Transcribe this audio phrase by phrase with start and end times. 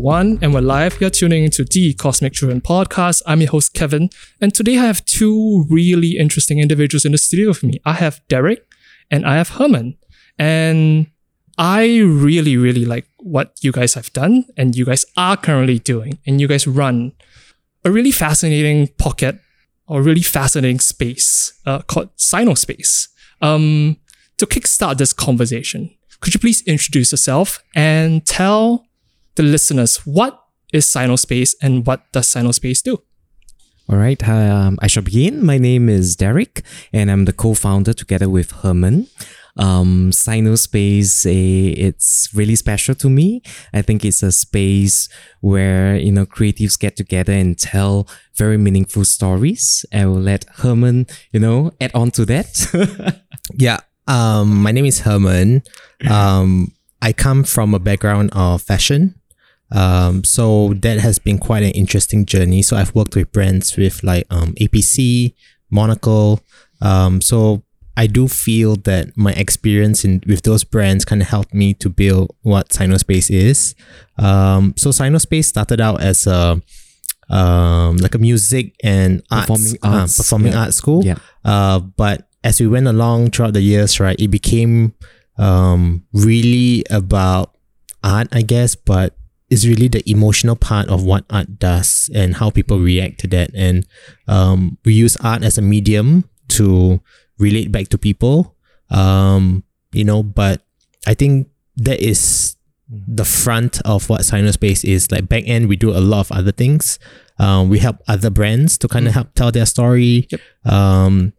[0.00, 0.98] one, and we're live.
[0.98, 3.20] You're tuning into the Cosmic Children podcast.
[3.26, 4.08] I'm your host, Kevin,
[4.40, 7.80] and today I have two really interesting individuals in the studio with me.
[7.84, 8.66] I have Derrick
[9.10, 9.98] and I have Herman.
[10.38, 11.08] And
[11.58, 16.18] I really, really like what you guys have done and you guys are currently doing.
[16.26, 17.12] And you guys run
[17.84, 19.38] a really fascinating pocket
[19.86, 23.08] or really fascinating space uh, called SainouSpace.
[23.42, 23.98] Um,
[24.38, 28.86] to kickstart this conversation, could you please introduce yourself and tell
[29.34, 30.40] the listeners what
[30.72, 33.02] is SainouSpace and what does SainouSpace do?
[33.88, 35.44] All right, um, I shall begin.
[35.44, 36.62] My name is Derrick,
[36.92, 39.08] and I'm the co-founder together with Herman.
[39.56, 43.42] Um, SainouSpace, a, it's really special to me.
[43.74, 45.08] I think it's a space
[45.40, 48.06] where you know creatives get together and tell
[48.36, 49.84] very meaningful stories.
[49.92, 53.20] I will let Herman, you know, add on to that.
[53.58, 55.62] yeah, um, my name is Herman.
[56.08, 59.19] Um, I come from a background of fashion.
[59.72, 62.62] Um, so that has been quite an interesting journey.
[62.62, 65.34] So I've worked with brands with like um, APC,
[65.70, 66.40] Monocle.
[66.82, 67.62] Um, so
[67.96, 71.88] I do feel that my experience in with those brands kind of helped me to
[71.88, 73.74] build what SainouSpace is.
[74.18, 76.60] Um, so SainouSpace started out as a
[77.28, 80.60] um, like a music and Performing arts, uh, performing yeah.
[80.60, 81.04] arts school.
[81.04, 81.18] Yeah.
[81.44, 84.94] Uh, but as we went along throughout the years, right, it became
[85.38, 87.54] um, really about
[88.02, 89.14] art, I guess, but
[89.50, 93.50] it's really the emotional part of what art does and how people react to that.
[93.54, 93.84] And
[94.28, 97.00] um, we use art as a medium to
[97.38, 98.54] relate back to people.
[98.90, 100.62] Um, you know, but
[101.06, 102.56] I think that is
[102.88, 105.10] the front of what SainouSpace is.
[105.10, 106.98] Like back end, we do a lot of other things.
[107.38, 110.28] Um, we help other brands to kind of help tell their story.
[110.30, 110.40] Yep.
[110.72, 111.32] Um,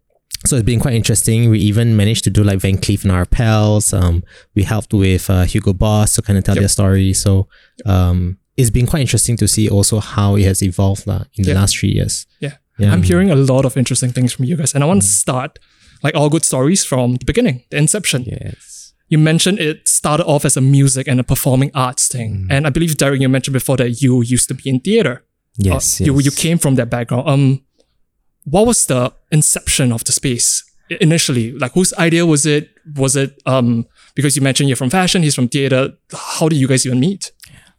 [0.45, 1.49] so it's been quite interesting.
[1.49, 3.93] We even managed to do like Van Cleef and Arpels.
[3.93, 4.23] Um,
[4.55, 6.61] we helped with uh, Hugo Boss to kind of tell Yep.
[6.61, 7.13] their story.
[7.13, 7.47] So
[7.85, 11.51] um, it's been quite interesting to see also how it has evolved lah in the
[11.51, 11.59] Yeah.
[11.59, 12.25] last three years.
[12.39, 12.53] Yeah.
[12.79, 12.91] Yeah.
[12.93, 14.73] I'm hearing a lot of interesting things from you guys.
[14.73, 15.59] And I want to start,
[16.03, 18.23] like all good stories, from the beginning, the inception.
[18.25, 18.93] yes.
[19.07, 22.47] You mentioned it started off as a music and a performing arts thing.
[22.49, 25.23] And I believe, Derrick, you mentioned before that you used to be in theater.
[25.57, 25.99] Yes.
[25.99, 26.25] Uh, You, yes.
[26.25, 27.27] you came from that background.
[27.27, 27.61] Um,
[28.45, 30.63] what was the inception of the space
[30.99, 31.51] initially?
[31.53, 32.69] Like, whose idea was it?
[32.95, 33.85] Was it um
[34.15, 35.93] because you mentioned you're from fashion, he's from theater?
[36.13, 37.31] How did you guys even meet?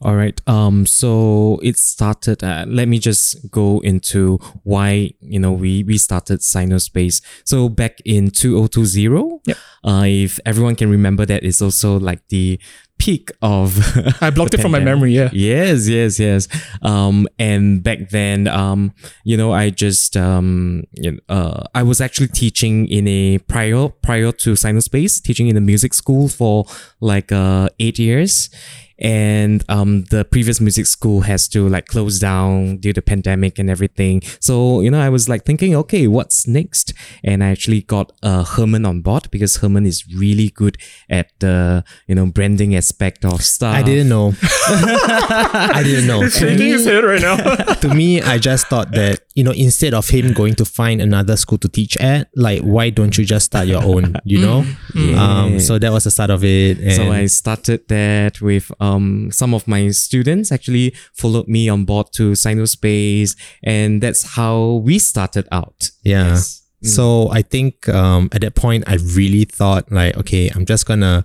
[0.04, 0.40] All right.
[0.48, 0.84] Um.
[0.84, 2.42] So it started.
[2.42, 7.22] Uh, let me just go into why you know we we started SainouSpace.
[7.44, 9.40] So back in two thousand two zero.
[9.46, 9.56] Yep.
[9.84, 12.58] Uh, if everyone can remember that, it's also like the
[12.98, 13.78] peak of.
[14.22, 15.12] I blocked it from my memory.
[15.12, 15.30] Yeah.
[15.32, 16.48] Yes, yes, yes.
[16.82, 18.94] Um, and back then, um,
[19.24, 23.88] you know, I just um, you know, uh, I was actually teaching in a prior
[23.88, 26.64] prior to SainouSpace, teaching in a music school for
[27.00, 28.50] like uh eight years.
[28.98, 33.68] And um, the previous music school has to like close down due to pandemic and
[33.70, 34.22] everything.
[34.40, 36.92] So you know, I was like thinking, okay, what's next?
[37.24, 40.76] And I actually got uh, Herman on board because Herman is really good
[41.08, 43.74] at the you know branding aspect of stuff.
[43.74, 44.34] I didn't know.
[44.42, 46.22] I didn't know.
[46.22, 47.36] To Shaking his head right now.
[47.82, 51.36] to me, I just thought that, you know, instead of him going to find another
[51.36, 54.64] school to teach at, like, why don't you just start your own, you know?
[55.18, 56.78] Um, so that was the start of it.
[56.78, 61.84] And So I started that with um some of my students actually followed me on
[61.84, 65.90] board to SainouSpace, and that's how we started out.
[66.02, 66.28] Yeah.
[66.34, 66.60] Yes.
[66.84, 71.24] So I think um, at that point, I really thought like, okay, I'm just gonna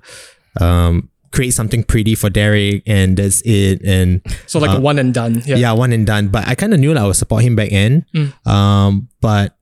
[0.62, 3.82] um, create something pretty for Derrick, and that's it.
[3.84, 5.42] And So like a one and done.
[5.46, 5.56] Yeah.
[5.58, 6.30] yeah, one and done.
[6.30, 8.06] But I kind of knew that I would support him back then.
[8.16, 8.48] Mm.
[8.48, 9.54] Um, but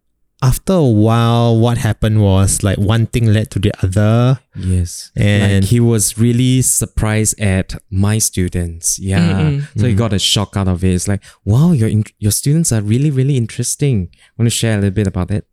[0.44, 5.12] after a while, what happened was like one thing led to the other, Yes.
[5.16, 9.00] and like he was really surprised at my students.
[9.00, 9.42] Yeah.
[9.42, 9.80] Mm-hmm.
[9.80, 10.94] So he got a shock out of it.
[10.94, 14.10] It's like, wow, your in- your students are really really interesting.
[14.38, 15.48] Want to share a little bit about it?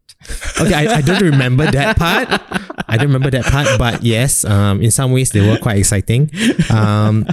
[0.60, 2.28] okay, I, I don't remember that part.
[2.92, 6.30] I don't remember that part, but yes, um, in some ways they were quite exciting.
[6.70, 7.26] Um,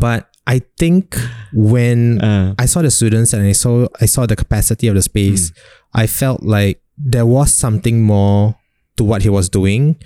[0.00, 1.16] but I think
[1.52, 2.54] when Uh.
[2.58, 5.52] I saw the students and I saw I saw the capacity of the space,
[5.92, 8.56] I felt like there was something more
[8.96, 9.96] to what he was doing.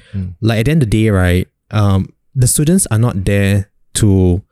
[0.40, 1.49] Like at the end of the day, right?
[1.70, 4.43] Um, the students are not there to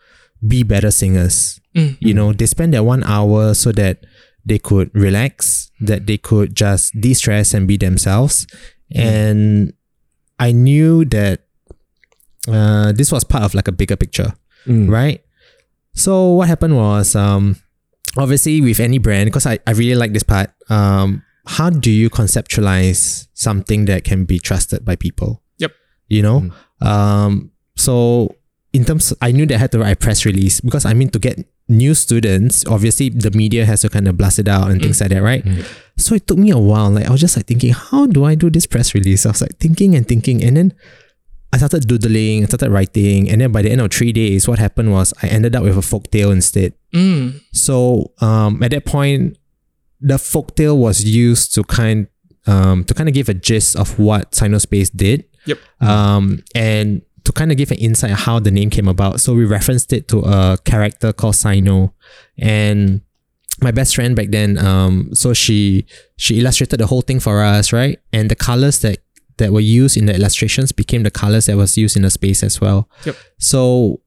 [0.46, 1.60] be better singers.
[1.76, 1.96] Mm.
[2.00, 4.04] You know, they spend that one hour so that
[4.46, 8.46] they could relax, that they could just de-stress and be themselves.
[8.94, 9.72] And
[10.40, 11.44] I knew that
[12.48, 14.32] uh, this was part of like a bigger picture,
[14.66, 14.88] Mm.
[14.90, 15.20] right?
[15.94, 17.56] So what happened was, um,
[18.16, 22.08] obviously with any brand, because I, I really like this part, um, how do you
[22.10, 25.42] conceptualize something that can be trusted by people?
[25.58, 25.72] Yep.
[26.08, 26.50] You know?
[26.80, 28.34] Um, so
[28.72, 31.10] in terms, I knew that I had to write a press release because I mean
[31.10, 31.38] to get
[31.70, 35.10] new students, obviously the media has to kind of blast it out and things like
[35.10, 35.44] that, right?
[35.96, 36.90] So it took me a while.
[36.90, 39.24] Like I was just like thinking, how do I do this press release?
[39.24, 40.74] I was like thinking and thinking, and then
[41.52, 44.58] I started doodling, I started writing, and then by the end of three days, what
[44.58, 46.74] happened was I ended up with a folk tale instead.
[46.94, 47.40] Mm.
[47.52, 49.36] So um, at that point,
[50.00, 52.08] the folktale was used to kind
[52.46, 55.24] um, to kind of give a gist of what SainouSpace did.
[55.46, 55.58] Yep.
[55.80, 59.20] Um, and to kind of give an insight how the name came about.
[59.20, 61.92] So we referenced it to a character called Sainou,
[62.38, 63.02] and
[63.62, 64.58] my best friend back then.
[64.58, 65.86] Um, so she
[66.16, 67.98] she illustrated the whole thing for us, right?
[68.12, 68.98] And the colors that
[69.36, 72.42] that were used in the illustrations became the colors that was used in the space
[72.42, 72.88] as well.
[73.04, 73.16] Yep.
[73.38, 74.00] So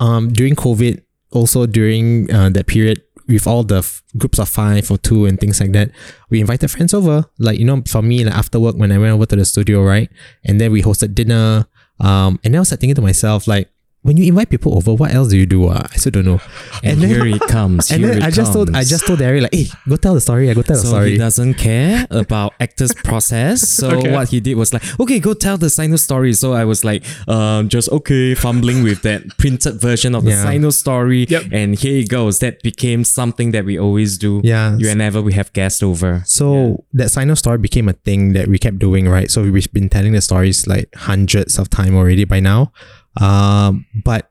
[0.00, 1.02] um, during COVID,
[1.32, 5.38] also during uh, that period, with all the f- groups of five or two and
[5.38, 5.92] things like that,
[6.28, 7.24] we invited friends over.
[7.38, 9.82] Like you know, for me, like after work when I went over to the studio,
[9.82, 10.10] right,
[10.44, 11.66] and then we hosted dinner.
[12.00, 13.69] Um, and I was like thinking to myself, like,
[14.02, 15.68] when you invite people over, what else do you do?
[15.68, 15.86] Uh?
[15.92, 16.40] I still don't know.
[16.82, 17.90] And then, here it comes.
[17.90, 20.48] and then I just told I just told Derry like, hey, go tell the story.
[20.50, 21.10] I go tell the story.
[21.12, 23.68] he doesn't care about actors' process.
[23.68, 24.12] So Okay.
[24.12, 26.32] what he did was like, okay, go tell the Sainou story.
[26.32, 30.46] So I was like, um, just okay, fumbling with that printed version of the Yeah.
[30.46, 31.26] Sainou story.
[31.28, 31.44] Yep.
[31.52, 32.38] And here it goes.
[32.38, 34.40] That became something that we always do.
[34.42, 34.76] Yeah.
[34.76, 36.22] Whenever we have guests over.
[36.24, 39.30] So that Sainou story became a thing that we kept doing, right?
[39.30, 42.72] So we've been telling the stories like hundreds of time already by now.
[43.16, 44.30] Um, but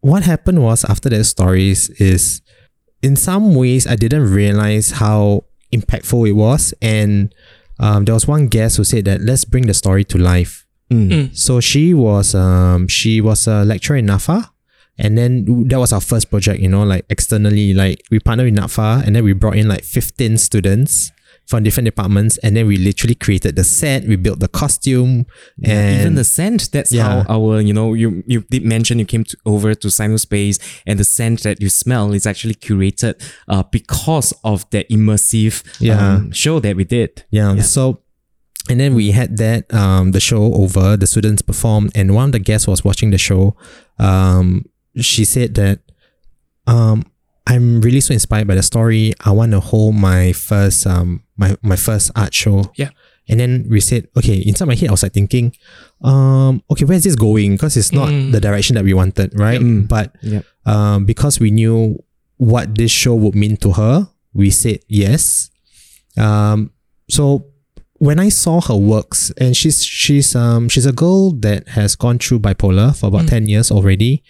[0.00, 2.42] what happened was after those stories is
[3.02, 6.74] in some ways I didn't realize how impactful it was.
[6.80, 7.34] And
[7.78, 10.66] um, there was one guest who said that let's bring the story to life.
[10.90, 11.10] Mm.
[11.10, 11.36] Mm.
[11.36, 14.50] So she was um she was a lecturer in NAFA.
[14.98, 18.58] And then that was our first project, you know, like externally, like we partnered with
[18.58, 21.12] NAFA and then we brought in like 15 students
[21.46, 25.26] from different departments and then we literally created the set, we built the costume
[25.62, 27.22] and Even the scent, that's Yeah.
[27.22, 30.58] how our, you know, you you did mention you came to, over to SainouSpace
[30.88, 33.14] and the scent that you smell is actually curated
[33.48, 36.14] uh, because of that immersive Yeah.
[36.16, 37.24] um, show that we did.
[37.30, 38.00] Yeah, So,
[38.68, 40.96] and then we had that um the show over.
[40.96, 43.54] The students performed, and one of the guests was watching the show.
[44.00, 44.64] Um,
[45.10, 45.78] she said that
[46.66, 47.04] um
[47.46, 49.12] I'm really so inspired by the story.
[49.24, 52.72] I want to hold my first um my my first art show.
[52.76, 52.90] Yeah.
[53.28, 55.52] And then we said, okay, inside my head, I was like thinking,
[56.02, 57.52] um, okay, where's this going?
[57.58, 58.30] Because it's not Mm.
[58.30, 59.60] the direction that we wanted, right?
[59.60, 59.88] Mm.
[59.88, 60.44] But Yep.
[60.64, 61.98] um, because we knew
[62.36, 65.50] what this show would mean to her, we said yes.
[66.16, 66.70] Um,
[67.10, 67.46] so
[67.98, 72.18] when I saw her works, and she's she's um she's a girl that has gone
[72.18, 73.28] through bipolar for about Mm.
[73.28, 74.22] ten years already.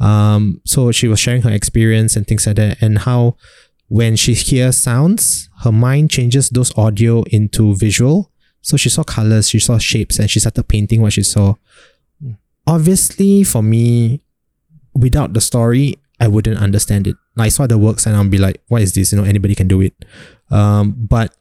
[0.00, 3.36] Um, so she was sharing her experience and things like that, and how
[3.94, 8.32] when she hears sounds, her mind changes those audio into visual.
[8.60, 11.54] So she saw colors, she saw shapes, and she started painting what she saw.
[12.66, 14.20] Obviously, for me,
[14.94, 17.14] without the story, I wouldn't understand it.
[17.38, 19.12] I saw the works and I'll be like, what is this?
[19.12, 19.94] You know, anybody can do it.
[20.50, 21.32] Um, but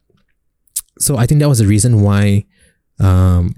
[0.99, 2.45] so I think that was the reason why
[2.99, 3.55] um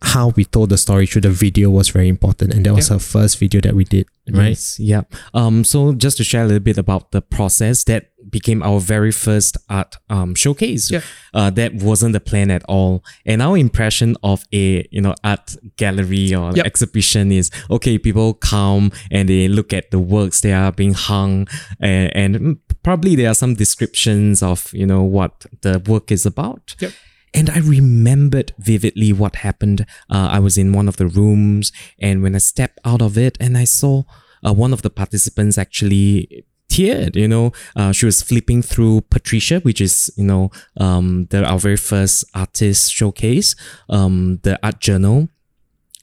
[0.00, 2.54] how we told the story through the video was very important.
[2.54, 2.94] And that was Yeah.
[2.94, 4.50] her first video that we did, right?
[4.50, 5.02] Yes, yeah.
[5.34, 9.10] Um, so just to share a little bit about the process that became our very
[9.10, 10.90] first art um showcase.
[10.90, 11.00] Yeah.
[11.34, 13.02] Uh, that wasn't the plan at all.
[13.26, 16.66] And our impression of a you know art gallery or Yep.
[16.66, 17.98] exhibition is okay.
[17.98, 21.48] People come and they look at the works they are being hung,
[21.80, 26.76] and, and probably there are some descriptions of you know what the work is about.
[26.80, 26.92] Yep.
[27.34, 29.82] And I remembered vividly what happened.
[30.10, 33.36] Uh, I was in one of the rooms, and when I stepped out of it,
[33.40, 34.04] and I saw
[34.46, 37.16] uh, one of the participants actually teared.
[37.16, 41.58] You know, uh, she was flipping through Patricia, which is you know um, the our
[41.58, 43.54] very first artist showcase,
[43.88, 45.28] um, the art journal.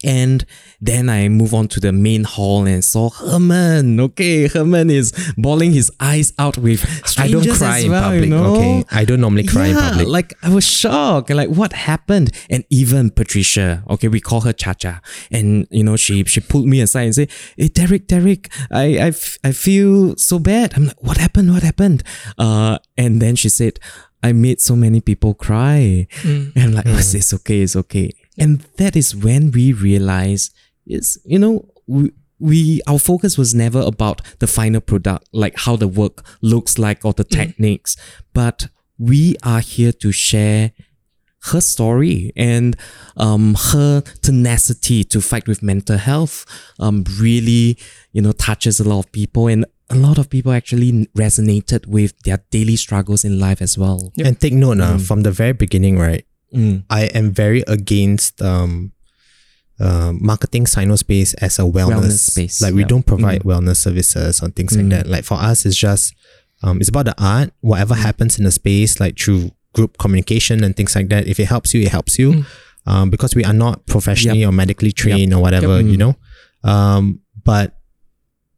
[0.06, 0.46] And
[0.80, 4.00] then I move on to the main hall and saw Herman.
[4.00, 6.86] Okay, Herman is bawling his eyes out with
[7.18, 8.56] I don't cry as in well, public, you know?
[8.56, 8.84] okay?
[8.92, 10.08] I don't normally cry in Yeah, public.
[10.08, 11.30] Like I was shocked.
[11.32, 12.32] Like what happened?
[12.50, 16.82] And even Patricia, okay, we call her Chacha, and you know she she pulled me
[16.82, 21.02] aside and said, "Hey Derrick, Derrick, I I, f- I feel so bad." I'm like,
[21.02, 21.52] "What happened?
[21.52, 22.04] What happened?"
[22.38, 23.80] Uh, and then she said,
[24.22, 26.52] "I made so many people cry," Mm.
[26.56, 28.12] and I'm like, oh, it's, it's okay, it's okay.
[28.38, 30.52] And that is when we realize
[30.86, 32.12] it's you know we.
[32.38, 37.06] We our focus was never about the final product, like how the work looks like
[37.06, 37.96] or the techniques,
[38.34, 38.68] but
[39.00, 40.74] we are here to share
[41.52, 42.76] her story and
[43.18, 46.46] um, her tenacity to fight with mental health
[46.80, 47.78] um, really
[48.14, 52.18] you know touches a lot of people and a lot of people actually resonated with
[52.24, 54.28] their daily struggles in life as well Yep.
[54.28, 56.26] And take note, uh, from the very beginning, right?
[56.56, 56.84] Mm.
[56.90, 58.92] I am very against um
[59.80, 62.88] uh, marketing SainouSpace as a wellness, Wellness space, Like we yeah.
[62.88, 64.90] don't provide wellness services or things like Mm.
[64.92, 65.08] that.
[65.08, 66.14] Like for us, it's just
[66.64, 67.52] um, it's about the art.
[67.60, 71.28] Whatever happens in the space, like through group communication and things like that.
[71.28, 72.32] If it helps you, it helps you.
[72.32, 72.46] Mm.
[72.88, 75.92] Um, because we are not professionally or medically trained or whatever, Yep.
[75.92, 76.16] you know.
[76.64, 77.75] Um, but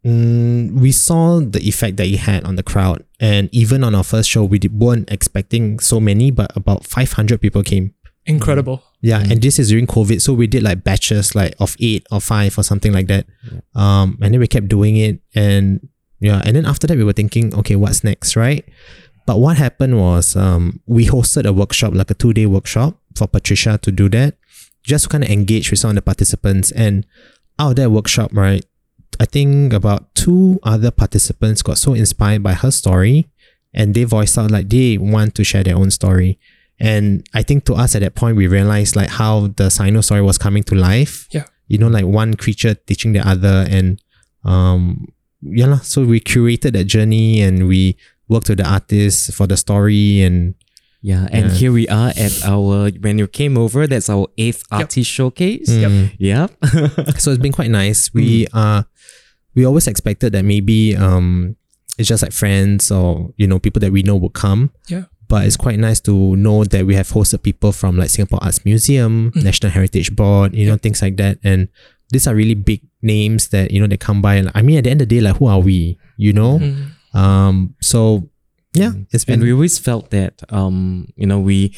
[0.06, 4.04] mm, we saw the effect that it had on the crowd, and even on our
[4.04, 7.94] first show, we did, weren't expecting so many, but about five hundred people came.
[8.26, 8.84] Incredible.
[9.02, 9.32] Yeah, Mm.
[9.32, 12.58] and this is during COVID, so we did like batches, like of eight or five
[12.58, 13.26] or something like that.
[13.76, 15.88] Um, and then we kept doing it, and
[16.20, 18.66] yeah, and then after that we were thinking, okay, what's next, right?
[19.26, 23.28] But what happened was, um, we hosted a workshop, like a two day workshop for
[23.28, 24.36] Patricia to do that,
[24.84, 26.72] just to kind of engage with some of the participants.
[26.72, 27.06] And
[27.60, 28.66] out of that workshop, right,
[29.20, 33.28] I think about two other participants got so inspired by her story,
[33.74, 36.40] and they voiced out like they want to share their own story.
[36.80, 40.22] And I think to us at that point, we realized like how the Sainou story
[40.22, 41.28] was coming to life.
[41.32, 41.46] Yeah.
[41.68, 43.66] You know, like one creature teaching the other.
[43.70, 44.00] And
[44.44, 45.08] um,
[45.42, 45.80] yeah, lah.
[45.80, 47.98] so we curated that journey and we
[48.30, 50.22] worked with the artists for the story.
[50.22, 50.54] And
[51.02, 51.54] Yeah, and Yeah.
[51.58, 53.88] here we are at our when you came over.
[53.88, 55.70] That's our eighth artist showcase.
[55.70, 56.14] Mm.
[56.20, 56.50] Yep.
[57.22, 58.14] so it's been quite nice.
[58.14, 58.84] We uh
[59.58, 61.56] we always expected that maybe um
[61.98, 64.70] it's just like friends or you know people that we know would come.
[64.88, 65.06] Yeah.
[65.28, 68.64] But it's quite nice to know that we have hosted people from like Singapore Arts
[68.64, 69.44] Museum, Mm.
[69.44, 71.40] National Heritage Board, you know, things like that.
[71.44, 71.68] And
[72.12, 74.42] these are really big names that, you know, they come by.
[74.56, 75.98] I mean, at the end of the day, like who are we?
[76.16, 76.60] You know?
[76.60, 76.92] Mm.
[77.14, 78.30] Um, so
[78.74, 81.76] yeah, it's been and we always felt that um you know we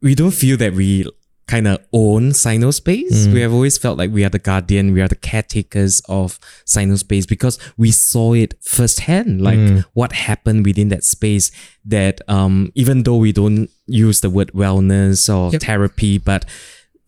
[0.00, 1.04] we don't feel that we
[1.52, 3.16] kind of own SainouSpace.
[3.26, 3.32] Mm.
[3.34, 6.38] We have always felt like we are the guardian, we are the caretakers of
[6.74, 9.84] SainouSpace because we saw it firsthand, like Mm.
[10.00, 11.50] what happened within that space.
[11.96, 13.68] That um even though we don't
[14.06, 15.62] use the word wellness or Yep.
[15.62, 16.44] therapy, but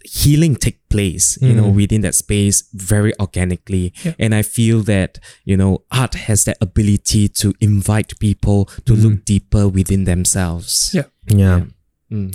[0.04, 1.74] healing take place you know Mm.
[1.80, 4.14] within that space very organically Yeah.
[4.18, 5.10] and i feel that
[5.50, 5.72] you know
[6.02, 11.06] art has that ability to invite people to look deeper within themselves Yeah.
[11.28, 11.60] yeah.
[12.10, 12.34] Mm.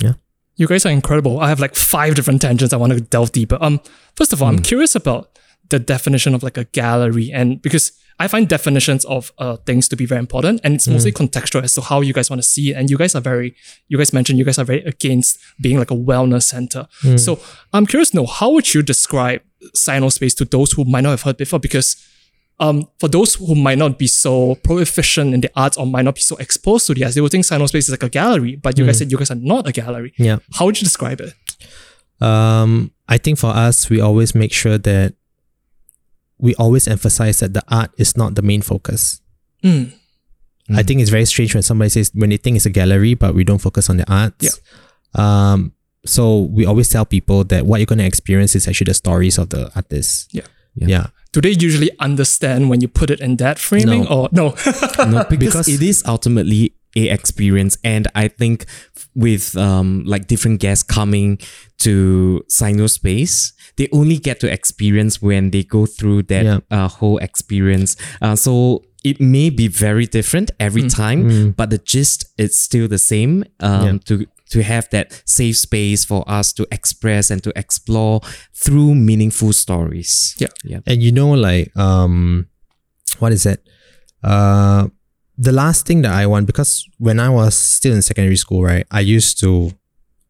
[0.58, 1.40] You guys are incredible.
[1.40, 3.58] I have like five different tangents I want to delve deeper.
[3.62, 3.80] Um,
[4.16, 5.38] first of all, I'm curious about
[5.70, 9.96] the definition of like a gallery, and because I find definitions of uh, things to
[9.96, 12.72] be very important, and it's mostly contextual as to how you guys want to see
[12.72, 12.74] it.
[12.74, 13.56] And you guys are very,
[13.88, 16.88] you guys mentioned you guys are very against being like a wellness center.
[17.18, 17.40] So
[17.74, 19.42] I'm curious to know how would you describe
[19.76, 21.60] SainouSpace to those who might not have heard before?
[21.60, 21.96] Because
[22.60, 26.16] um, for those who might not be so proficient in the arts or might not
[26.16, 28.56] be so exposed to the arts, they would think SainouSpace is like a gallery.
[28.56, 30.14] But you guys said you guys are not a gallery.
[30.18, 30.38] Yeah.
[30.54, 31.34] How would you describe it?
[32.20, 35.14] Um, I think for us, we always make sure that
[36.40, 39.22] we always emphasize that the art is not the main focus.
[39.64, 39.94] Mm.
[40.76, 43.34] I think it's very strange when somebody says when they think it's a gallery, but
[43.34, 44.60] we don't focus on the arts.
[45.16, 45.52] Yeah.
[45.54, 45.74] Um.
[46.06, 49.38] So we always tell people that what you're going to experience is actually the stories
[49.38, 50.28] of the artists.
[50.32, 50.44] Yeah.
[50.76, 50.88] Yeah.
[50.88, 51.08] Yeah.
[51.38, 54.10] Do they usually understand when you put it in that framing No.
[54.10, 54.56] or no?
[55.06, 58.65] no because, Because- it is ultimately a experience and i think
[59.13, 61.38] with um like different guests coming
[61.77, 66.60] to SainouSpace, they only get to experience when they go through that Yeah.
[66.72, 71.56] uh, whole experience uh, so it may be very different every time Mm.
[71.56, 73.98] but the gist is still the same um Yeah.
[74.06, 78.22] to to have that safe space for us to express and to explore
[78.54, 80.48] through meaningful stories Yeah.
[80.63, 82.48] yeah And you know, like, um,
[83.20, 83.60] what is it?
[84.24, 84.88] Uh,
[85.38, 88.86] the last thing that I want because when I was still in secondary school, right,
[88.89, 89.72] I used to,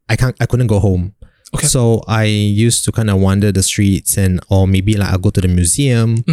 [0.08, 1.14] I can't, I couldn't go home.
[1.54, 1.66] Okay.
[1.66, 5.30] So I used to kind of wander the streets and, or maybe like I'll go
[5.30, 6.24] to the museum.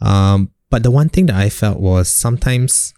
[0.00, 2.94] Um, but the one thing that I felt was sometimes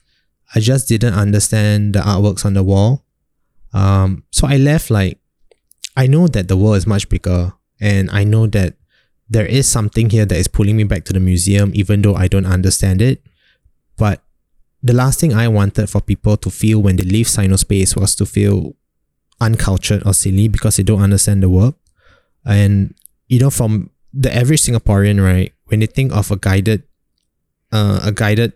[0.55, 3.05] I just didn't understand the artworks on the wall.
[3.75, 5.19] Um, so I left like,
[5.97, 8.75] I know that the world is much bigger and I know that
[9.29, 12.29] there is something here that is pulling me back to the museum, even though I
[12.29, 13.23] don't understand it.
[13.97, 14.23] But
[14.83, 18.27] the last thing I wanted for people to feel when they leave SainouSpace was to
[18.27, 18.77] feel
[19.41, 21.75] uncultured or silly because they don't understand the work.
[22.45, 22.95] And
[23.29, 26.85] you know, from the average Singaporean, right, when they think of a guided,
[27.73, 28.53] uh, a guided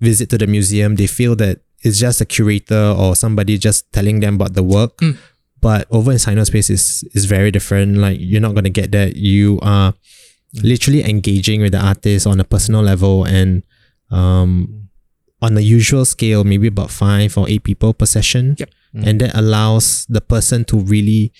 [0.00, 4.20] visit to the museum, they feel that it's just a curator or somebody just telling
[4.20, 4.98] them about the work.
[4.98, 5.16] Mm.
[5.60, 7.96] But over in SainouSpace is is very different.
[7.96, 9.16] Like you're not gonna get that.
[9.16, 9.94] You are
[10.62, 13.62] literally engaging with the artist on a personal level and
[14.10, 14.88] um
[15.42, 18.56] on a usual scale, maybe about five or eight people per session.
[18.58, 18.70] Yep.
[18.94, 21.32] And that allows the person to really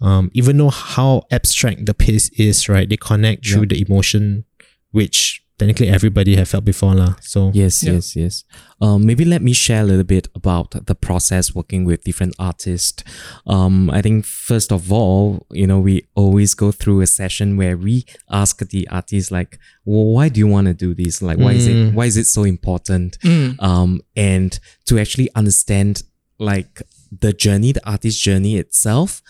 [0.00, 2.88] um even know how abstract the piece is, right?
[2.88, 4.44] They connect through the emotion,
[4.90, 7.14] which technically everybody have felt before lah.
[7.20, 7.94] So Yes, Yeah.
[7.94, 8.44] yes, yes.
[8.80, 13.02] Um, maybe let me share a little bit about the process working with different artists.
[13.46, 17.76] Um, I think first of all, you know, we always go through a session where
[17.76, 21.22] we ask the artist like, well, why do you want to do this?
[21.22, 21.94] Like, why is it Mm.
[21.94, 23.18] why is it so important?
[23.20, 23.56] Mm.
[23.62, 26.02] Um, and to actually understand
[26.38, 26.82] like
[27.20, 29.22] the journey, the artist journey itself,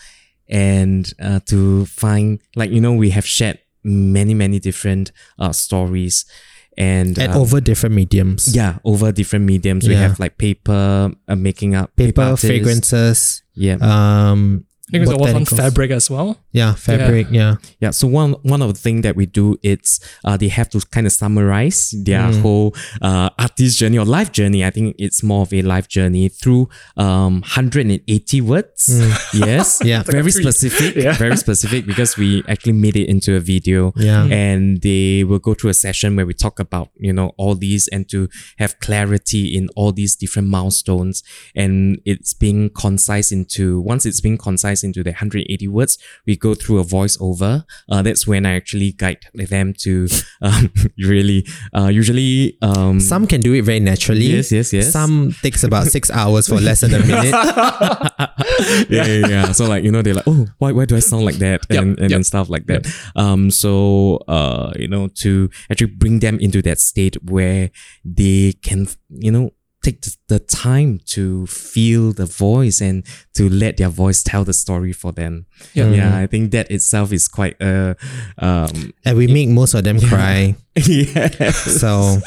[0.49, 6.25] and uh, to find like you know we have shared many many different uh, stories
[6.77, 8.53] and and um, over different mediums.
[8.55, 12.45] yeah over different mediums we have like paper uh, making up Paper, artists.
[12.45, 16.37] fragrances, yeah um I think it's all on fabric as well.
[16.53, 17.55] Yeah, fabric, yeah.
[17.81, 20.79] yeah so one one of the things that we do is uh, they have to
[20.91, 22.41] kind of summarize their Mm.
[22.41, 26.29] whole uh, artist journey or life journey i think it's more of a life journey
[26.29, 26.67] through
[26.97, 28.87] um 180 words
[29.33, 29.85] yes Mm.
[29.91, 30.03] Yeah.
[30.03, 31.13] very specific Yeah.
[31.13, 34.23] very specific because we actually made it into a video Yeah.
[34.25, 37.87] and they will go through a session where we talk about you know all these
[37.93, 38.27] and to
[38.57, 41.23] have clarity in all these different milestones
[41.55, 46.53] and it's being concise into once it's being concise into the 180 words we go
[46.53, 50.07] through a voiceover uh, that's when i actually guide them to
[50.41, 54.25] um, really uh, usually um Some can do it very naturally.
[54.25, 54.91] Yes, yes, yes.
[54.91, 57.31] Some takes about six hours for less than a minute.
[58.89, 59.51] yeah, yeah, yeah.
[59.51, 61.81] So like you know they're like, oh, why why do I sound like that Yep,
[61.81, 62.17] and and, yep.
[62.17, 62.87] and stuff like that.
[63.15, 67.71] Um, so uh, you know to actually bring them into that state where
[68.03, 69.51] they can you know
[69.87, 73.03] take the- the time to feel the voice and
[73.37, 75.45] to let their voice tell the story for them.
[75.73, 75.91] Yeah.
[75.91, 76.17] yeah.
[76.23, 77.93] I think that itself is quite uh
[78.47, 80.55] um and we make most of them cry.
[80.75, 81.51] yeah
[81.81, 82.19] So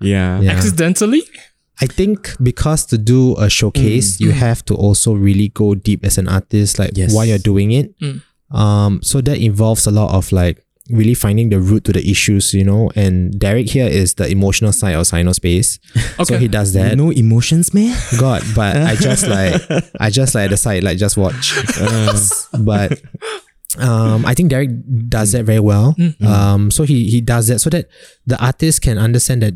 [0.00, 0.52] yeah yeah.
[0.52, 1.22] Accidentally?
[1.80, 6.16] I think because to do a showcase, you have to also really go deep as
[6.18, 7.12] an artist, like Yes.
[7.12, 7.92] why you're doing it.
[8.00, 8.22] Mm.
[8.50, 12.54] Um, so that involves a lot of like really finding the root to the issues,
[12.54, 12.90] you know.
[12.94, 15.78] And Derrick here is the emotional side of SainouSpace,
[16.26, 16.96] so he does that.
[16.96, 17.96] no emotions, man.
[18.20, 19.60] God, but I just like
[20.00, 21.54] I just like at the side, like just watch.
[22.60, 23.00] but
[23.78, 24.70] um, I think Derrick
[25.08, 25.94] does that very well.
[26.24, 27.88] Um, so he he does that so that
[28.26, 29.54] the artist can understand that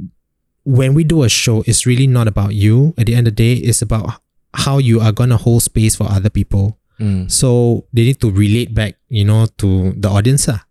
[0.64, 2.92] when we do a show, it's really not about you.
[2.98, 4.20] At the end of the day, it's about
[4.52, 6.78] how you are gonna hold space for other people.
[7.00, 10.48] Mm, So they need to relate back, you know, to the audience.
[10.50, 10.62] ah.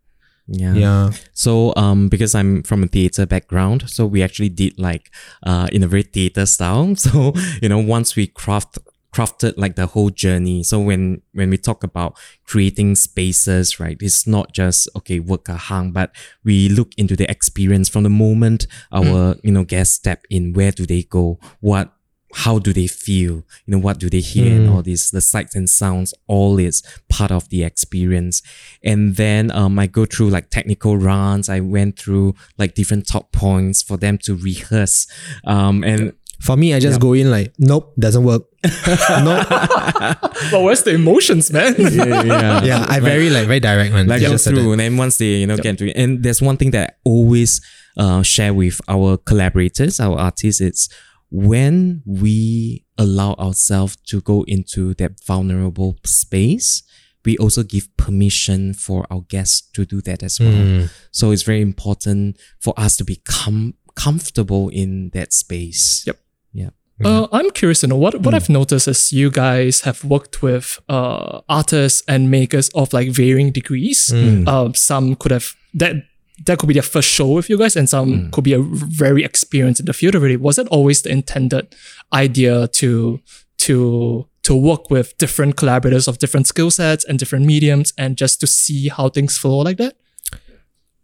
[0.51, 0.73] Yeah.
[0.73, 1.11] Yeah.
[1.33, 5.11] So um because I'm from a theater background, so we actually did like
[5.43, 6.95] uh in a very theater style.
[6.95, 8.79] So you know once we craft
[9.13, 10.63] crafted like the whole journey.
[10.63, 15.55] So when when we talk about creating spaces, right, it's not just okay work a
[15.55, 16.11] hang, but
[16.43, 20.53] we look into the experience from the moment our you know guests step in.
[20.53, 21.39] Where do they go?
[21.59, 21.93] What
[22.35, 23.43] how do they feel?
[23.65, 24.75] You know, what do they hear and Mm.
[24.75, 28.41] all these the sights and sounds, all is part of the experience.
[28.83, 31.49] And then um, I go through like technical runs.
[31.49, 35.07] I went through like different top points for them to rehearse.
[35.45, 38.43] Um, and For me, I just go in like, nope, doesn't work.
[38.63, 39.47] nope.
[39.49, 41.75] but where's the emotions, man?
[41.77, 44.07] yeah, yeah, Yeah, I very like very direct man.
[44.07, 46.23] like It's go just through and then once they you know get to it and
[46.23, 47.61] there's one thing that I always
[47.97, 50.87] uh, share with our collaborators our artists it's
[51.31, 56.83] when we allow ourselves to go into that vulnerable space
[57.25, 60.89] we also give permission for our guests to do that as well Mm.
[61.11, 66.17] so it's very important for us to become comfortable in that space Yep.
[66.53, 66.69] yeah
[67.05, 70.79] Uh, I'm curious to know what what I've noticed is you guys have worked with
[70.89, 74.11] uh, artists and makers of like varying degrees.
[74.11, 75.95] Uh, some could have that
[76.45, 79.23] that could be their first show with you guys, and some could be a very
[79.23, 80.37] experienced in the field already.
[80.37, 81.75] Was that always the intended
[82.13, 83.19] idea to
[83.59, 88.39] to to work with different collaborators of different skill sets and different mediums, and just
[88.41, 89.95] to see how things flow like that?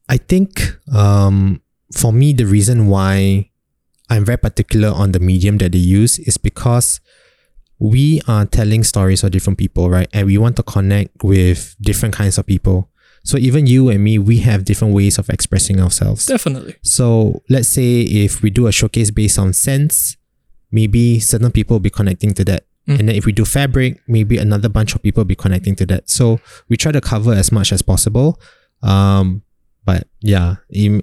[0.07, 1.61] I think um,
[1.93, 3.49] for me, the reason why
[4.09, 7.01] I'm very particular on the medium that they use is because
[7.79, 10.07] we are telling stories of different people, right?
[10.13, 12.89] And we want to connect with different kinds of people.
[13.25, 16.25] So even you and me, we have different ways of expressing ourselves.
[16.27, 16.75] Definitely.
[16.83, 20.15] So let's say if we do a showcase based on scents,
[20.71, 22.61] maybe certain people will be connecting to that.
[22.88, 22.99] Mm.
[22.99, 25.85] And then if we do fabric, maybe another bunch of people will be connecting to
[25.88, 26.07] that.
[26.09, 28.39] So we try to cover as much as possible.
[28.83, 29.41] Um,
[29.85, 30.55] but yeah,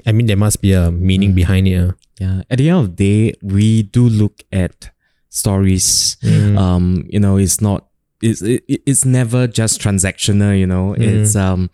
[0.07, 1.77] I mean, there must be a meaning behind it.
[1.89, 1.93] uh.
[2.21, 4.91] yeah at the end of the day we do look at
[5.29, 6.59] stories Mm.
[6.59, 7.89] um you know it's not
[8.21, 11.71] it's it, it's never just transactional you know it's um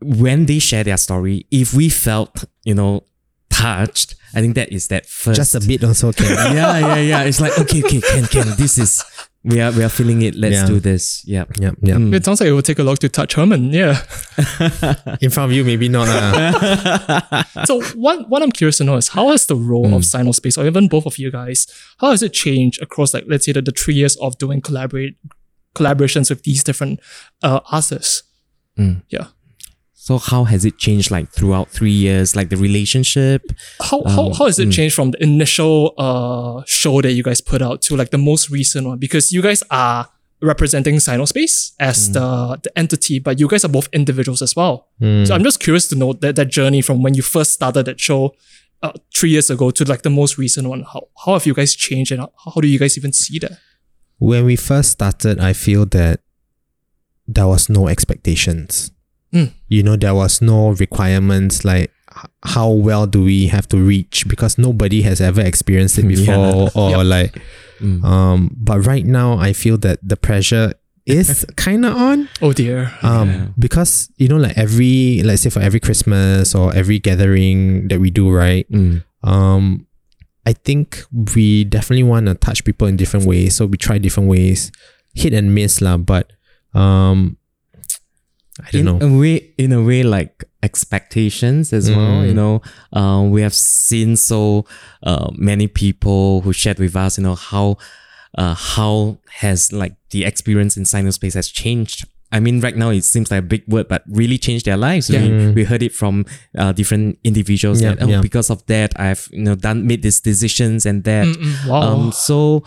[0.00, 3.02] when they share their story if we felt you know
[3.50, 6.26] touched i think that is that first Just a bit also can.
[6.56, 9.02] yeah yeah yeah it's like okay okay can can this is
[9.44, 10.34] we are we are feeling it.
[10.34, 10.66] Let's Yeah.
[10.66, 11.22] do this.
[11.24, 11.44] Yeah.
[11.60, 11.70] Yeah.
[11.80, 11.94] Yeah.
[11.94, 12.12] Mm.
[12.12, 13.72] It sounds like it would take a lot to touch Herman.
[13.72, 14.02] Yeah.
[15.20, 16.08] In front of you, maybe not.
[16.08, 17.44] Uh.
[17.64, 20.66] so what what I'm curious to know is how has the role of SainouSpace or
[20.66, 21.66] even both of you guys,
[21.98, 25.16] how has it changed across like let's say the, the three years of doing collaborate
[25.74, 26.98] collaborations with these different
[27.42, 28.24] uh, artists?
[28.76, 29.02] Mm.
[29.08, 29.28] Yeah.
[30.00, 32.34] So how has it changed like throughout three years?
[32.34, 33.42] Like the relationship?
[33.80, 34.72] How, how, Um, how has it mm.
[34.72, 38.48] changed from the initial uh, show that you guys put out to like the most
[38.48, 38.98] recent one?
[38.98, 40.08] Because you guys are
[40.40, 44.86] representing SainouSpace as the, the entity, but you guys are both individuals as well.
[45.26, 47.98] So I'm just curious to know that, that journey from when you first started that
[47.98, 48.34] show
[48.82, 50.84] uh, three years ago to like the most recent one.
[50.84, 53.58] How, how have you guys changed and how, how do you guys even see that?
[54.18, 56.20] when we first started, I feel that
[57.26, 58.90] there was no expectations.
[59.32, 59.52] Mm.
[59.68, 61.90] You know, there was no requirements like
[62.42, 66.16] how well do we have to reach because nobody has ever experienced it Yeah.
[66.16, 67.06] before or Yep.
[67.06, 67.32] like
[67.78, 68.02] Mm.
[68.02, 70.74] um but right now I feel that the pressure
[71.06, 72.90] is kind of on Oh dear.
[73.06, 73.46] um Yeah.
[73.56, 78.10] because you know like every let's say for every Christmas or every gathering that we
[78.10, 79.04] do right Mm.
[79.22, 79.86] um
[80.44, 81.04] I think
[81.36, 83.54] we definitely want to touch people in different ways.
[83.54, 84.72] So we try different ways,
[85.14, 85.98] hit and miss lah.
[86.00, 86.32] But
[86.72, 87.36] um,
[88.66, 88.98] I don't in know.
[89.16, 92.34] a way in a way like expectations as well you Mm.
[92.34, 94.64] know uh, we have seen so
[95.02, 97.76] uh, many people who shared with us you know how
[98.36, 103.04] uh, how has like the experience in SainouSpace has changed I mean, right now it
[103.04, 105.08] seems like a big word, but really changed their lives.
[105.08, 105.22] Yeah.
[105.22, 105.54] We, Mm.
[105.54, 106.26] we heard it from
[106.58, 108.20] uh, different individuals Yeah, that, oh, yeah.
[108.20, 111.24] because of that, I've you know done made these decisions and that.
[111.26, 111.66] Mm-mm.
[111.66, 111.80] Wow.
[111.88, 112.64] Um, so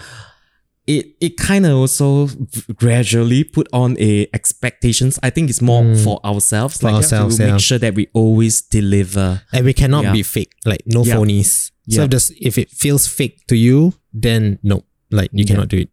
[0.87, 2.27] it it kind of also
[2.75, 5.19] gradually put on a expectations.
[5.23, 6.03] I think it's more Mm.
[6.03, 7.51] for ourselves, For like ourselves, to yeah.
[7.53, 9.41] make sure that we always deliver.
[9.53, 10.13] and we cannot Yeah.
[10.13, 10.51] be fake.
[10.65, 11.15] Like no Yeah.
[11.15, 11.71] phonies.
[11.89, 12.03] So Yeah.
[12.05, 15.47] if, this, if it feels fake to you, then no, like you Yeah.
[15.55, 15.89] cannot do it.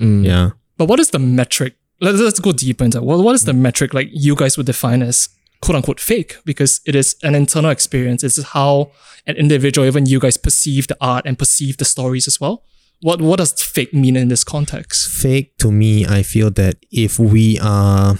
[0.00, 0.24] Mm.
[0.24, 0.50] Yeah.
[0.78, 1.74] But what is the metric?
[2.00, 5.02] Let's, let's go deeper into what, what is the metric like you guys would define
[5.02, 5.28] as
[5.60, 6.36] quote unquote fake?
[6.44, 8.24] Because it is an internal experience.
[8.24, 8.90] It's how
[9.26, 12.62] an individual, even you guys, perceive the art and perceive the stories as well.
[13.02, 15.08] What what does fake mean in this context?
[15.10, 18.16] Fake to me, I feel that if we are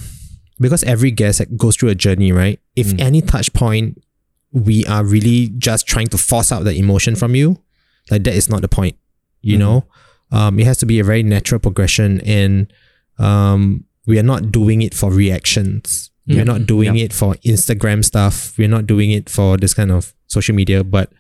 [0.59, 2.61] because every guest goes through a journey, right?
[2.77, 3.01] If Mm.
[3.01, 4.03] any touch point
[4.53, 7.59] we are really just trying to force out the emotion from you,
[8.11, 8.97] like that is not the point.
[9.43, 9.61] You Mhm.
[9.61, 9.85] know?
[10.33, 12.73] Um, it has to be a very natural progression and
[13.19, 16.11] um we are not doing it for reactions.
[16.27, 17.05] We're not doing Yeah.
[17.05, 18.55] it for Instagram stuff.
[18.57, 21.13] We're not doing it for this kind of social media, but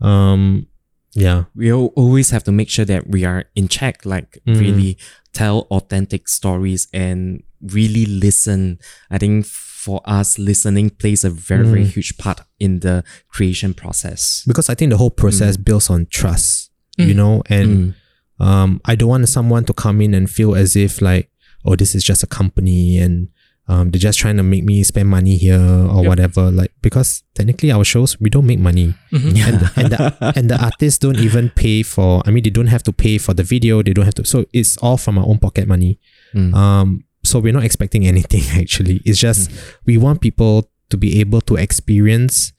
[0.00, 0.66] um
[1.14, 1.44] yeah.
[1.54, 4.60] We al- always have to make sure that we are in check, like Mm.
[4.60, 4.98] really
[5.32, 8.78] tell authentic stories and really listen.
[9.10, 11.92] I think for us, listening plays a very very Mm.
[11.94, 14.42] huge part in the creation process.
[14.46, 16.70] Because I think the whole process builds on trust.
[16.98, 17.16] You Mm.
[17.16, 17.94] know, and
[18.40, 18.44] Mm.
[18.44, 21.30] um, I don't want someone to come in and feel as if like,
[21.64, 23.28] oh, this is just a company and
[23.68, 26.08] um, they're just trying to make me spend money here or Yep.
[26.08, 26.50] whatever.
[26.50, 29.38] Like because technically our shows we don't make money, Mhm.
[29.46, 32.22] and the, and the and the artists don't even pay for.
[32.26, 33.82] I mean, they don't have to pay for the video.
[33.82, 34.24] They don't have to.
[34.24, 35.98] So it's all from our own pocket money.
[36.34, 36.52] Mm.
[36.54, 39.00] Um, so we're not expecting anything actually.
[39.04, 39.50] It's just
[39.86, 42.52] we want people to be able to experience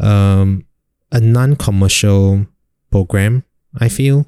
[0.00, 0.64] um
[1.12, 2.46] a non-commercial
[2.90, 3.44] program.
[3.78, 4.26] I feel.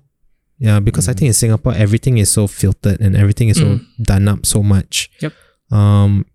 [0.58, 1.18] Yeah, because I Mm.
[1.18, 5.10] think in Singapore everything is so filtered and everything is so done up so much.
[5.20, 5.32] Yep.
[5.72, 6.26] Um,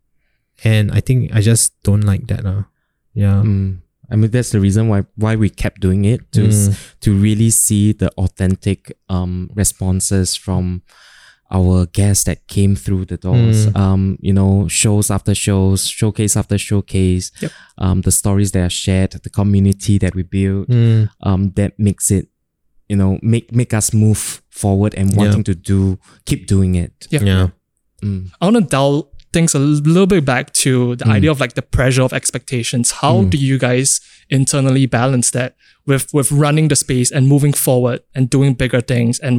[0.64, 2.46] and I think I just don't like that.
[2.46, 2.64] Uh.
[3.14, 3.42] Yeah.
[3.46, 3.78] Mm.
[4.10, 7.00] I mean, that's the reason why why we kept doing it to s- Mm.
[7.02, 10.82] to really see the authentic um responses from
[11.52, 13.68] our guests that came through the doors.
[13.68, 13.76] Mm.
[13.78, 17.32] Um, you know, shows after shows, showcase after showcase.
[17.42, 17.52] Yep.
[17.78, 20.68] Um, the stories that are shared, the community that we build.
[20.68, 21.10] Mm.
[21.24, 22.28] Um, that makes it,
[22.90, 25.18] you know, make make us move forward and Yeah.
[25.18, 27.08] wanting to do keep doing it.
[27.12, 27.24] Yeah.
[27.24, 27.48] Yeah.
[28.04, 28.32] Mm.
[28.42, 31.62] I want to dial things a little bit back to the idea of like the
[31.78, 32.88] pressure of expectations.
[33.02, 33.30] How Mm.
[33.34, 33.90] do you guys
[34.38, 35.52] internally balance that
[35.90, 39.34] with with running the space and moving forward and doing bigger things and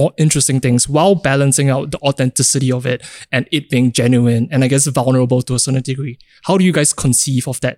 [0.00, 2.98] more interesting things while balancing out the authenticity of it
[3.34, 6.16] and it being genuine and I guess vulnerable to a certain degree?
[6.46, 7.76] How do you guys conceive of that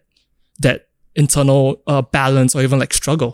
[0.64, 0.78] that
[1.14, 3.32] internal uh, balance or even like struggle?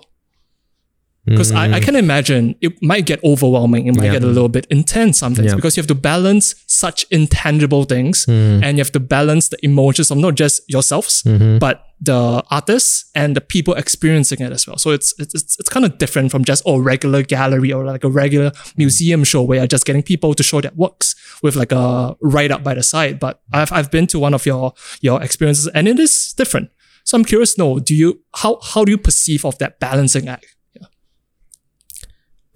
[1.27, 3.87] Because I, I can imagine it might get overwhelming.
[3.89, 4.07] It might Mm.
[4.07, 4.13] Yeah.
[4.13, 5.57] get a little bit intense sometimes Yeah.
[5.57, 8.63] because you have to balance such intangible things Mm.
[8.65, 11.59] and you have to balance the emotions of not just yourselves, Mhm.
[11.59, 14.77] but the artists and the people experiencing it as well.
[14.79, 18.05] So it's it's it's, it's kind of different from just oh regular gallery or like
[18.05, 21.73] a regular museum show where you're just getting people to show their works with like
[21.73, 23.19] a write up by the side.
[23.19, 26.69] But I've I've been to one of your your experiences and it is different.
[27.05, 30.29] So I'm curious to know, do you how how do you perceive of that balancing
[30.29, 30.47] act?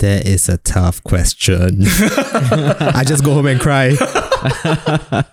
[0.00, 1.82] That is a tough question.
[1.84, 3.96] I just go home and cry.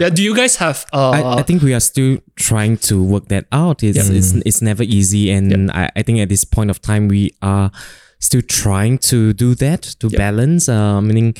[0.00, 0.08] Yeah.
[0.08, 3.44] Do you guys have uh, I, I think we are still trying to work that
[3.52, 3.82] out.
[3.82, 7.36] It's it's, it's never easy, and I, I think at this point of time we
[7.42, 7.70] are
[8.18, 10.70] still trying to do that to balance.
[10.70, 11.34] Uh, meaning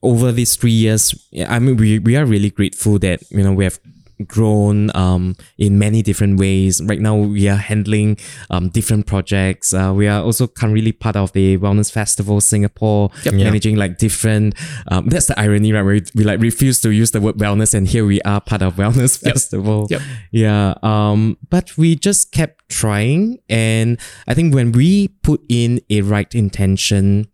[0.00, 1.12] over these three years,
[1.48, 3.80] I mean we we are really grateful that you know we have
[4.26, 6.82] grown um, in many different ways.
[6.82, 8.18] Right now, we are handling
[8.50, 9.72] um, different projects.
[9.72, 14.54] Uh, we are also currently part of the Wellness Festival Singapore, Yep, managing like different.
[14.90, 15.82] Um, that's the irony, right?
[15.84, 18.74] We, we like refuse to use the word wellness, and here we are part of
[18.76, 19.86] Wellness Festival.
[19.90, 20.02] Yep.
[20.32, 20.74] Yeah.
[20.82, 26.34] Um, but we just kept trying, and I think when we put in a right
[26.34, 27.28] intention,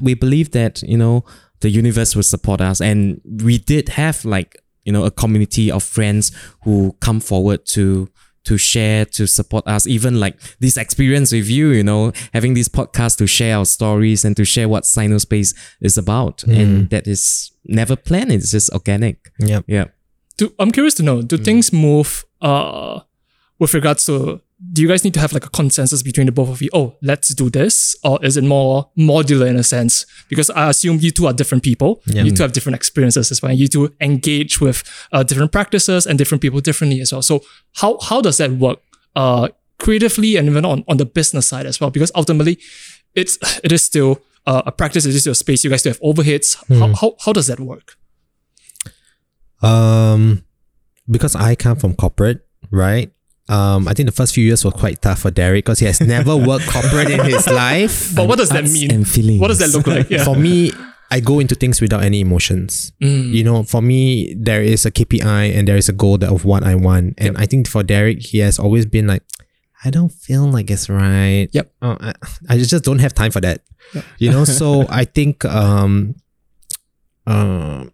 [0.00, 1.24] we believe that you know
[1.60, 5.82] the universe will support us, and we did have like you know a community of
[5.82, 8.08] friends who come forward to
[8.44, 12.68] to share to support us even like this experience with you you know having this
[12.68, 16.42] podcast to share our stories and to share what SainouSpace is about.
[16.44, 18.32] And that is never planned.
[18.32, 19.30] It's just organic.
[19.38, 19.60] Yeah.
[19.66, 19.86] yeah.
[20.36, 23.00] Do, I'm curious to know, do things move uh
[23.58, 24.40] with regards to
[24.72, 26.68] do you guys need to have like a consensus between the both of you?
[26.72, 30.06] Oh, let's do this, or is it more modular in a sense?
[30.28, 32.02] Because I assume you two are different people.
[32.24, 33.52] You two have different experiences as well.
[33.52, 37.22] You two engage with uh, different practices and different people differently as well.
[37.22, 37.42] So
[37.74, 38.80] how how does that work?
[39.14, 39.48] Uh,
[39.78, 41.90] creatively and even on, on the business side as well.
[41.90, 42.58] Because ultimately,
[43.14, 45.04] it's it is still uh, a practice.
[45.04, 45.64] It is still a space.
[45.64, 46.56] You guys still have overheads.
[46.78, 47.96] How, how how does that work?
[49.62, 50.44] Um,
[51.08, 53.13] because I come from corporate, right?
[53.48, 56.00] Um, I think the first few years were quite tough for Derrick because he has
[56.00, 58.14] never worked corporate in his life.
[58.14, 58.90] But what does that Arts mean?
[58.90, 59.40] and feelings.
[59.40, 60.08] What does that look like?
[60.14, 60.24] Yeah.
[60.24, 60.72] For me,
[61.10, 62.92] I go into things without any emotions.
[63.00, 66.44] You know, for me, there is a KPI and there is a goal that of
[66.44, 67.14] what I want.
[67.18, 69.22] And I think for Derrick, he has always been like,
[69.84, 71.48] I don't feel like it's right.
[71.52, 71.70] Yep.
[71.82, 72.14] Oh, I,
[72.48, 73.60] I just don't have time for that.
[74.18, 76.14] You know, so I think um
[77.26, 77.84] uh,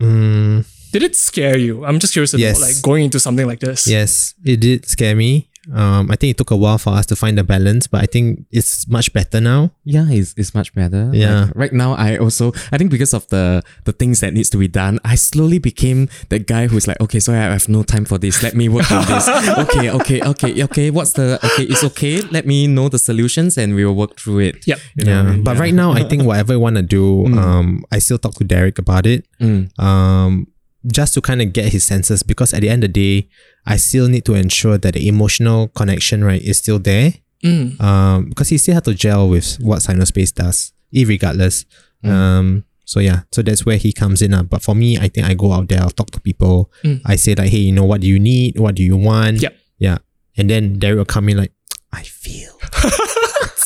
[0.00, 1.84] mm, Did it scare you?
[1.84, 2.60] I'm just curious to Yes.
[2.60, 3.86] like going into something like this.
[3.86, 5.48] yes, it did scare me.
[5.74, 8.06] Um, I think it took a while for us to find the balance, but I
[8.06, 9.72] think it's much better now.
[9.84, 11.46] yeah it's, it's much better Yeah.
[11.46, 14.58] Like, right now i also i think because of the the things that needs to
[14.58, 18.04] be done i slowly became the guy who's like okay so i have no time
[18.04, 19.26] for this let me work on this
[19.64, 23.74] okay okay okay okay what's the okay it's okay let me know the solutions and
[23.74, 24.78] we will work through it Yep.
[24.96, 25.42] You know what I Yeah, mean?
[25.44, 28.44] but right now I think whatever I want to do, um, I still talk to
[28.44, 29.26] Derrick about it.
[29.42, 29.66] Mm.
[29.82, 30.46] Um,
[30.86, 33.28] just to kind of get his senses because at the end of the day,
[33.66, 37.14] I still need to ensure that the emotional connection right is still there.
[37.44, 37.80] Mm.
[37.80, 41.64] Um, because he still has to gel with what SainouSpace does, irregardless.
[42.04, 42.10] Mm.
[42.10, 44.32] Um, so yeah, so that's where he comes in.
[44.32, 44.42] Uh.
[44.42, 46.70] But for me, I think I go out there, I'll talk to people.
[46.84, 47.02] Mm.
[47.04, 48.58] I say like, hey, you know, what do you need?
[48.58, 49.42] What do you want?
[49.42, 49.56] Yep.
[49.78, 49.98] Yeah.
[50.36, 51.52] And then Derrick will come in like,
[51.92, 52.52] I feel.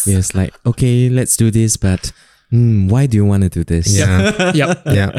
[0.07, 2.13] yes like okay let's do this but
[2.53, 4.53] mm, why do you want to do this Yeah.
[4.55, 4.83] yep.
[4.87, 5.19] yeah.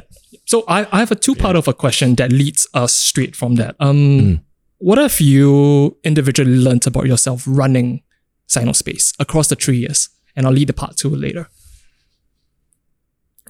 [0.51, 3.55] So I, I have a two part of a question that leads us straight from
[3.55, 3.75] that.
[3.79, 4.41] Um, Mm.
[4.79, 8.01] what have you individually learned about yourself running
[8.49, 10.09] SainouSpace across the three years?
[10.35, 11.47] And I'll lead the part two later.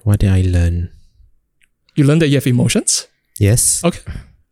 [0.04, 0.90] What did I learn?
[1.96, 3.08] You learned that you have emotions.
[3.40, 3.82] Yes.
[3.84, 4.00] Okay.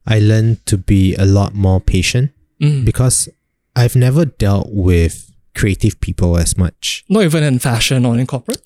[0.06, 2.84] I learned to be a lot more patient Mm.
[2.84, 3.28] because
[3.76, 7.04] I've never dealt with creative people as much.
[7.08, 8.60] Not even in fashion or in corporate.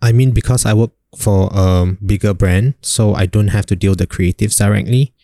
[0.00, 3.92] I mean, because I work for a bigger brand, so I don't have to deal
[3.92, 5.14] with the creatives directly.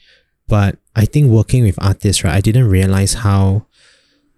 [0.49, 3.67] But I think working with artists, right, I didn't realize how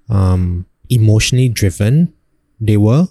[0.09, 2.15] um, emotionally driven
[2.61, 3.09] they were.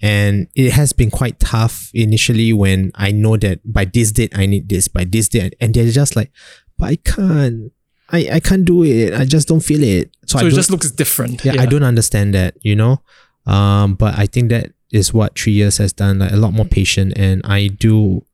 [0.00, 4.46] And it has been quite tough initially when I know that by this date I
[4.46, 6.30] need this, by this date, and they're just like,
[6.78, 7.72] but I can't.
[8.10, 9.12] I, I can't do it.
[9.12, 10.10] I just don't feel it.
[10.24, 11.44] So, So it just looks different.
[11.44, 13.02] yeah, I don't understand that, you know.
[13.44, 16.64] Um, but I think that is what three years has done, like a lot more
[16.64, 18.24] patient, and I do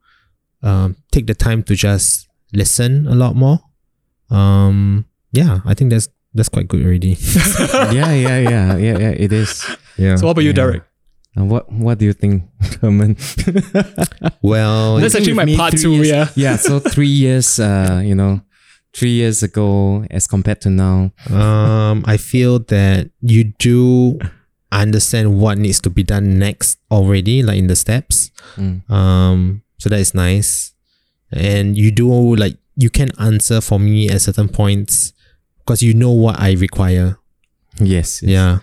[0.62, 3.60] um take the time to just listen a lot more.
[4.30, 7.16] Um, yeah, I think that's that's quite good already.
[7.92, 9.64] yeah yeah yeah yeah yeah it is
[9.96, 10.16] Yeah.
[10.16, 10.82] So what about you, Derrick?
[11.36, 12.44] Uh, what what do you think
[12.80, 13.16] Herman
[14.42, 16.28] well, That's actually my part three two, years- yeah.
[16.36, 18.40] yeah so three years uh you know
[18.92, 24.18] three years ago as compared to now um, I feel that you do
[24.82, 28.30] understand what needs to be done next already, like in the steps.
[28.56, 28.88] Mm.
[28.90, 30.72] Um, so that is nice.
[31.32, 35.12] And you do like you can answer for me at certain points
[35.58, 37.18] because you know what I require.
[37.80, 38.58] yes Yeah.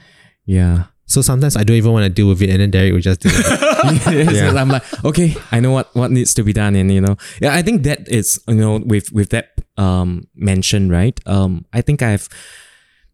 [0.46, 3.02] yeah So sometimes I don't even want to deal with it, and then Derrick will
[3.04, 3.46] just do it.
[4.14, 4.54] Yes, Yeah.
[4.62, 7.54] I'm like, okay, I know what what needs to be done, and you know, yeah,
[7.56, 11.20] I think that is you know with with that um mention, right?
[11.28, 12.30] Um, I think I've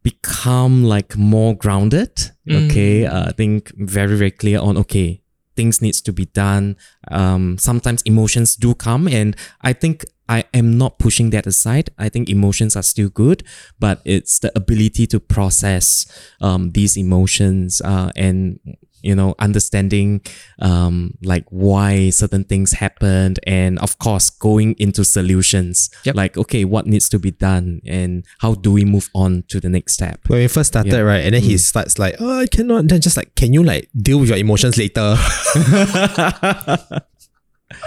[0.09, 2.13] become like more grounded.
[2.47, 2.55] Mm.
[2.71, 5.21] Okay, uh, I think very very clear on okay
[5.57, 6.77] things needs to be done.
[7.11, 11.89] Um, sometimes emotions do come, and I think I am not pushing that aside.
[11.97, 13.43] I think emotions are still good,
[13.79, 16.05] but it's the ability to process
[16.39, 18.59] um, these emotions uh, and
[19.07, 20.21] you know understanding
[20.59, 26.15] um, like why certain things happened and of course going into solutions Yep.
[26.15, 29.69] like okay what needs to be done and how do we move on to the
[29.69, 30.99] next step When we first started, Yeah.
[30.99, 31.59] right, and then he mm.
[31.59, 34.77] starts like, "Oh, I cannot." Then just like, "Can you like deal with your emotions
[34.77, 35.15] later?"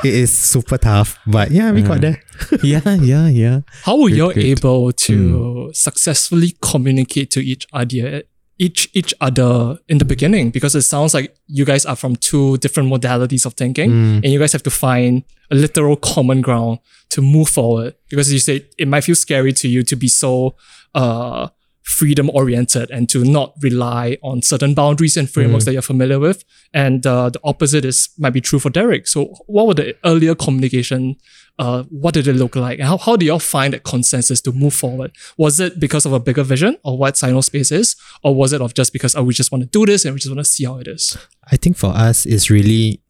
[0.04, 2.02] it is super tough, but yeah, we got mm.
[2.02, 2.18] there.
[2.62, 4.59] yeah yeah yeah How were you great.
[4.59, 5.76] able to mm.
[5.76, 8.22] successfully communicate to each other,
[8.66, 10.50] each each other in the beginning?
[10.50, 13.90] Because it sounds like you guys are from two different modalities of thinking,
[14.22, 16.78] and you guys have to find a literal common ground
[17.14, 17.94] to move forward.
[18.10, 20.54] Because you said it might feel scary to you to be so
[20.94, 21.48] uh,
[21.82, 26.44] freedom oriented and to not rely on certain boundaries and frameworks that you're familiar with.
[26.72, 29.08] And uh, the opposite is might be true for Derrick.
[29.08, 31.16] So, what were the earlier communication?
[31.58, 32.80] Uh, what did it look like?
[32.80, 35.12] How, how do y'all find that consensus to move forward?
[35.36, 37.96] Was it because of a bigger vision of what SainouSpace is?
[38.22, 40.20] Or was it of just because, oh, we just want to do this and we
[40.20, 41.18] just want to see how it is?
[41.52, 43.02] I think for us, it's really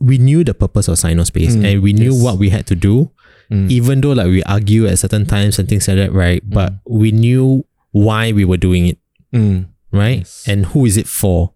[0.00, 2.22] we knew the purpose of SainouSpace Mm, and we knew yes.
[2.22, 3.10] what we had to do.
[3.50, 3.70] Mm.
[3.70, 6.42] Even though like we argue at certain times and things like that, right?
[6.48, 6.80] But Mm.
[6.86, 8.98] we knew why we were doing it,
[9.34, 10.18] Mm, right?
[10.18, 10.44] Yes.
[10.46, 11.54] And who is it for,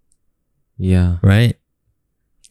[0.79, 1.57] yeah right?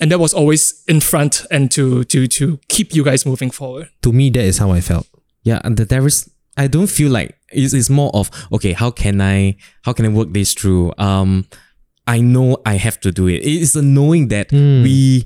[0.02, 3.90] And that was always in front and to to to keep you guys moving forward.
[4.04, 5.08] To me, that is how I felt.
[5.44, 8.92] yeah and the, there is i don't feel like it's, it's more of okay how
[8.92, 11.46] can i how can i work this through um
[12.08, 14.84] i know i have to do it it's a knowing that Mm.
[14.84, 15.26] we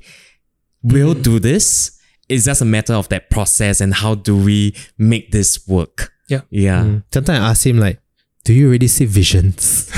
[0.84, 1.98] will do this
[2.30, 6.42] it's just a matter of that process and how do we make this work Yeah.
[6.52, 7.04] yeah Mm.
[7.14, 7.98] Sometimes I ask him like,
[8.46, 9.90] "Do you already see visions?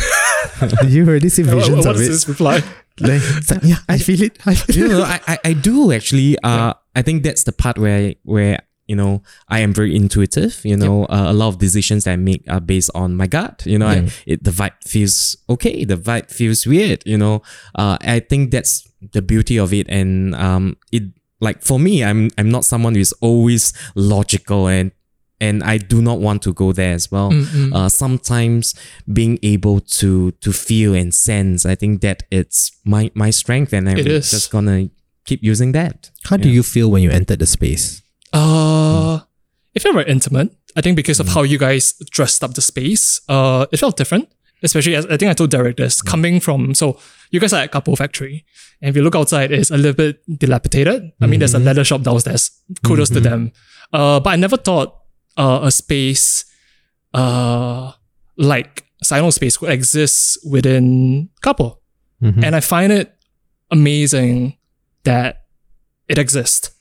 [0.82, 2.64] do you already see visions what of is it?" his reply?
[3.00, 4.38] Like, like, yeah, I feel it.
[4.46, 6.38] I feel you know, I, I, I do actually.
[6.44, 10.62] Uh, I think that's the part where where you know I am very intuitive.
[10.64, 13.64] You know, uh, a lot of decisions that I make are based on my gut.
[13.66, 15.84] You know, I, it the vibe feels okay.
[15.84, 17.04] The vibe feels weird.
[17.06, 17.42] You know,
[17.76, 21.04] uh, I think that's the beauty of it, and um, it
[21.42, 24.92] like for me, I'm I'm not someone who's always logical and.
[25.42, 27.30] And I do not want to go there as well.
[27.32, 27.74] Mm-mm.
[27.74, 28.74] Uh, sometimes
[29.12, 33.90] being able to to feel and sense, I think that it's my my strength, and
[33.90, 34.90] I'm just gonna
[35.26, 36.12] keep using that.
[36.24, 38.02] How do you feel when you entered the space?
[38.32, 39.20] Uh,
[39.74, 40.56] it felt very intimate.
[40.78, 44.30] I think because of how you guys dressed up the space, uh, it felt different.
[44.64, 46.98] Especially as I think I told Derrick this coming from so
[47.30, 48.46] you guys are at Couple Factory,
[48.82, 51.12] and if you look outside, it's a little bit dilapidated.
[51.22, 52.52] I mean, there's a leather shop downstairs.
[52.84, 53.52] Kudos to them.
[53.94, 54.96] Uh, but I never thought
[55.38, 56.46] uh, a space
[57.14, 57.92] uh
[58.38, 61.82] like SainouSpace could exist within Couple,
[62.24, 62.44] Mhm.
[62.44, 63.14] and I find it
[63.72, 64.58] amazing
[65.04, 65.44] that
[66.08, 66.72] it exists.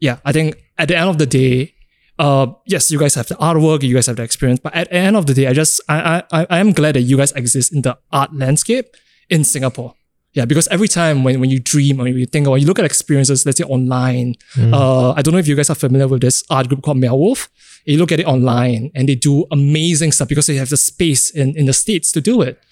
[0.00, 1.74] Yeah, I think at the end of the day,
[2.18, 4.96] uh, yes, you guys have the artwork, you guys have the experience, but at the
[4.96, 7.72] end of the day, I just I I I am glad that you guys exist
[7.72, 8.86] in the art landscape
[9.28, 9.94] in Singapore.
[10.32, 12.84] Yeah, because every time when, when you dream or you think or you look at
[12.84, 14.72] experiences, let's say online, mm.
[14.72, 17.16] uh, I don't know if you guys are familiar with this art group called Meow
[17.16, 17.50] Wolf.
[17.84, 21.30] You look at it online and they do amazing stuff because they have the space
[21.30, 22.62] in, in the States to do it.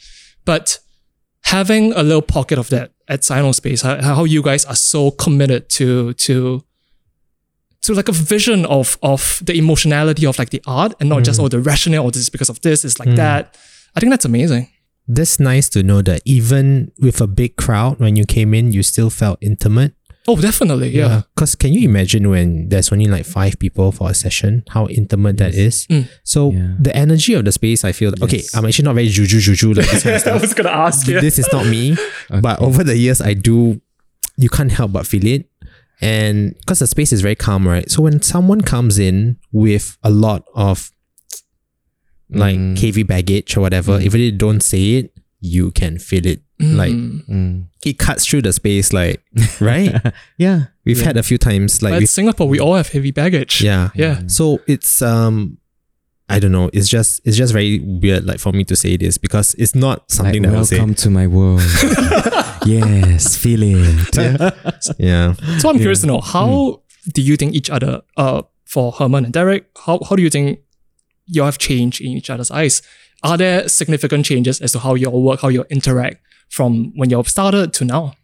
[0.44, 0.79] But
[1.42, 5.68] having a little pocket of that at SainouSpace, how, how you guys are so committed
[5.71, 6.62] to to
[7.83, 11.40] to like a vision of of the emotionality of like the art and not just
[11.40, 11.44] mm.
[11.44, 13.16] oh the rationale or this is because of this is like mm.
[13.16, 13.57] that.
[13.97, 14.71] I think that's amazing.
[15.09, 18.83] That's nice to know that even with a big crowd, when you came in, you
[18.83, 19.94] still felt intimate.
[20.27, 21.23] Oh, definitely, yeah.
[21.35, 25.38] Because can you imagine when there's only like five people for a session, how intimate
[25.38, 25.87] that is?
[25.87, 26.07] Mm.
[26.23, 26.75] So Yeah.
[26.79, 29.88] the energy of the space, I feel, okay, I'm actually not very juju juju like
[29.90, 31.18] this kind of I was gonna ask you.
[31.23, 31.97] This is not me.
[32.42, 33.81] But over the years, I do,
[34.37, 35.49] you can't help but feel it.
[36.03, 37.90] And because the space is very calm, right?
[37.90, 40.92] So when someone comes in with a lot of
[42.30, 42.78] like Mm.
[42.78, 46.42] heavy baggage or whatever, if they don't say it, you can feel it.
[46.60, 47.22] Like Mm.
[47.28, 47.64] Mm.
[47.84, 49.22] it cuts through the space, like
[49.60, 49.94] right.
[50.38, 50.64] Yeah.
[50.84, 53.60] We've had a few times, like in Singapore, we all have heavy baggage.
[53.62, 54.22] yeah, Yeah.
[54.26, 55.58] So it's um,
[56.28, 56.68] I don't know.
[56.72, 60.10] It's just it's just very weird, like for me to say this because it's not
[60.10, 60.76] something Like, that I would say.
[60.79, 61.62] welcome to my world.
[62.66, 64.16] yes, feel it.
[64.98, 65.35] Yeah.
[65.58, 66.83] So I'm curious to know how
[67.14, 70.58] do you think each other, uh, for Herman and Derrick, how, how do you think
[71.29, 72.83] you have changed in each other's eyes?
[73.22, 76.18] Are there significant changes as to how you all work, how you interact
[76.48, 78.14] from when you started to now?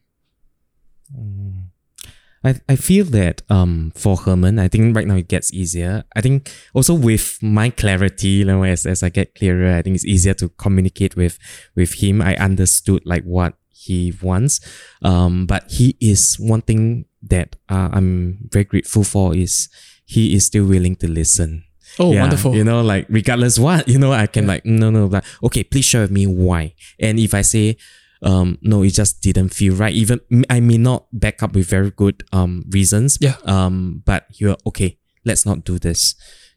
[2.44, 6.04] I, I feel that um for Herman, I think right now it gets easier.
[6.14, 9.96] I think also with my clarity, you know, as, as I get clearer, I think
[9.96, 11.38] it's easier to communicate with
[11.74, 12.20] with him.
[12.20, 14.60] I understood like what he wants.
[15.02, 19.68] Um, but he is one thing that uh, I'm very grateful for is
[20.04, 21.64] he is still willing to listen.
[21.98, 22.54] Oh, Yeah, wonderful.
[22.56, 25.84] You know, like regardless what, you know, I can like no no like okay, please
[25.84, 26.74] share with me why.
[26.98, 27.76] And if I say
[28.22, 29.94] um no, it just didn't feel right.
[29.94, 30.20] Even
[30.50, 33.18] I may not back up with very good um reasons.
[33.20, 33.36] Yeah.
[33.44, 34.98] Um, but you're okay.
[35.24, 36.14] Let's not do this.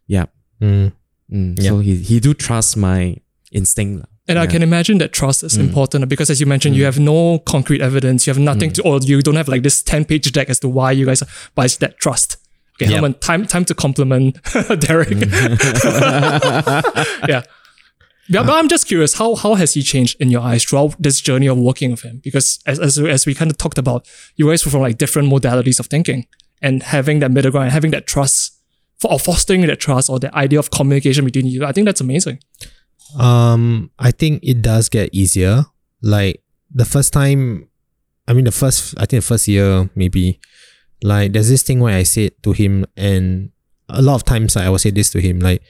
[0.07, 0.25] Yeah.
[0.61, 0.91] Mm.
[1.31, 1.69] Mm, Yeah.
[1.69, 3.17] So he he do trust my
[3.51, 3.99] instinct.
[3.99, 4.05] lah.
[4.29, 7.39] And I can imagine that trust is important because, as you mentioned, you have no
[7.39, 8.27] concrete evidence.
[8.27, 10.67] You have nothing to, or you don't have like this 10 page deck as to
[10.67, 12.35] why you guys are, but it's that trust.
[12.79, 12.95] Okay, Yep.
[12.95, 14.37] Herman, time, time to compliment
[14.79, 15.09] Derrick.
[17.27, 17.41] yeah.
[18.29, 21.21] Yeah, but I'm just curious, how how has he changed in your eyes throughout this
[21.21, 22.19] journey of working with him?
[22.21, 24.05] Because as, as, as we kind of talked about,
[24.35, 26.27] you guys were from like different modalities of thinking
[26.61, 28.59] and having that middle ground and having that trust
[28.99, 31.65] for, or fostering that trust or the idea of communication between you.
[31.65, 32.39] I think that's amazing.
[33.17, 35.63] Um, I think it does get easier.
[36.01, 37.69] Like the first time,
[38.27, 40.41] I mean, the first, I think the first year, maybe,
[41.03, 43.51] like, there's this thing where I said to him, and
[43.89, 45.61] a lot of times like, I will say this to him, like,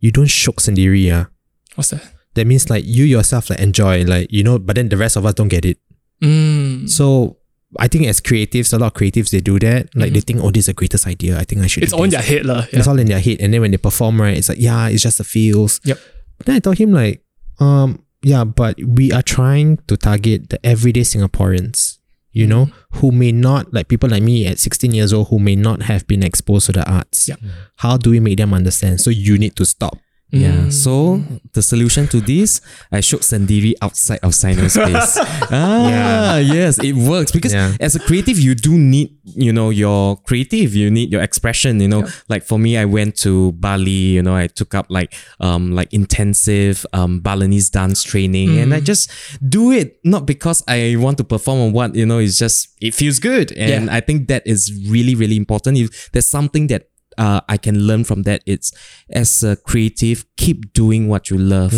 [0.00, 1.26] you don't syok sendiri, yeah.
[1.74, 2.02] What's that?
[2.34, 5.24] That means like you yourself like enjoy, like, you know, but then the rest of
[5.24, 5.78] us don't get it.
[6.22, 6.88] Mm.
[6.88, 7.38] So
[7.78, 9.94] I think as creatives, a lot of creatives they do that.
[9.94, 11.38] Like they think, oh, this is the greatest idea.
[11.38, 11.82] I think I should.
[11.82, 12.66] It's in their head, lah.
[12.70, 12.78] Yeah.
[12.78, 13.40] It's all in their head.
[13.40, 15.80] And then when they perform, right, it's like, yeah, it's just the feels.
[15.84, 15.98] Yep.
[16.36, 17.24] But then I told him like,
[17.58, 21.95] um, yeah, but we are trying to target the everyday Singaporeans,
[22.36, 22.98] you know, mm-hmm.
[22.98, 26.06] who may not, like people like me at 16 years old, who may not have
[26.06, 27.28] been exposed to the arts.
[27.28, 27.40] Yep.
[27.76, 29.00] How do we make them understand?
[29.00, 29.96] So you need to stop.
[30.32, 30.66] Yeah.
[30.66, 30.72] Mm.
[30.72, 31.22] So
[31.52, 32.60] the solution to this,
[32.90, 35.16] I syok sendiri outside of SainouSpace.
[35.54, 37.76] ah, yes, it works because Yeah.
[37.78, 41.78] as a creative, you do need, you know, your creative, you need your expression.
[41.80, 44.18] You know, like for me, I went to Bali.
[44.18, 48.80] You know, I took up like um like intensive um Balinese dance training, and I
[48.80, 49.10] just
[49.48, 51.94] do it not because I want to perform or what.
[51.94, 53.94] You know, it's just it feels good, and Yeah.
[53.94, 55.78] I think that is really really important.
[55.78, 58.42] If there's something that uh, I can learn from that.
[58.46, 58.72] It's
[59.10, 61.74] as a creative, keep doing what you love.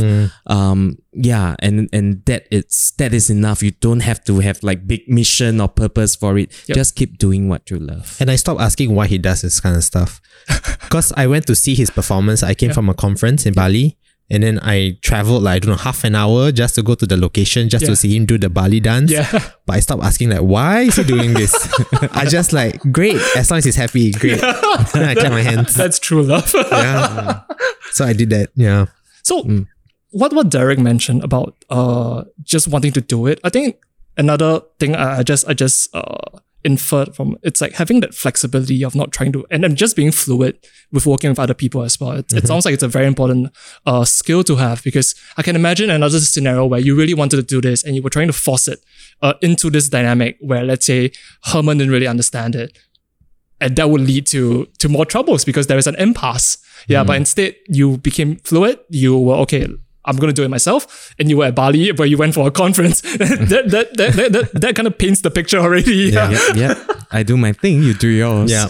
[0.47, 3.63] Um, yeah, and and that it's that is enough.
[3.63, 6.53] You don't have to have like big mission or purpose for it.
[6.69, 6.77] Yep.
[6.77, 8.17] Just keep doing what you love.
[8.21, 10.21] And I stopped asking why he does this kind of stuff.
[10.89, 12.43] Because I went to see his performance.
[12.43, 12.75] I came Yeah.
[12.75, 13.99] from a conference in Bali.
[14.31, 17.07] And then I traveled like, I don't know, half an hour just to go to
[17.07, 17.91] the location, just Yeah.
[17.91, 19.11] to see him do the Bali dance.
[19.11, 19.25] Yeah.
[19.67, 21.53] But I stopped asking like, why is he doing this?
[22.13, 24.43] I just like, great, as long as he's happy, great.
[24.45, 25.75] I clap my hands.
[25.75, 26.53] That's true love.
[26.55, 27.41] Yeah.
[27.93, 28.51] So I did that.
[28.55, 28.87] Yeah.
[29.23, 29.67] So Mm.
[30.11, 33.77] what what Derrick mentioned about uh just wanting to do it, I think
[34.17, 38.79] another thing I, I just I just uh inferred from it's like having that flexibility
[38.89, 40.55] of not trying to and then just being fluid
[40.95, 42.13] with working with other people as well.
[42.13, 42.39] It, Mm-hmm.
[42.39, 43.43] it sounds like it's a very important
[43.91, 45.09] uh skill to have because
[45.39, 48.15] I can imagine another scenario where you really wanted to do this and you were
[48.17, 48.81] trying to force it
[49.25, 51.01] uh, into this dynamic where let's say
[51.51, 52.71] Herman didn't really understand it
[53.61, 54.41] and that would lead to
[54.79, 56.59] to more troubles because there is an impasse.
[56.93, 58.77] Yeah, but instead you became fluid.
[58.89, 59.67] You were okay.
[60.09, 62.51] I'm gonna do it myself, and you were at Bali where you went for a
[62.51, 63.01] conference.
[63.21, 65.95] that, that, that, that, that, that kind of paints the picture already.
[66.11, 66.31] Yeah.
[66.31, 66.75] yeah, yeah.
[67.13, 67.83] I do my thing.
[67.83, 68.51] You do yours.
[68.51, 68.67] Yeah.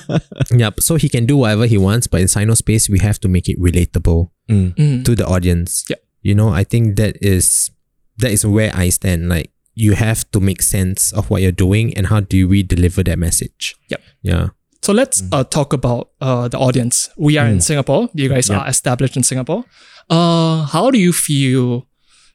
[0.50, 0.80] yep.
[0.80, 3.58] So he can do whatever he wants, but in SainouSpace, we have to make it
[3.60, 5.04] relatable Mm.
[5.04, 5.84] to the audience.
[5.90, 5.96] Yeah.
[6.22, 7.70] You know, I think that is
[8.18, 9.28] that is where I stand.
[9.28, 13.02] Like you have to make sense of what you're doing and how do we deliver
[13.02, 13.74] that message.
[13.90, 14.00] Yep.
[14.22, 14.48] Yeah.
[14.82, 17.10] So let's uh, talk about uh, the audience.
[17.16, 18.08] We are in Singapore.
[18.14, 18.58] You guys Yeah.
[18.60, 19.64] are established in Singapore.
[20.08, 21.86] Uh, how do you feel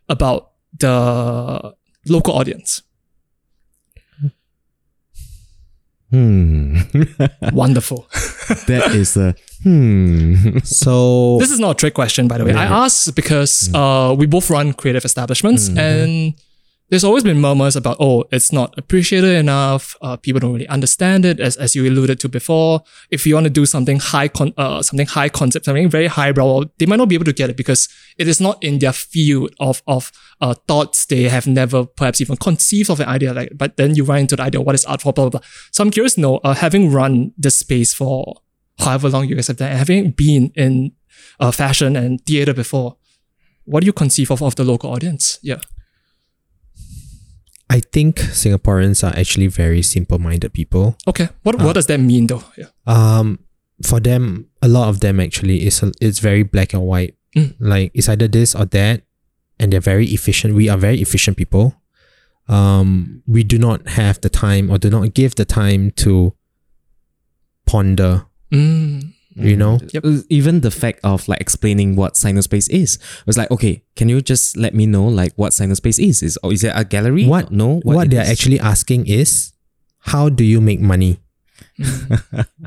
[0.09, 1.73] about the
[2.07, 2.83] local audience?
[6.11, 6.77] Hmm.
[7.53, 8.05] Wonderful.
[8.67, 10.57] that is a hmm.
[10.63, 12.53] So This is not a trick question, by the way.
[12.53, 16.35] I asked because uh, we both run creative establishments, and
[16.91, 19.95] there's always been murmurs about, oh, it's not appreciated enough.
[20.01, 22.83] Uh, people don't really understand it, as, as you alluded to before.
[23.09, 26.65] If you want to do something high, con- uh, something high concept, something very highbrow,
[26.79, 27.87] they might not be able to get it because
[28.17, 30.11] it is not in their field of of
[30.41, 31.05] uh, thoughts.
[31.05, 33.33] They have never perhaps even conceived of an idea.
[33.33, 35.13] Like, but then you run into the idea, what is art for?
[35.13, 35.47] Blah blah blah.
[35.71, 38.41] So I'm curious to know, uh, having run this space for
[38.79, 40.91] however long you guys have done, having been in
[41.39, 42.97] uh, fashion and theater before,
[43.63, 45.39] what do you conceive of of the local audience?
[45.41, 45.61] Yeah.
[47.71, 50.99] I think Singaporeans are actually very simple-minded people.
[51.07, 51.29] Okay.
[51.47, 52.43] What what does that mean though?
[52.59, 52.67] Yeah.
[52.83, 53.39] Um,
[53.87, 57.15] for them, a lot of them actually is it's very black and white.
[57.31, 57.55] Mm.
[57.63, 59.07] Like it's either this or that,
[59.55, 60.51] and they're very efficient.
[60.53, 61.79] We are very efficient people.
[62.51, 66.33] um, we do not have the time or do not give the time to
[67.65, 68.25] ponder.
[68.51, 69.13] Mm.
[69.35, 69.79] You know?
[69.93, 70.05] Yep.
[70.29, 74.21] Even the fact of like explaining what SainouSpace is it was like, okay, can you
[74.21, 76.21] just let me know like what SainouSpace is?
[76.21, 77.25] Is or is it a gallery?
[77.25, 77.79] What- No.
[77.83, 78.29] What, it they're is?
[78.29, 79.53] actually asking is,
[79.99, 81.19] how do you make money?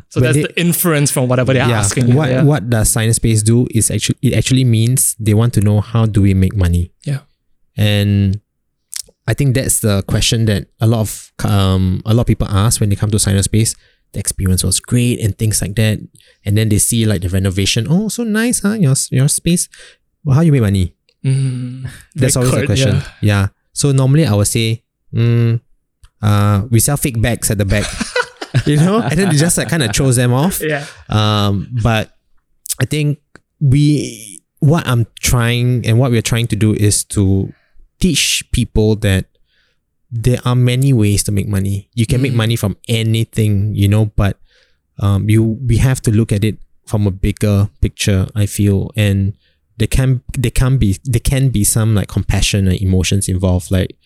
[0.09, 2.17] So that's they- the inference from whatever they're asking you.
[2.17, 2.43] What yeah.
[2.45, 6.23] what does SainouSpace do is actually it actually means they want to know how do
[6.23, 6.93] we make money.
[7.05, 7.21] Yeah.
[7.77, 8.41] And
[9.27, 12.81] I think that's the question that a lot of um a lot of people ask
[12.81, 13.75] when they come to SainouSpace.
[14.15, 15.99] The experience was great and things like that.
[16.45, 17.87] And then they see like the renovation.
[17.91, 18.75] Oh, so nice, huh?
[18.75, 19.69] Your your space.
[20.25, 20.95] Well, how you make money?
[21.25, 21.91] Mm.
[22.15, 22.95] That's Very always the question.
[22.97, 23.09] yeah.
[23.21, 23.47] Yeah.
[23.73, 25.61] So normally I would say, mm,
[26.23, 27.85] uh, we sell fake bags at the back.
[28.67, 29.01] you know?
[29.01, 30.61] And then it just like kind of throws them off.
[30.61, 30.87] Yeah.
[31.09, 32.17] Um, but
[32.81, 33.19] I think
[33.61, 37.53] we what I'm trying and what we're trying to do is to
[38.01, 39.27] teach people that
[40.15, 41.91] there are many ways to make money.
[41.99, 42.37] You can make Mm.
[42.47, 44.39] money from anything, you know, but
[45.03, 46.57] um you we have to look at it
[46.87, 48.93] from a bigger picture, I feel.
[48.95, 49.35] And
[49.79, 53.97] there can there can be there can be some like compassion and emotions involved, like,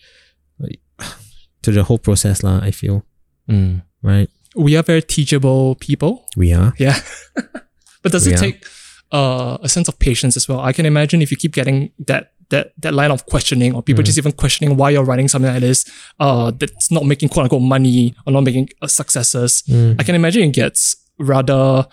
[0.57, 0.79] like
[1.61, 3.05] to the whole process, lah, I feel.
[3.47, 3.83] Mm.
[4.01, 4.29] Right?
[4.55, 6.25] We are very teachable people.
[6.35, 6.73] We are.
[6.81, 6.97] Yeah.
[8.01, 8.37] but does it Yeah.
[8.49, 8.65] take
[9.13, 10.59] uh, a sense of patience as well?
[10.59, 13.85] I can imagine if you keep getting that that that line of questioning or Mm.
[13.85, 15.85] people just even questioning why you're running something like this,
[16.19, 19.63] uh, that's not making quote unquote money or not making uh, successes.
[19.69, 19.95] Mm.
[19.99, 21.85] I can imagine it gets rather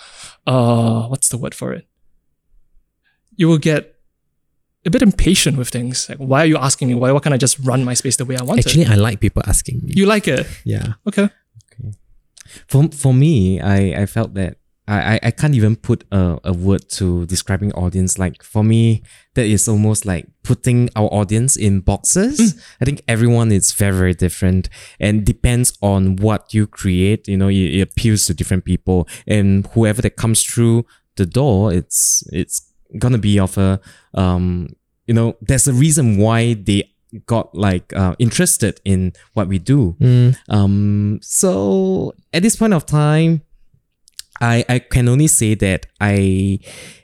[0.47, 1.87] uh what's the word for it?
[3.37, 3.95] You will get
[4.87, 6.09] a bit impatient with things.
[6.09, 6.95] Like why are you asking me?
[6.95, 8.67] Why why can't I just run my space the way I want it?
[8.67, 9.93] Actually I like people asking me.
[9.97, 10.47] You like it.
[10.65, 10.95] yeah.
[11.09, 11.29] Okay.
[11.75, 11.93] Okay.
[12.69, 14.57] For for me, I, I felt that
[14.89, 18.19] I, I, can't even put a, a word to describing audience.
[18.19, 19.03] Like for me,
[19.35, 22.55] that is almost like putting our audience in boxes.
[22.81, 24.69] I think everyone is very, very different
[25.01, 27.27] and depends on what you create.
[27.27, 31.73] You know, it, it appeals to different people and whoever that comes through the door,
[31.73, 33.81] it's it's gonna be of a
[34.15, 34.69] um
[35.07, 36.93] you know, there's a reason why they
[37.27, 39.97] got like uh, interested in what we do.
[40.01, 40.37] Mm.
[40.49, 43.43] Um, so at this point of time,
[44.41, 46.59] I I can only say that I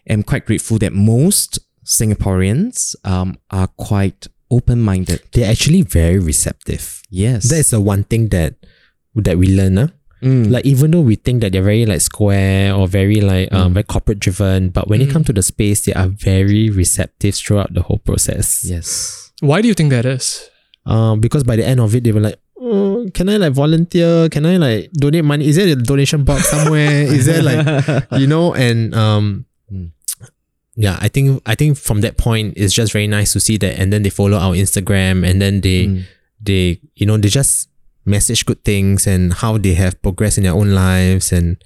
[0.08, 5.20] am quite grateful that most Singaporeans um are quite open minded.
[5.32, 7.02] They're actually very receptive.
[7.10, 8.54] Yes, That is the one thing that
[9.14, 9.76] that we learn.
[9.76, 9.88] Huh?
[10.22, 10.50] Mm.
[10.50, 13.82] Like even though we think that they're very like square or very like um, very
[13.84, 15.12] corporate driven, but when it Mm.
[15.12, 18.62] comes to the space, they are very receptive throughout the whole process.
[18.64, 19.30] yes.
[19.40, 20.48] Why do you think that is?
[20.86, 24.28] Um, because by the end of it, they were like, oh, can I like volunteer?
[24.28, 25.46] Can I like donate money?
[25.48, 27.02] Is there a donation box somewhere?
[27.02, 28.54] Is there like you know?
[28.54, 29.46] And um,
[30.74, 33.78] yeah, I think I think from that point, it's just very nice to see that.
[33.78, 36.04] And then they follow our Instagram, and then they Mm.
[36.40, 37.68] they you know they just
[38.04, 41.62] message good things and how they have progressed in their own lives and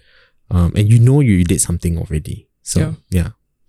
[0.51, 2.49] um and you know you did something already.
[2.63, 2.93] So Yeah.
[3.11, 3.29] yeah.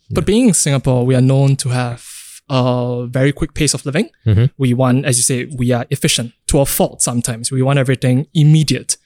[0.09, 2.03] But being in Singapore, we are known to have
[2.49, 4.09] a very quick pace of living.
[4.25, 4.49] Mhm.
[4.57, 7.51] We want, as you say, we are efficient to a fault sometimes.
[7.51, 8.97] We want everything immediate.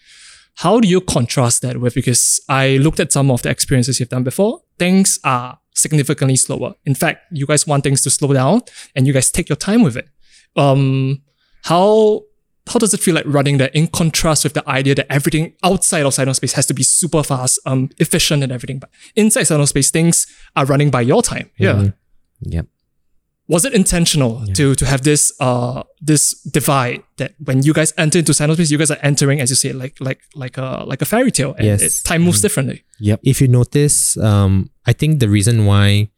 [0.55, 1.95] How do you contrast that with?
[1.95, 4.61] Because I looked at some of the experiences you've done before.
[4.77, 6.73] Things are significantly slower.
[6.85, 8.61] In fact, you guys want things to slow down
[8.95, 10.09] and you guys take your time with it.
[10.55, 11.21] Um,
[11.63, 12.23] how
[12.67, 16.05] how does it feel like running that in contrast with the idea that everything outside
[16.05, 20.27] of SainouSpace has to be super fast, um, efficient and everything, but inside SainouSpace things
[20.55, 21.49] are running by your time.
[21.57, 21.73] Yeah.
[21.73, 21.93] Mhm.
[22.41, 22.65] Yep.
[23.53, 26.23] Was it intentional to to have this uh this
[26.57, 29.71] divide that when you guys enter into SainouSpace, you guys are entering, as you say,
[29.83, 31.81] like like like a like a fairy tale, and Yes.
[31.83, 32.77] it, time moves differently.
[32.99, 33.19] Yep.
[33.31, 33.97] If you notice,
[34.29, 34.53] um,
[34.85, 36.09] I think the reason why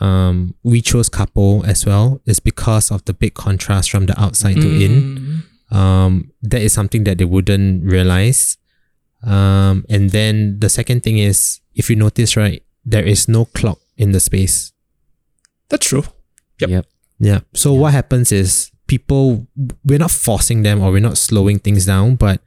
[0.00, 0.36] um
[0.70, 4.68] we chose couple as well is because of the big contrast from the outside to
[4.86, 4.94] in.
[5.70, 5.76] Mm.
[5.78, 6.12] Um,
[6.50, 8.56] that is something that they wouldn't realize.
[9.22, 13.78] Um, and then the second thing is, if you notice, right, there is no clock
[13.96, 14.72] in the space.
[15.68, 16.04] That's true.
[16.60, 16.70] Yep.
[16.70, 16.86] Yep.
[17.20, 17.40] Yeah.
[17.54, 19.46] So what happens is people
[19.84, 22.40] we're not forcing them or we're not slowing things down, but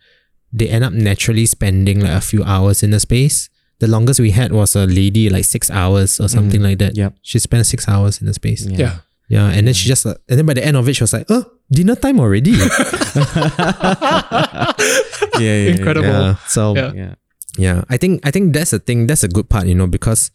[0.53, 3.49] they end up naturally spending like a few hours in the space.
[3.80, 6.95] The longest we had was a lady like six hours or something like that.
[6.95, 7.16] Yep.
[7.24, 8.66] She spent six hours in the space.
[8.66, 8.99] Yeah.
[9.30, 9.47] Yeah.
[9.49, 11.26] and then she just uh, and then by the end of it she was like,
[11.30, 12.53] oh, dinner time already.
[15.39, 15.57] Yeah.
[15.57, 16.07] yeah, Incredible.
[16.07, 16.36] yeah.
[16.47, 16.91] So Yeah.
[16.93, 17.14] Yeah.
[17.57, 19.07] yeah, I think I think that's the thing.
[19.07, 20.32] That's a good part, you know, because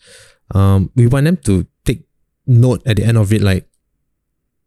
[0.54, 1.68] um we want them to take
[2.46, 3.66] note at the end of it, like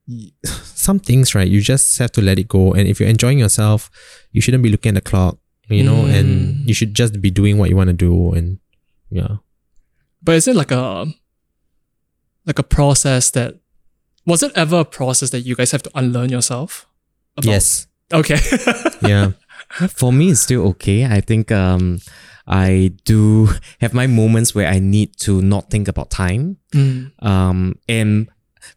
[0.44, 1.48] some things, right?
[1.48, 2.74] You just have to let it go.
[2.74, 3.90] And if you're enjoying yourself,
[4.32, 5.38] you shouldn't be looking at the clock,
[5.70, 6.14] you know, Mm.
[6.20, 8.34] and you should just be doing what you want to do.
[8.34, 8.60] And
[9.12, 9.38] yeah,
[10.24, 11.06] But is it like a
[12.46, 13.56] like a process that
[14.26, 16.88] was it ever a process that you guys have to unlearn yourself?
[17.38, 17.46] About?
[17.50, 18.40] yes, Okay.
[19.08, 19.32] Yeah.
[19.94, 21.06] For me, it's still okay.
[21.06, 22.00] I think um,
[22.50, 26.58] I do have my moments where I need to not think about time.
[26.74, 27.12] Mm.
[27.24, 28.30] Um, and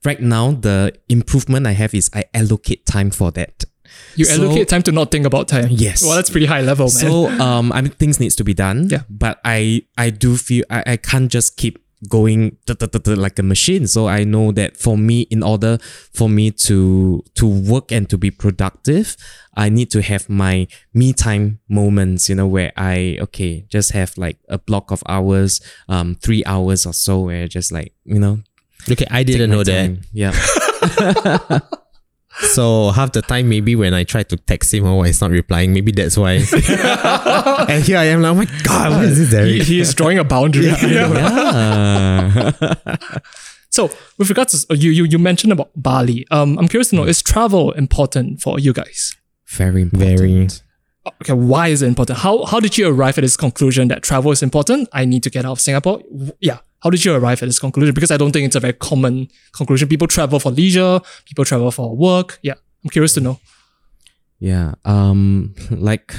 [0.04, 3.64] right now, the improvement I have is I allocate time for that.
[4.16, 5.68] You So- allocate time to not think about time.
[5.70, 6.02] Yes.
[6.02, 6.90] Well, that's pretty high level, man.
[6.90, 8.88] So um, I mean, things needs to be done.
[8.90, 9.02] Yeah.
[9.10, 11.78] But I I do feel I, I can't just keep
[12.08, 12.56] going
[13.06, 13.86] like a machine.
[13.86, 15.78] So I know that for me, in order
[16.12, 19.16] for me to to work and to be productive,
[19.56, 22.28] I need to have my me time moments.
[22.28, 26.86] You know, where I okay just have like a block of hours, um, three hours
[26.86, 28.40] or so, where I just like you know.
[28.90, 29.98] Okay, I didn't know that.
[30.12, 31.60] Yeah.
[32.40, 35.30] So half the time, maybe when I try to text him or why he's not
[35.30, 36.32] replying, maybe that's why.
[37.68, 39.62] and here I am, like, oh my god, what is this, he, Derrick?
[39.62, 40.66] he's drawing a boundary.
[40.66, 42.52] yeah.
[43.72, 46.26] So, with regards to you, you, you mentioned about Bali.
[46.30, 49.16] Um, I'm curious to know: is travel important for you guys?
[49.46, 50.18] Very important.
[50.18, 50.48] Very.
[51.22, 52.18] Okay, why is it important?
[52.18, 54.90] How how did you arrive at this conclusion that travel is important?
[54.92, 56.02] I need to get out of Singapore.
[56.38, 57.94] Yeah, how did you arrive at this conclusion?
[57.94, 59.88] Because I don't think it's a very common conclusion.
[59.88, 61.00] People travel for leisure.
[61.26, 62.38] People travel for work.
[62.42, 62.54] Yeah,
[62.84, 63.38] I'm curious to know.
[64.40, 64.74] Yeah.
[64.84, 66.14] Um like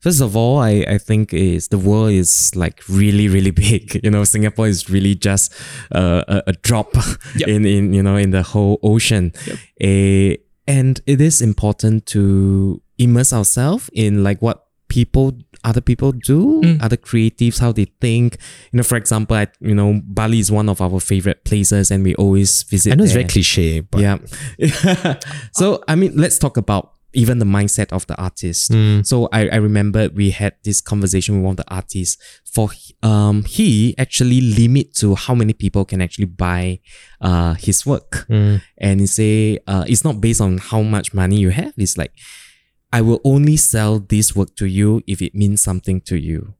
[0.00, 4.00] first of all, I, I think is the world is like really, really big.
[4.02, 5.52] You know, Singapore is really just
[5.94, 6.94] uh, a, a drop
[7.36, 7.48] Yep.
[7.48, 9.32] in, in you know in the whole ocean.
[9.46, 9.58] Yep.
[9.80, 15.32] Eh, and it is important to immerse ourselves in like what people
[15.64, 16.82] other people do, Mm.
[16.82, 18.36] other creatives, how they think.
[18.72, 22.04] You know, for example, I, you know, Bali is one of our favorite places and
[22.04, 24.18] we always visit I know it's very cliche, but Yeah.
[25.52, 28.70] so, I mean, let's talk about even the mindset of the artist.
[28.70, 29.04] Mm.
[29.04, 32.16] So, I, I remember we had this conversation with one of the artists.
[32.52, 32.70] For
[33.02, 36.80] um, he actually limit to how many people can actually buy
[37.20, 38.60] uh his work, Mm.
[38.78, 41.72] and he say uh it's not based on how much money you have.
[41.76, 42.10] It's like
[42.92, 46.54] I will only sell this work to you if it means something to you.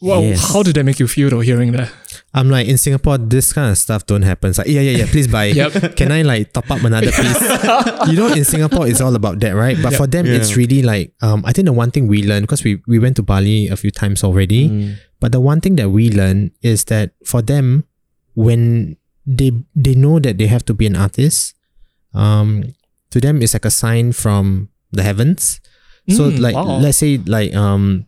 [0.00, 0.52] Well, Yes.
[0.52, 1.90] how did that make you feel though, hearing that?
[2.32, 4.50] I'm like in Singapore, this kind of stuff don't happen.
[4.50, 5.46] It's like, yeah, yeah, yeah, please buy.
[5.58, 5.96] Yep.
[5.96, 7.40] Can I like top up another piece?
[8.06, 9.76] you know, in Singapore, it's all about that, right?
[9.82, 9.98] But Yep.
[9.98, 12.80] for them, it's really like, um, I think the one thing we learned, because we,
[12.86, 14.94] we went to Bali a few times already, Mm.
[15.18, 17.82] but the one thing that we learned is that for them,
[18.34, 21.54] when they they know that they have to be an artist,
[22.14, 22.62] um,
[23.10, 25.60] to them it's like a sign from the heavens.
[26.08, 26.78] So Mm, like wow.
[26.78, 28.06] let's say like um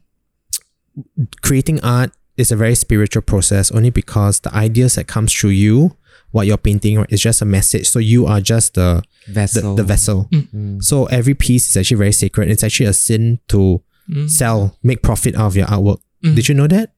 [1.42, 5.96] creating art is a very spiritual process only because the ideas that comes through you,
[6.30, 7.88] what you're painting right, is just a message.
[7.88, 9.74] So you are just the the, Vessel.
[9.76, 10.28] the vessel.
[10.32, 10.82] Mm.
[10.82, 12.48] So every piece is actually very sacred.
[12.50, 14.28] It's actually a sin to Mm.
[14.28, 16.00] sell, make profit out of your artwork.
[16.24, 16.34] Mm.
[16.34, 16.94] Did you know that?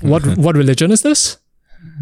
[0.00, 1.38] What what religion is this?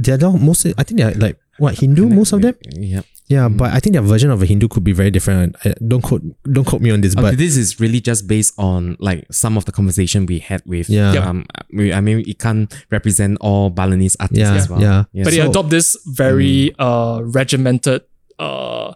[0.01, 2.55] They're not most I think they're like what Hindu, most of them?
[2.77, 3.07] Yep.
[3.29, 5.57] Yeah, but I think their version of a Hindu could be very different.
[5.65, 8.53] I, don't quote don't quote me on this, Okay, but this is really just based
[8.59, 10.91] on like some of the conversation we had with.
[10.91, 11.13] Yeah.
[11.15, 11.47] Um.
[11.73, 14.81] I mean, it can't represent all Balinese artists yeah, as well.
[14.83, 15.05] yeah.
[15.13, 15.25] Yeah.
[15.25, 18.03] but they adopt this very uh regimented
[18.39, 18.93] uh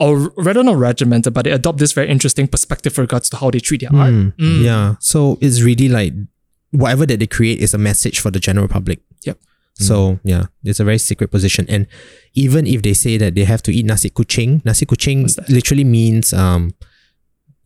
[0.00, 3.50] or rather not regimented, but they adopt this very interesting perspective with regards to how
[3.50, 4.10] they treat their art.
[4.12, 4.64] Mm, Mm.
[4.64, 4.94] Yeah.
[4.98, 6.14] So it's really like
[6.72, 9.00] whatever that they create is a message for the general public.
[9.24, 9.38] Yep.
[9.80, 11.66] So yeah, it's a very secret position.
[11.68, 11.86] And
[12.34, 16.32] even if they say that they have to eat nasi kucing, nasi kucing literally means
[16.32, 16.72] um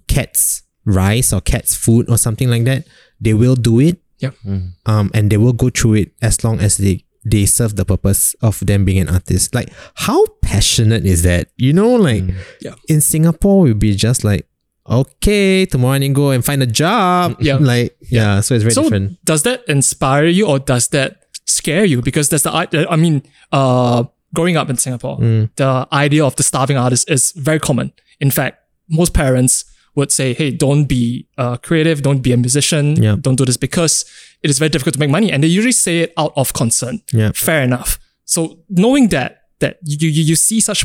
[0.09, 2.87] cat's rice or cat's food or something like that.
[3.21, 3.99] They will do it.
[4.23, 4.73] Mm.
[4.87, 8.35] Um and they will go through it as long as they they serve the purpose
[8.43, 9.55] of them being an artist.
[9.55, 11.49] Like how passionate is that?
[11.57, 12.35] You know, like Mm.
[12.61, 12.75] Yeah.
[12.89, 14.47] in Singapore we'd be just like
[14.87, 17.37] okay, tomorrow I need to go and find a job.
[17.41, 17.57] Yeah.
[17.61, 19.17] Like, yeah, so it's very So different.
[19.25, 22.01] does that inspire you or does that scare you?
[22.03, 23.23] Because there's the i- I mean,
[23.53, 25.51] uh, growing up in Singapore, Mm.
[25.57, 27.93] the idea of the starving artist is very common.
[28.21, 29.65] In fact, most parents
[29.97, 33.17] would say, "Hey, don't be uh, creative, don't be a musician, Yeah.
[33.21, 34.05] don't do this because
[34.43, 37.01] it is very difficult to make money." And they usually say it out of concern.
[37.13, 37.31] Yeah.
[37.35, 37.99] Fair enough.
[38.25, 39.31] So knowing that
[39.61, 40.85] that you you, you see such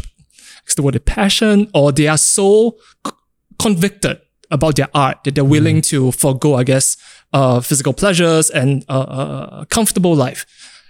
[0.63, 3.13] what's the word passion or they are so c-
[3.57, 4.19] convicted
[4.51, 6.97] about their art that they're willing to forego, I guess,
[7.33, 10.45] uh, physical pleasures and uh, uh, a comfortable life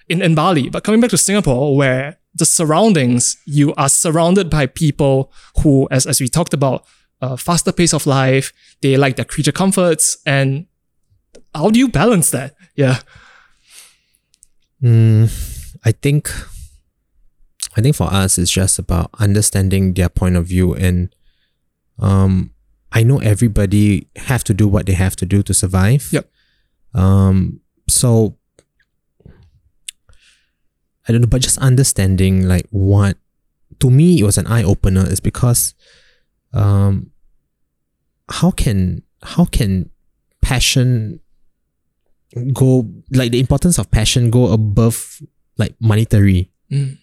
[0.07, 0.69] in, in Bali.
[0.69, 5.31] But coming back to Singapore, where the surroundings, you are surrounded by people
[5.61, 6.85] who, as, as we talked about,
[7.21, 10.17] uh, faster pace of life, they like their creature comforts.
[10.25, 10.67] And
[11.53, 12.55] how do you balance that?
[12.75, 12.99] Yeah.
[14.81, 15.29] Mm,
[15.83, 16.31] I think,
[17.75, 20.73] I think for us, it's just about understanding their point of view.
[20.73, 21.13] And
[21.99, 22.53] um,
[22.91, 26.07] I know everybody have to do what they have to do to survive.
[26.11, 26.29] Yep.
[26.93, 28.35] Um, so
[31.07, 33.17] I don't know, but just understanding like what
[33.79, 35.73] to me it was an eye opener is because
[36.53, 37.11] um,
[38.29, 39.89] how can how can
[40.41, 41.19] passion
[42.53, 45.21] go like the importance of passion go above
[45.57, 46.51] like monetary?
[46.71, 46.97] Mm.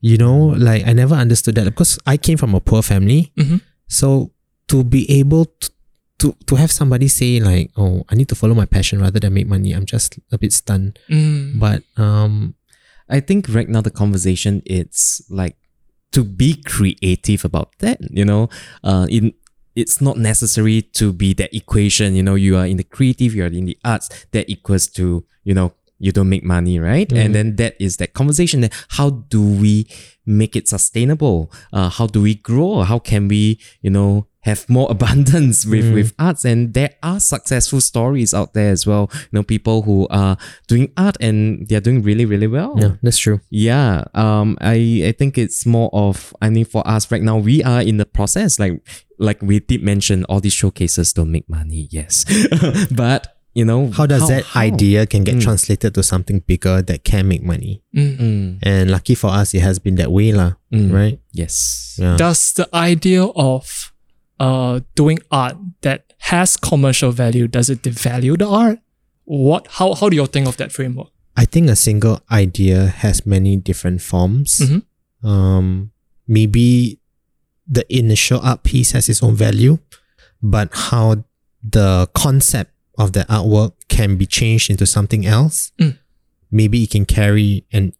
[0.00, 3.32] You know, like I never understood that because I came from a poor family.
[3.38, 3.62] Mhm.
[3.88, 4.32] So
[4.74, 5.70] to be able to,
[6.18, 9.34] to to have somebody say like, "Oh, I need to follow my passion rather than
[9.34, 10.98] make money," I'm just a bit stunned.
[11.08, 11.60] Mm.
[11.62, 12.54] But um,
[13.08, 15.54] I think right now the conversation it's like
[16.10, 18.48] to be creative about that, you know,
[18.82, 19.32] uh, in
[19.76, 23.44] it's not necessary to be that equation, you know, you are in the creative, you
[23.44, 25.72] are in the arts, that equals to, you know,
[26.04, 27.10] you don't make money, right?
[27.12, 29.88] And then that is that conversation that how do we
[30.26, 31.50] make it sustainable?
[31.72, 32.82] Uh, how do we grow?
[32.82, 36.44] How can we, you know, have more abundance with, with arts?
[36.44, 39.08] And there are successful stories out there as well.
[39.12, 40.36] You know, people who are
[40.68, 42.74] doing art and they're doing really, really well.
[42.78, 43.40] yeah, that's true.
[43.48, 47.62] Yeah, um, I I think it's more of I mean for us right now we
[47.64, 48.80] are in the process like
[49.18, 52.24] like we did mention all these showcases don't make money yes,
[52.94, 54.60] but you know How does that how?
[54.60, 55.42] idea can get Mm.
[55.42, 57.82] translated to something bigger that can make money?
[57.94, 58.18] Mm.
[58.18, 60.54] Mm, And lucky for us, it has been that way, lah.
[60.72, 61.20] mm, Right?
[61.32, 61.94] Yes.
[61.98, 62.16] Yeah.
[62.16, 63.92] Does the idea of
[64.40, 65.54] uh doing art
[65.86, 68.78] that has commercial value does it devalue the art?
[69.24, 71.08] What how how do you think of that framework?
[71.38, 74.58] I think a single idea has many different forms.
[74.58, 74.82] Mhm.
[75.22, 75.90] Um,
[76.26, 76.98] maybe
[77.66, 79.78] the initial art piece has its own value,
[80.42, 81.24] but how
[81.62, 85.98] the concept of the artwork can be changed into something else, Mm.
[86.50, 87.92] maybe it can carry an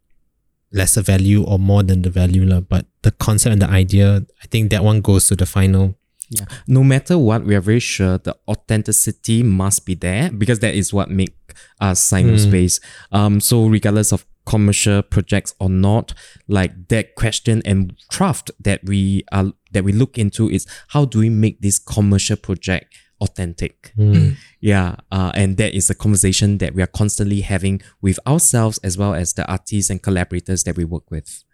[0.72, 2.60] lesser value or more than the value.
[2.60, 5.96] But the concept and the idea, I think that one goes to the final.
[6.30, 6.46] Yeah.
[6.66, 10.92] No matter what, we are very sure the authenticity must be there because that is
[10.92, 11.36] what make
[11.80, 12.80] us SainouSpace.
[13.12, 16.12] Um, so regardless of commercial projects or not,
[16.48, 21.18] like that question and craft that we are that we look into is how do
[21.20, 22.86] we make this commercial project
[23.20, 23.92] authentic?
[24.60, 28.96] Yeah, uh, and that is a conversation that we are constantly having with ourselves as
[28.98, 31.44] well as the artists and collaborators that we work with.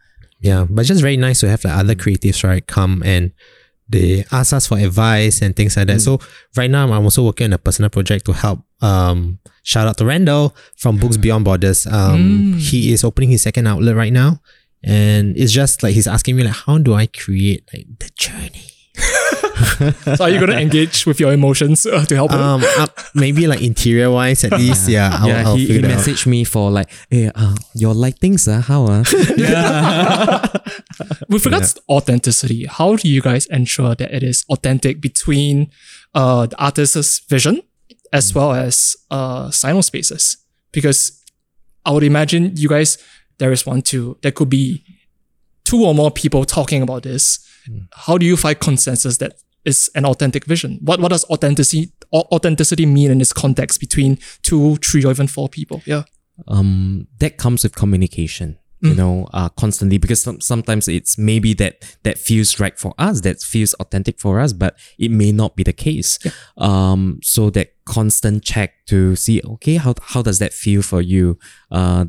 [0.40, 3.32] Yeah, but just very nice to have like other creatives, right, come and
[3.90, 6.00] they ask us for advice and things like that.
[6.00, 6.20] So
[6.56, 10.06] right now I'm also working on a personal project to help um shout out to
[10.06, 11.86] Randall from Books Beyond Borders.
[11.86, 14.40] Um he is opening his second outlet right now.
[14.84, 18.70] And it's just like he's asking me like how do I create like the journey?
[20.16, 22.32] So are you gonna engage with your emotions uh, to help?
[22.32, 25.10] Um uh, maybe like interior wise at least, yeah.
[25.12, 25.98] I'll, yeah, I'll he, he figure it out.
[25.98, 28.84] messaged me for like, hey, uh, your lightings, uh, how?
[28.86, 29.04] Uh?
[31.28, 35.70] with regards to authenticity, how do you guys ensure that it is authentic between
[36.14, 37.62] uh, the artist's vision
[38.12, 40.36] as well as uh, SainouSpace's?
[40.72, 41.22] Because
[41.84, 42.98] I would imagine you guys,
[43.38, 44.84] there is one, two, there could be
[45.64, 47.46] two or more people talking about this.
[47.92, 49.34] How do you find consensus that
[49.64, 50.78] is an authentic vision?
[50.82, 55.48] What what does authenticity authenticity mean in this context between two, three, or even four
[55.48, 55.82] people?
[55.86, 56.04] Yeah.
[56.48, 58.58] um, that comes with communication.
[58.82, 63.20] You know, uh, constantly because some, sometimes it's maybe that that feels right for us,
[63.20, 66.18] that feels authentic for us, but it may not be the case.
[66.24, 66.32] Yeah.
[66.56, 71.38] Um, so that constant check to see, okay, how how does that feel for you?
[71.70, 72.06] Uh,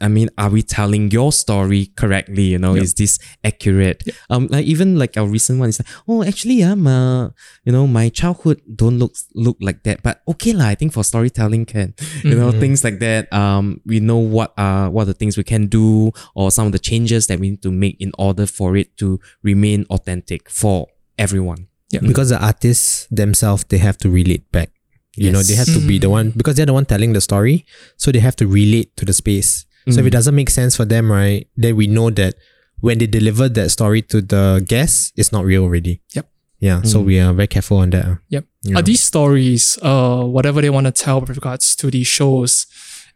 [0.00, 2.44] I mean, are we telling your story correctly?
[2.44, 4.02] You know, is this accurate?
[4.28, 7.30] Um, like even like our recent one is like, oh, actually, um, uh,
[7.64, 10.66] you know, my childhood don't look look like that, but okay lah.
[10.66, 13.32] I think for storytelling can, you know, things like that.
[13.32, 16.72] Um, we know what are what are the things we can do, or some of
[16.72, 20.88] the changes that we need to make in order for it to remain authentic for
[21.18, 21.68] everyone.
[21.90, 24.70] Yeah, because the artists themselves they have to relate back
[25.16, 27.64] you know they have to be the one because they're the one telling the story
[27.96, 30.84] so they have to relate to the space so if it doesn't make sense for
[30.84, 32.34] them right then we know that
[32.80, 36.28] when they deliver that story to the guests it's not real already Yep.
[36.58, 38.16] yeah so we are very careful on that uh.
[38.28, 38.44] Yep.
[38.66, 38.78] Yeah.
[38.78, 42.66] Are these stories, uh, whatever they want to tell with regards to these shows,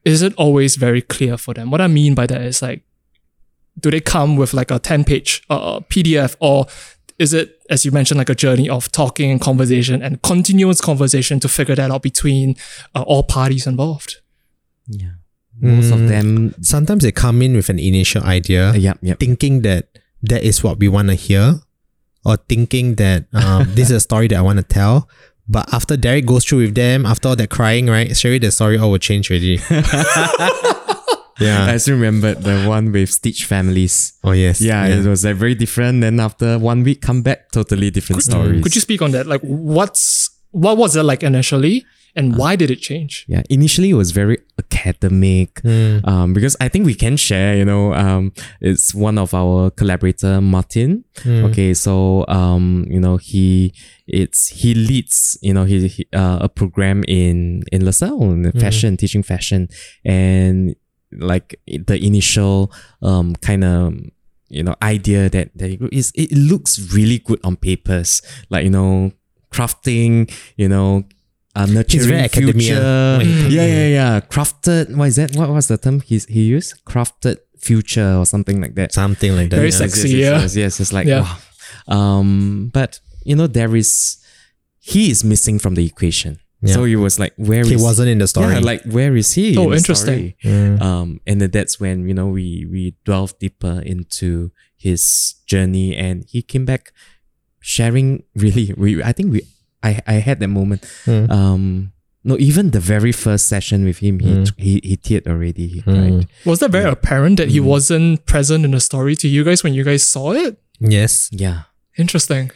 [0.04, 1.70] is it always very clear for them?
[1.70, 2.82] What I mean by that is like,
[3.80, 6.66] do they come with like a 10 page uh, PDF or
[7.18, 11.40] is it, as you mentioned, like a journey of talking and conversation and continuous conversation
[11.40, 12.54] to figure that out between
[12.94, 14.16] uh, all parties involved?
[14.86, 15.12] Yeah,
[15.60, 16.08] most of Mm.
[16.08, 16.54] them.
[16.62, 19.18] sometimes they come in with an initial idea Uh, yep, yep.
[19.18, 19.88] thinking that
[20.22, 21.60] that is what we want to hear
[22.24, 25.08] or thinking that um, this is a story that I want to tell.
[25.48, 28.76] But after Derrick goes through with them, after all that crying, right, surely the story
[28.76, 29.56] all will change already.
[31.40, 31.66] yeah.
[31.72, 34.12] I still remember the one with Stitch families.
[34.24, 34.60] Oh, yes.
[34.60, 36.00] Yeah, it was like very different.
[36.02, 38.62] Then after one week, come back, totally different stories.
[38.62, 39.26] Could you speak on that?
[39.26, 41.84] Like, what's what was it like initially,
[42.16, 43.24] and why did it change?
[43.28, 44.38] Yeah, initially it was very
[44.70, 45.54] academic.
[45.62, 46.06] Mm.
[46.06, 50.40] Um, because I think we can share, you know, um, it's one of our collaborator,
[50.40, 51.04] Martin.
[51.16, 51.50] Mm.
[51.50, 53.72] Okay, so um, you know, he
[54.06, 58.96] it's he leads, you know, he, he uh, a program in in LaSalle in fashion,
[58.96, 59.68] teaching fashion,
[60.04, 60.74] and
[61.12, 63.94] like the initial um kind of
[64.50, 68.70] you know idea that that it is it looks really good on papers, like you
[68.70, 69.12] know,
[69.52, 71.04] crafting, you know.
[71.58, 73.48] Uh, nurturing very academia future.
[73.50, 74.20] Yeah, yeah, yeah.
[74.20, 74.94] Crafted.
[74.96, 75.34] What is that?
[75.34, 76.70] What was the term he he used?
[76.84, 78.92] Crafted future or something like that.
[78.92, 79.56] Something like that.
[79.56, 79.82] Very yeah.
[79.82, 80.08] sexy.
[80.10, 80.40] Yeah.
[80.40, 80.80] yes, yes, yes.
[80.80, 81.26] It's like Yeah.
[81.26, 81.36] wow.
[81.96, 84.18] Um, but you know there is
[84.78, 86.38] he is missing from the equation.
[86.60, 86.74] Yeah.
[86.74, 88.54] So he was like, where is He wasn't in the story.
[88.54, 89.56] Yeah, like where is he?
[89.56, 90.34] Oh, in the interesting.
[90.40, 90.54] story?
[90.54, 90.82] Mm.
[90.82, 96.24] Um, and then that's when you know we we delve deeper into his journey, and
[96.28, 96.92] he came back
[97.60, 98.24] sharing.
[98.34, 99.42] Really, we I think we
[99.82, 100.82] I I had that moment.
[101.06, 101.30] Mm.
[101.30, 101.92] Um,
[102.24, 104.52] no, even the very first session with him, he Mm.
[104.56, 105.66] he he teared already.
[105.68, 105.84] He Mm.
[105.84, 106.26] cried.
[106.44, 107.64] Was that very apparent that he Mm.
[107.64, 110.58] wasn't present in the story to you guys when you guys saw it?
[110.80, 111.28] Yes.
[111.32, 111.62] Yeah.
[111.96, 112.50] Interesting.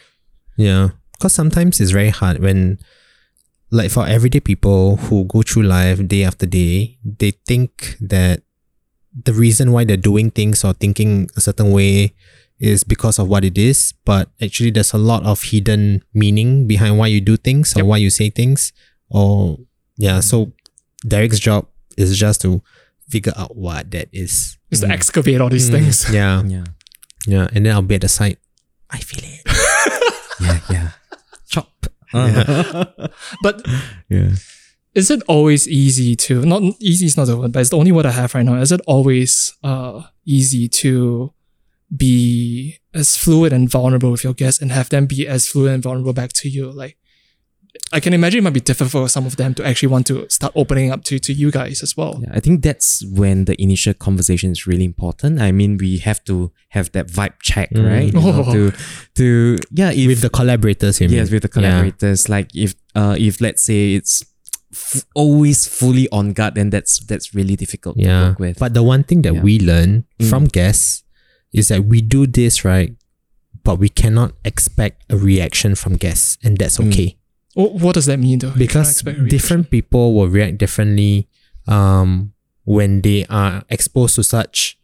[0.57, 0.89] Yeah.
[1.13, 2.79] Because sometimes it's very hard when,
[3.71, 8.43] like, for everyday people who go through life day after day, they think that
[9.13, 12.13] the reason why they're doing things or thinking a certain way
[12.63, 13.91] is because of what it is.
[14.07, 17.87] But actually, there's a lot of hidden meaning behind why you do things or Yep.
[17.87, 18.71] why you say things.
[19.11, 19.59] Or,
[19.99, 20.21] yeah.
[20.21, 20.53] So,
[21.05, 22.61] Derrick's job is just to
[23.09, 24.57] figure out what that is.
[24.71, 24.93] Just to Mm.
[24.95, 26.07] excavate all these Mm, things.
[26.13, 26.41] Yeah.
[26.47, 26.63] Yeah.
[27.27, 27.47] Yeah.
[27.53, 28.39] And then I'll be at the site.
[28.89, 29.43] I feel it.
[30.39, 30.59] Yeah.
[30.71, 30.89] Yeah.
[31.47, 31.69] Chop.
[33.43, 33.65] But
[34.09, 34.31] yeah.
[34.95, 37.91] is it always easy to not easy is not the word, but it's the only
[37.91, 38.59] word I have right now.
[38.61, 41.31] Is it always uh easy to
[41.95, 45.83] be as fluid and vulnerable with your guests and have them be as fluid and
[45.83, 46.71] vulnerable back to you?
[46.71, 46.97] Like
[47.91, 50.29] I can imagine it might be difficult for some of them to actually want to
[50.29, 52.19] start opening up to, to you guys as well.
[52.21, 55.41] Yeah, I think that's when the initial conversation is really important.
[55.41, 57.87] I mean, we have to have that vibe check, Mm.
[57.89, 58.05] right?
[58.05, 58.53] You know, Oh.
[58.53, 58.73] to
[59.15, 61.17] to yeah, if with the collaborators, you mean?
[61.17, 61.53] yes, with the Yeah.
[61.53, 62.29] collaborators.
[62.29, 64.23] Like if uh if let's say it's
[64.71, 68.29] f- always fully on guard, then that's that's really difficult to Yeah.
[68.29, 68.59] work with.
[68.59, 69.41] But the one thing that Yeah.
[69.41, 70.29] we learn Mm.
[70.29, 71.02] from guests
[71.53, 72.93] is that we do this right,
[73.63, 76.87] but we cannot expect a reaction from guests, and that's Mm.
[76.91, 77.17] okay
[77.55, 78.49] Wh- What does that mean though?
[78.57, 79.37] Because expect a reaction.
[79.37, 81.27] different people will react differently
[81.67, 82.33] um,
[82.65, 84.77] when they are exposed to such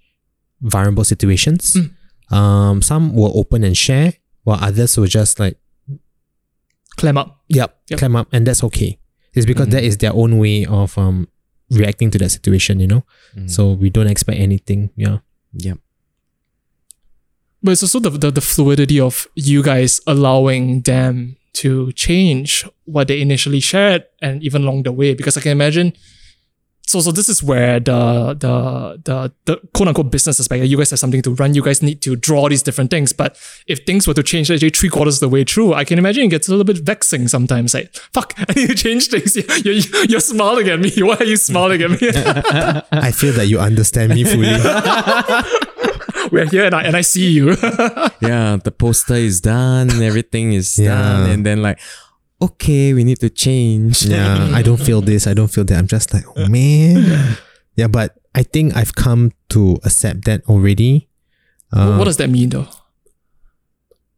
[0.62, 1.76] vulnerable situations.
[1.76, 1.90] Mm.
[2.36, 4.14] Um, some will open and share,
[4.44, 5.58] while others will just like
[6.98, 7.42] clam up.
[7.50, 8.00] Yep, Yep.
[8.00, 9.00] climb up, and that's okay.
[9.34, 9.72] It's because Mhm.
[9.72, 11.28] that is their own way of um
[11.72, 13.04] reacting to that situation, you know.
[13.36, 13.50] Mm.
[13.50, 14.90] So we don't expect anything.
[14.96, 15.20] Yeah.
[15.54, 15.74] yeah,
[17.62, 23.08] But it's also the, the, the fluidity of you guys allowing them to change what
[23.08, 25.14] they initially shared and even along the way.
[25.14, 25.94] Because I can imagine
[26.90, 30.90] so so this is where the the the the quote unquote business aspect, you guys
[30.90, 33.14] have something to run, you guys need to draw these different things.
[33.14, 33.38] But
[33.68, 36.24] if things were to change actually three quarters of the way through, I can imagine
[36.24, 37.76] it gets a little bit vexing sometimes.
[37.76, 39.36] Like, fuck, I need to change things.
[39.36, 40.92] You're, you're, you're smiling at me.
[40.98, 41.98] Why are you smiling at me?
[42.92, 44.48] I feel that you understand me fully.
[46.32, 47.50] We're here and I, and I see you.
[48.22, 48.58] yeah.
[48.64, 50.90] The poster is done, everything is Yeah.
[50.96, 51.80] done, and then like,
[52.42, 54.04] okay, we need to change.
[54.06, 55.28] yeah, I don't feel this.
[55.28, 55.78] I don't feel that.
[55.78, 57.38] I'm just like, oh man.
[57.76, 61.10] Yeah, but I think I've come to accept that already.
[61.72, 62.68] Uh, what does that mean though?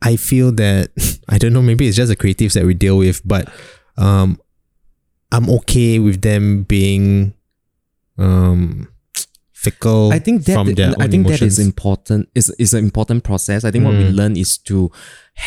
[0.01, 0.89] I feel that
[1.29, 1.61] I don't know.
[1.61, 3.51] Maybe it's just the creatives that we deal with, but
[3.97, 4.39] um,
[5.31, 7.33] I'm okay with them being
[8.17, 8.87] um
[9.63, 10.11] fickle.
[10.11, 12.29] I think that from their I own think that is important.
[12.39, 13.63] is is an important process.
[13.67, 14.15] I think what we Mm.
[14.19, 14.89] learn is to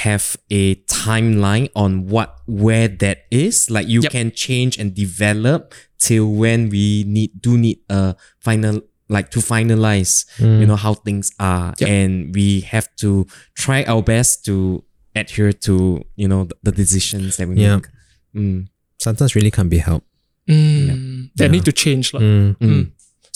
[0.07, 3.57] have a timeline on what where that is.
[3.77, 4.11] Like you Yep.
[4.17, 8.81] can change and develop till when we need do need a final
[9.17, 10.25] like to finalize.
[10.39, 10.61] Mm.
[10.61, 11.89] You know how things are, Yep.
[11.97, 14.85] and we have to try our best to
[15.15, 15.75] adhere to
[16.17, 17.77] you know the, the decisions that we Yeah.
[17.77, 17.89] make.
[18.35, 18.59] Mm.
[18.99, 20.07] sometimes really can't be helped.
[20.49, 21.51] Mm, That Yeah.
[21.55, 22.15] need to change.
[22.15, 22.21] lah.
[22.23, 22.57] Mm.
[22.61, 22.85] Mm.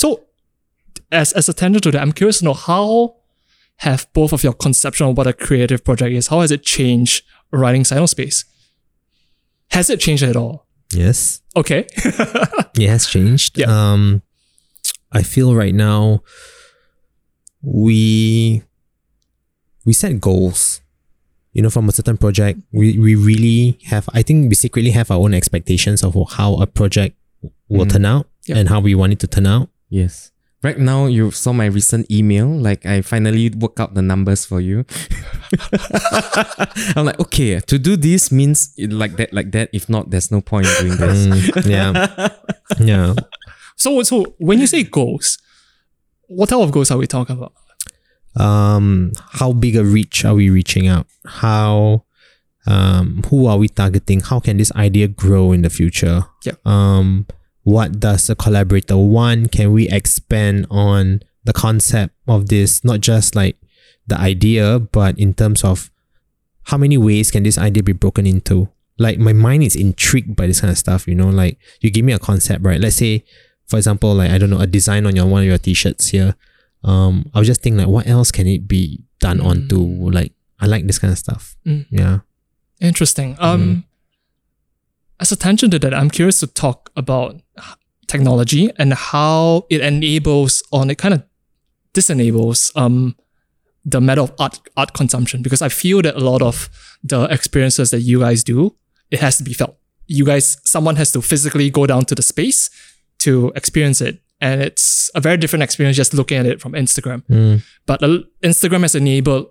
[0.02, 0.06] So,
[1.12, 3.16] as as a tangent to that, I'm curious to know how
[3.78, 7.24] have both of your conception of what a creative project is, how has it changed
[7.52, 8.44] writing SainouSpace?
[9.70, 10.66] Has it changed at all?
[10.92, 11.42] Yes.
[11.54, 11.86] Okay.
[11.96, 13.58] it has changed.
[13.58, 13.66] Yeah.
[13.68, 14.22] Um,
[15.12, 16.22] I feel right now
[17.62, 18.62] we
[19.84, 20.80] we set goals.
[21.52, 24.08] You know, from a certain project, we, we really have.
[24.12, 27.16] I think we secretly have our own expectations of how a project
[27.68, 27.92] will Mm.
[27.92, 28.56] turn out Yep.
[28.58, 29.68] and how we want it to turn out.
[29.88, 30.30] Yes.
[30.62, 32.48] Right now, you saw my recent email.
[32.48, 34.84] Like, I finally work out the numbers for you.
[36.96, 39.70] I'm like, okay, to do this means like that, like that.
[39.72, 41.26] If not, there's no point in doing this.
[41.26, 42.28] Mm, yeah,
[42.80, 43.14] yeah.
[43.78, 45.38] So so when you say goals,
[46.26, 47.52] what type of goals are we talking about?
[48.36, 52.04] um how big a reach are we reaching out how
[52.66, 56.52] um who are we targeting how can this idea grow in the future Yeah.
[56.64, 57.26] um
[57.68, 59.52] what does a collaborator want?
[59.52, 63.56] Can we expand on the concept of this not just like
[64.06, 65.90] the idea but in terms of
[66.64, 68.70] how many ways can this idea be broken into?
[68.98, 71.28] Like my mind is intrigued by this kind of stuff you know?
[71.28, 72.80] Like you give me a concept right?
[72.80, 73.22] Let's say
[73.66, 76.36] for example like i don't know a design on your one of your t-shirts here.
[76.84, 79.76] Um i was just think like what else can it be done onto?
[80.10, 81.54] Like i like this kind of stuff.
[81.66, 81.84] Mm.
[81.90, 82.20] yeah.
[82.80, 83.36] Interesting.
[83.40, 83.84] Um,
[85.20, 87.36] as a tangent to that, I'm curious to talk about
[88.06, 91.22] technology and how it enables or it kind of
[91.92, 93.14] disenables um
[93.84, 96.68] the matter of art art consumption because I feel that a lot of
[97.02, 98.76] the experiences that you guys do,
[99.10, 99.76] it has to be felt.
[100.06, 102.70] You guys, someone has to physically go down to the space
[103.20, 104.20] to experience it.
[104.40, 107.24] And it's a very different experience just looking at it from Instagram.
[107.26, 107.62] Mm.
[107.86, 109.50] But uh, Instagram has enabled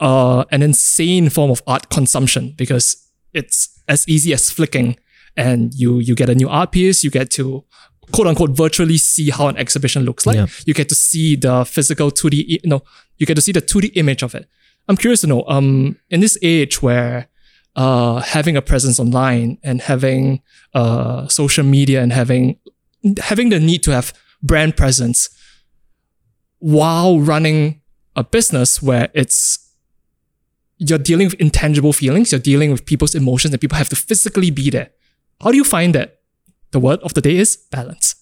[0.00, 2.96] uh, an insane form of art consumption because
[3.32, 4.96] it's as easy as flicking
[5.36, 7.64] and you you get a new art piece, you get to
[8.12, 10.36] quote unquote virtually see how an exhibition looks like.
[10.36, 10.46] Yeah.
[10.66, 12.82] You get to see the physical 2D, you no,
[13.18, 14.48] you get to see the 2D image of it.
[14.88, 17.28] I'm curious to know, um, in this age where
[17.76, 20.42] uh, having a presence online and having
[20.74, 22.58] uh, social media and having
[23.18, 24.12] having the need to have
[24.42, 25.28] brand presence
[26.58, 27.80] while running
[28.14, 29.71] a business where it's
[30.88, 34.50] you're dealing with intangible feelings, you're dealing with people's emotions, and people have to physically
[34.50, 34.90] be there.
[35.42, 36.18] How do you find that?
[36.72, 38.14] The word of the day is balance.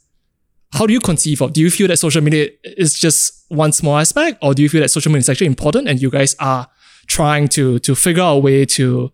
[0.72, 1.52] How do you conceive of?
[1.52, 4.80] Do you feel that social media is just one small aspect, or do you feel
[4.82, 6.66] that social media is actually important, and you guys are
[7.06, 9.10] trying to to figure out a way to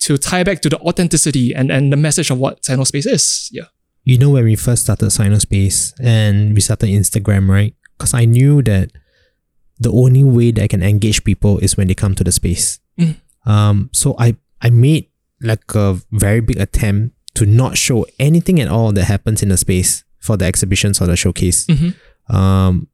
[0.00, 3.48] to tie back to the authenticity and and the message of what SainouSpace is?
[3.52, 3.64] Yeah.
[4.04, 7.74] you know when we first started SainouSpace and we started Instagram, right?
[7.96, 8.90] Because I knew that
[9.78, 12.80] the only way that I can engage people is when they come to the space.
[13.00, 13.16] Mm.
[13.46, 15.08] Um, so I I made
[15.40, 19.56] like a very big attempt to not show anything at all that happens in the
[19.56, 21.66] space for the exhibitions or the showcase.
[21.66, 21.94] Mhm.
[22.28, 22.88] Um,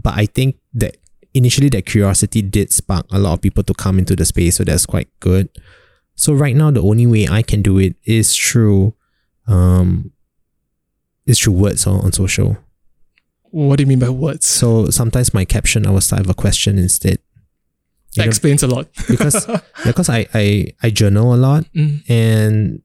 [0.00, 0.96] but I think that
[1.34, 4.64] initially that curiosity did spark a lot of people to come into the space, so
[4.64, 5.48] that's quite good.
[6.14, 8.94] So right now, the only way I can do it is through,
[9.46, 10.12] um,
[11.26, 12.58] is through words on, on social.
[13.50, 14.46] What do you mean by words?
[14.46, 17.18] So sometimes my caption I will start with a question instead.
[18.16, 18.88] That You know, explains a lot.
[19.08, 19.46] because
[19.84, 22.02] because I, I I journal a lot Mm.
[22.10, 22.82] and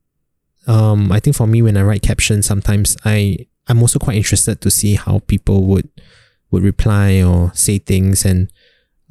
[0.68, 4.62] um I think for me when I write captions sometimes I I'm also quite interested
[4.62, 5.90] to see how people would
[6.52, 8.52] would reply or say things and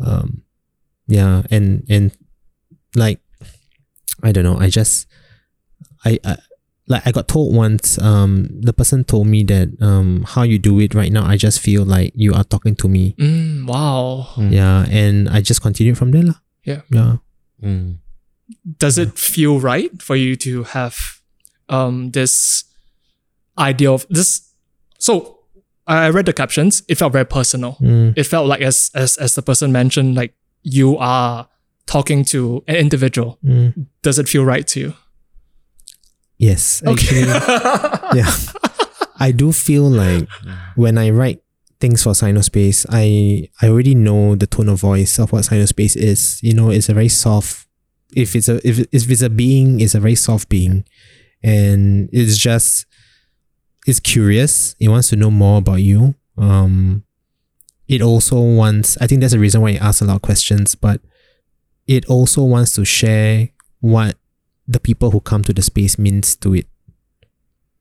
[0.00, 0.42] um
[1.06, 2.10] yeah and and
[2.96, 3.20] like
[4.22, 5.06] I don't know I just
[6.04, 6.36] I, I
[6.86, 10.78] like I got told once um the person told me that um how you do
[10.80, 14.28] it right now I just feel like you are talking to me Mm, wow.
[14.36, 14.52] Mm.
[14.52, 16.38] yeah and I just continued from there lah.
[16.64, 16.82] Yeah.
[16.90, 17.16] yeah
[17.64, 17.98] Mm.
[18.78, 20.96] does it feel right for you to have
[21.70, 22.64] um this
[23.58, 24.52] idea of this
[24.98, 25.38] so
[25.86, 28.12] i read the captions it felt very personal Mm.
[28.16, 31.48] it felt like as as as the person mentioned like you are
[31.86, 33.86] talking to an individual Mm.
[34.02, 34.92] does it feel right to you
[36.38, 37.20] Yes, actually,
[38.18, 38.30] yeah.
[39.18, 40.28] I do feel like
[40.74, 41.42] when I write
[41.80, 46.40] things for SainouSpace, I I already know the tone of voice of what SainouSpace is.
[46.42, 47.66] You know, it's a very soft.
[48.14, 50.84] If it's a if if it's a being, it's a very soft being,
[51.42, 52.86] and it's just
[53.86, 54.74] it's curious.
[54.80, 56.14] It wants to know more about you.
[56.36, 57.04] Um,
[57.86, 58.96] it also wants.
[59.00, 61.00] I think that's the reason why it asks a lot of questions, but
[61.86, 64.16] it also wants to share what
[64.66, 66.66] the people who come to the space means to it.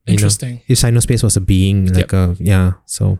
[0.06, 3.18] You know, interesting if SainouSpace was a being, like a yeah, so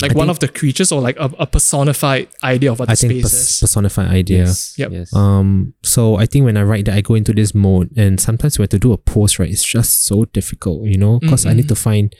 [0.00, 2.86] like I one think- of the creatures or like a, a personified idea of what
[2.86, 4.44] the I think space pers- is personified idea.
[4.44, 4.74] Yes.
[4.78, 4.92] Yep.
[4.92, 5.12] Yes.
[5.16, 8.56] Um, so I think when I write that, I go into this mode, and sometimes
[8.58, 11.46] when I have to do a post, right, it's just so difficult, you know, because
[11.46, 12.14] I need to find.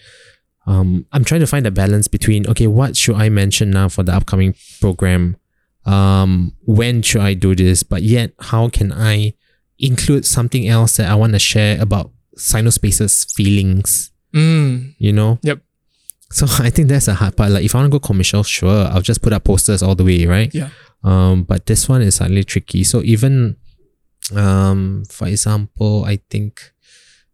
[0.66, 4.03] Um, I'm trying to find a balance between okay, what should I mention now for
[4.03, 5.36] the upcoming program?
[5.86, 7.84] Um, when should I do this?
[7.84, 9.34] But yet, how can I
[9.81, 14.12] include something else that I want to share about SainouSpace's feelings?
[14.35, 15.39] Mm, You know.
[15.43, 15.61] Yep.
[16.31, 17.51] So I think that's a hard part.
[17.51, 20.05] Like if I want to go commercial, sure, I'll just put up posters all the
[20.05, 20.55] way, right?
[20.55, 20.70] Yeah.
[21.03, 22.85] Um, but this one is slightly tricky.
[22.85, 23.57] So even,
[24.37, 26.72] um, for example, I think,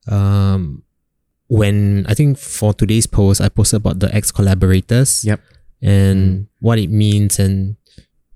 [0.09, 0.83] um,
[1.49, 5.25] when I think for today's post, I posted about the ex collaborators.
[5.25, 5.41] Yep.
[5.83, 7.77] And what it means and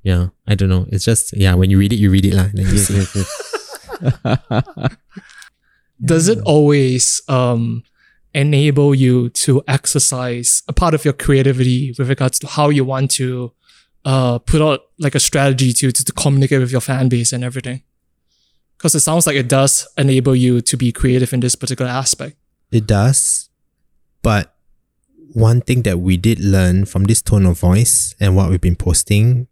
[0.02, 0.86] yeah, I don't know.
[0.90, 2.48] It's just yeah, when you read it, you read it lah.
[2.52, 2.96] Then you yes, see.
[2.96, 3.49] yes, yes.
[6.04, 7.82] does it always um
[8.34, 13.10] enable you to exercise a part of your creativity with regards to how you want
[13.10, 13.52] to
[14.04, 17.44] uh, put out like a strategy to, to, to communicate with your fan base and
[17.44, 17.82] everything?
[18.76, 22.36] Because it sounds like it does enable you to be creative in this particular aspect.
[22.70, 23.50] It does.
[24.22, 24.54] But
[25.32, 28.76] one thing that we did learn from this tone of voice and what we've been
[28.76, 29.48] posting,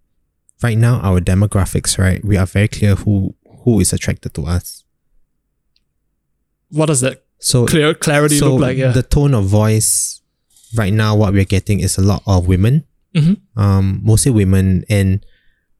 [0.62, 2.24] right now our demographics, right?
[2.24, 3.34] We are very clear who
[3.74, 4.84] who is attracted to us.
[6.70, 8.76] What does that So clear clarity so look like?
[8.78, 8.92] Yeah.
[8.92, 10.20] the tone of voice
[10.74, 12.84] right now what we're getting is a lot of women.
[13.14, 13.36] Mhm.
[13.56, 15.24] Um mostly women and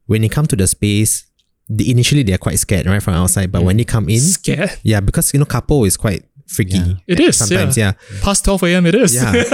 [0.07, 1.25] when they come to the space,
[1.69, 3.51] the, initially they're quite scared, right, from outside.
[3.51, 4.71] But when they come in, Scared.
[4.81, 6.77] yeah, because you know, couple is quite freaky.
[6.79, 6.93] Yeah.
[7.05, 7.37] It is.
[7.37, 7.93] Sometimes, yeah.
[8.11, 8.21] yeah.
[8.23, 8.85] Past 12 a.m.
[8.87, 9.13] it is.
[9.13, 9.31] Yeah.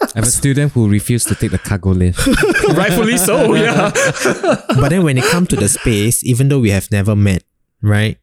[0.00, 2.26] I have a student who refused to take the cargo lift.
[2.74, 3.52] Rightfully so.
[3.54, 3.90] Yeah.
[4.80, 7.42] but then when they come to the space, even though we have never met,
[7.82, 8.18] right?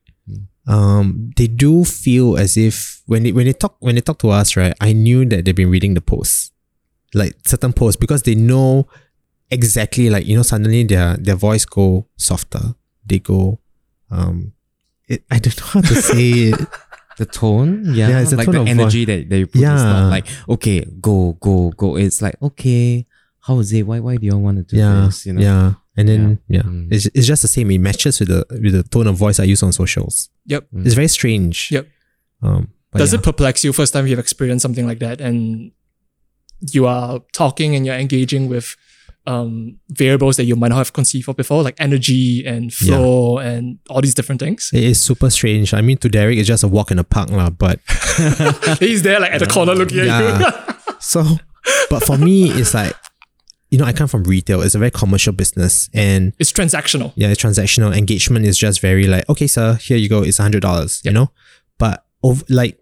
[0.67, 4.29] Um, they do feel as if when they when they talk when they talk to
[4.31, 4.73] us, right?
[4.81, 6.51] I knew that they've been reading the posts,
[7.13, 8.87] like certain posts, because they know
[9.51, 12.73] exactly like you know suddenly their their voice go softer.
[13.05, 13.59] They go,
[14.09, 14.53] um,
[15.07, 16.67] it, I don't know how to say it.
[17.17, 19.61] The tone, yeah, Yeah, it's like the energy that, that you put.
[19.61, 19.75] Yeah.
[19.75, 21.95] not like okay, go, go, go.
[21.95, 23.05] It's like okay,
[23.45, 23.83] how is it?
[23.83, 25.25] Why, why do you all want to do yeah, this?
[25.25, 25.73] You know, yeah.
[25.97, 26.91] And then yeah, Mm.
[26.91, 27.71] it's, it's just the same.
[27.71, 30.29] It matches with the with the tone of voice I use on socials.
[30.47, 30.67] Yep.
[30.83, 31.71] It's very strange.
[31.71, 31.87] Yep.
[32.41, 33.19] Um, but Does yeah.
[33.19, 35.71] it perplex you first time you've experienced something like that and
[36.71, 38.75] you are talking and you're engaging with
[39.27, 43.79] um, variables that you might not have conceived of before, like energy and flow and
[43.89, 44.69] all these different things?
[44.73, 45.73] It is super strange.
[45.73, 47.49] I mean, to Derrick, it's just a walk in the park, lah.
[47.49, 47.79] But
[48.79, 50.11] He's there like at the corner looking at you.
[50.11, 51.23] yeah, so,
[51.89, 52.93] but for me, it's like,
[53.75, 54.61] you know, I come from retail.
[54.61, 57.11] It's a very commercial business, and it's transactional.
[57.17, 60.23] yeah, it's transactional engagement is just very like, okay, sir, here you go.
[60.23, 61.01] It's a hundred dollars.
[61.03, 61.31] You know,
[61.77, 62.79] but over like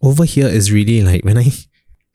[0.00, 1.50] over here is really like when I.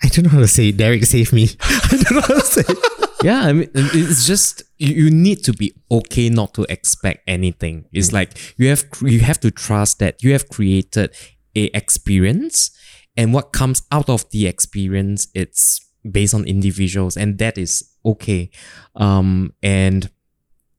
[0.06, 0.78] I don't know how to say it.
[0.78, 1.48] Derrick, save me.
[1.62, 2.78] I don't know how to say it.
[3.24, 3.42] yeah.
[3.42, 7.86] I mean, it's just you, you need to be okay not to expect anything.
[7.92, 8.14] It's mm.
[8.14, 11.14] like you have you have to trust that you have created
[11.56, 12.72] a experience,
[13.18, 18.50] and what comes out of the experience, it's based on individuals, and that is okay.
[18.96, 20.10] Um, and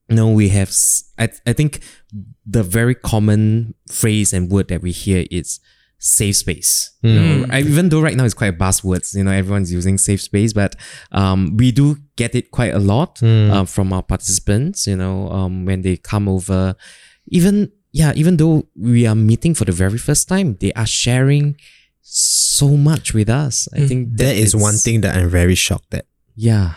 [0.09, 0.71] no, we have.
[1.19, 1.81] I, I think
[2.47, 5.61] the very common phrase and word that we hear is
[5.99, 6.91] safe space.
[7.03, 10.21] You know, I- even though right now it's quite buzzwords, you know, everyone's using safe
[10.21, 10.77] space, but
[11.13, 14.87] um, we do get it quite a lot uh, from our participants.
[14.87, 16.75] You know, um, when they come over,
[17.29, 21.57] even yeah, even though we are meeting for the very first time, they are sharing
[22.07, 23.67] so much with us.
[23.73, 26.07] I think That is one thing that I'm very shocked at.
[26.37, 26.75] yeah.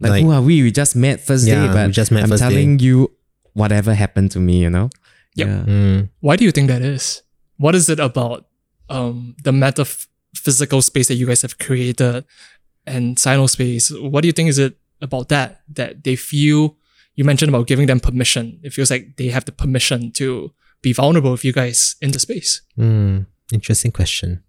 [0.00, 0.62] Like, Like- who are we?
[0.62, 2.50] We just met first Yeah, day, but we just met I'm first day.
[2.50, 3.10] telling you
[3.54, 4.90] whatever happened to me, you know?
[5.34, 5.48] Yep.
[5.48, 5.64] Yeah.
[5.66, 6.08] Mm.
[6.20, 7.22] Why do you think that is?
[7.56, 8.46] What is it about
[8.90, 12.24] um, the metaphysical space that you guys have created
[12.86, 13.90] and SainouSpace?
[14.10, 16.76] What do you think is it about that that they feel?
[17.16, 18.60] You mentioned about giving them permission.
[18.62, 20.52] It feels like they have the permission to
[20.82, 22.62] be vulnerable with you guys in the space.
[22.78, 23.26] Mm.
[23.52, 24.44] Interesting question.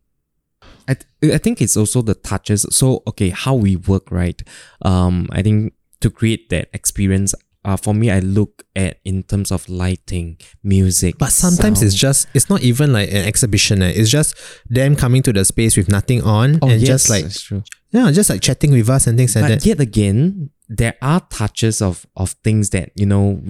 [0.90, 2.66] I, th- I think it's also the touches.
[2.72, 4.42] So, okay, how we work, right?
[4.82, 7.36] Um, I think to create that experience,
[7.66, 11.18] uh, for me, I look at in terms of lighting, music.
[11.18, 13.84] But sometimes it's just it's not even like an exhibition.
[13.84, 13.92] eh.
[13.96, 14.36] It's just
[14.68, 17.64] them coming to the space with nothing on oh, and yes, just like that's true.
[17.92, 19.50] yeah, just like chatting with us and things like that.
[19.50, 19.66] but that.
[19.68, 23.44] yet again, there are touches of of things that you know,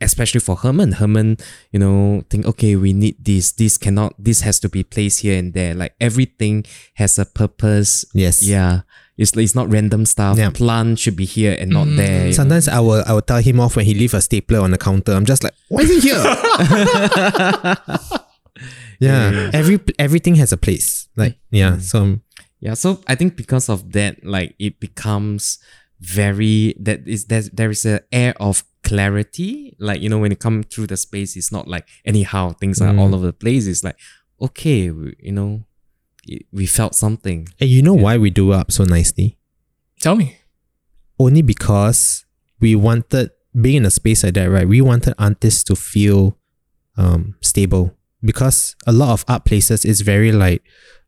[0.00, 0.92] especially for Herman.
[0.92, 1.38] Herman,
[1.72, 3.52] you know, think okay, we need this.
[3.52, 4.14] This cannot.
[4.18, 5.74] This has to be placed here and there.
[5.74, 8.04] Like everything has a purpose.
[8.14, 8.42] Yes.
[8.42, 8.82] Yeah.
[9.18, 10.36] It's, it's not random stuff.
[10.36, 10.50] Yeah.
[10.50, 11.96] Plant should be here and not Mm.
[11.96, 12.18] there.
[12.20, 12.32] you know.
[12.32, 14.78] Sometimes I will I will tell him off when he leave a stapler on the
[14.78, 15.12] counter.
[15.12, 16.20] I'm just like, why is he here?
[19.00, 21.08] yeah, every everything has a place.
[21.16, 22.18] Like yeah, so
[22.60, 25.58] Yeah, so I think because of that, like it becomes
[26.00, 29.74] very that is there's there is a air of clarity.
[29.78, 32.92] Like you know, when you come through the space, it's not like anyhow things are
[32.92, 32.98] Mm.
[33.00, 33.66] all over the place.
[33.66, 33.96] It's like
[34.40, 35.64] okay, we, you know,
[36.26, 37.48] it- we felt something.
[37.60, 39.38] and you know why we do up so nicely?
[40.00, 40.36] Tell me.
[41.18, 42.26] Only because
[42.60, 44.68] we wanted being in a space like that, right?
[44.68, 46.36] We wanted artists to feel
[46.98, 50.62] um stable because a lot of art places is very like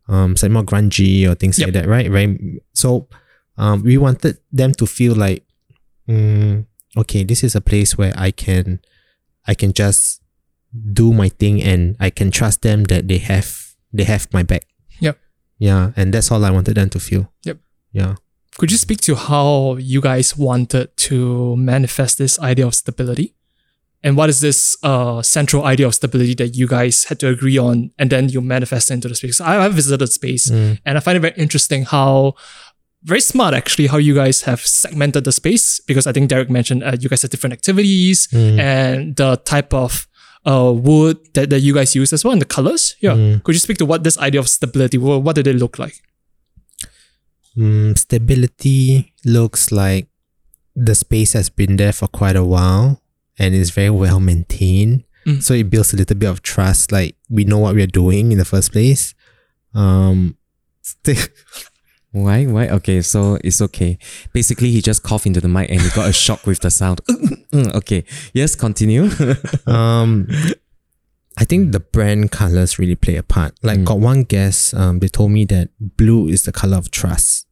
[0.09, 2.11] um it's like more grungy or things like that, right?
[2.11, 2.39] Right.
[2.73, 3.09] So
[3.59, 5.45] um we wanted them to feel like
[6.09, 6.65] mm,
[6.97, 8.81] okay, this is a place where I can
[9.47, 10.23] I can just
[10.93, 14.65] do my thing and I can trust them that they have they have my back.
[15.01, 15.19] Yep.
[15.59, 17.33] Yeah, and that's all I wanted them to feel.
[17.45, 17.59] Yep.
[17.93, 18.15] Yeah.
[18.59, 23.35] Could you speak to how you guys wanted to manifest this idea of stability?
[24.05, 27.59] and what is this uh, central idea of stability that you guys had to agree
[27.59, 29.41] on, and then you manifest into the space.
[29.41, 30.79] I have visited the space, Mm.
[30.87, 32.35] and I find it very interesting how
[33.05, 36.83] very smart actually how you guys have segmented the space because I think Derrick mentioned
[36.83, 38.59] uh, you guys have different activities Mm.
[38.59, 40.07] and the type of
[40.47, 42.97] uh, wood that, that you guys use as well and the colors.
[43.01, 43.43] Yeah, Mm.
[43.45, 44.99] could you speak to what this idea of stability?
[44.99, 45.95] What, what did it look like?
[47.57, 50.09] Mm, stability looks like
[50.77, 53.03] the space has been there for quite a while
[53.39, 55.05] and is very well maintained.
[55.27, 55.43] Mm.
[55.43, 58.39] So it builds a little bit of trust, like we know what we're doing in
[58.39, 59.15] the first place.
[59.75, 60.37] Um,
[60.83, 61.31] st-
[62.13, 62.47] Why?
[62.47, 62.69] Why?
[62.69, 63.99] Okay, so it's okay.
[64.33, 67.01] Basically, he just coughed into the mic and he got a shock with the sound.
[67.51, 68.05] Mm, okay,
[68.35, 69.09] yes, continue.
[69.67, 70.29] um,
[71.39, 73.55] I think the brand colors really play a part.
[73.63, 73.85] Like, Mm.
[73.87, 77.47] got one guest, um, they told me that blue is the color of trust.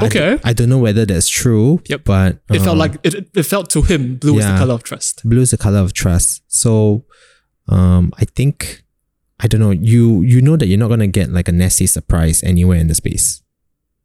[0.00, 0.38] Okay.
[0.44, 1.82] I don't know whether that's true.
[1.86, 2.04] Yep.
[2.04, 4.74] But It felt um, like it, it- it felt to him blue is the color
[4.74, 5.28] of trust.
[5.28, 6.42] blue is the color of trust.
[6.46, 7.04] So,
[7.68, 8.81] um, I think
[9.42, 9.70] I don't know.
[9.72, 12.94] You you know that you're not gonna get like a nasty surprise anywhere in the
[12.94, 13.42] space.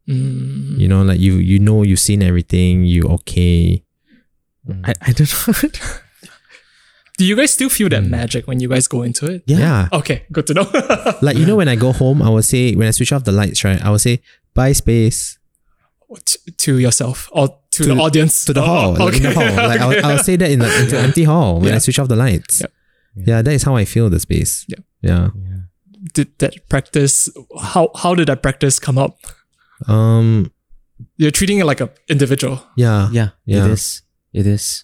[0.10, 0.80] Mm.
[0.80, 2.86] You know, like you you know you've seen everything.
[2.86, 3.84] You okay.
[4.68, 4.82] Mm.
[4.88, 5.70] I, I don't know.
[7.18, 8.10] Do you guys still feel that Mm.
[8.10, 9.44] magic when you guys go into it?
[9.48, 9.90] yeah.
[9.92, 10.70] Okay, good to know.
[11.22, 13.32] Like you know, when I go home, I will say when I switch off the
[13.32, 13.82] lights, right?
[13.84, 14.22] I will say
[14.54, 15.38] bye space
[16.26, 18.46] to, to yourself or to, To- the audience?
[18.46, 19.44] to the Oh, hall, like in the hall.
[19.68, 21.76] Like I'll, I'll say that in the into empty hall when Yeah.
[21.76, 22.62] I switch off the lights.
[22.62, 22.72] Yep.
[23.26, 24.65] Yeah, that is how I feel the space.
[24.68, 24.84] Yeah.
[25.02, 25.30] Yeah.
[26.14, 27.30] Did that practice?
[27.60, 29.18] How how did that practice come up?
[29.88, 30.52] Um.
[31.18, 32.60] You're treating it like a individual.
[32.76, 33.10] Yeah.
[33.11, 33.65] yeah, Yeah.
[33.65, 34.02] it is.
[34.34, 34.84] It is.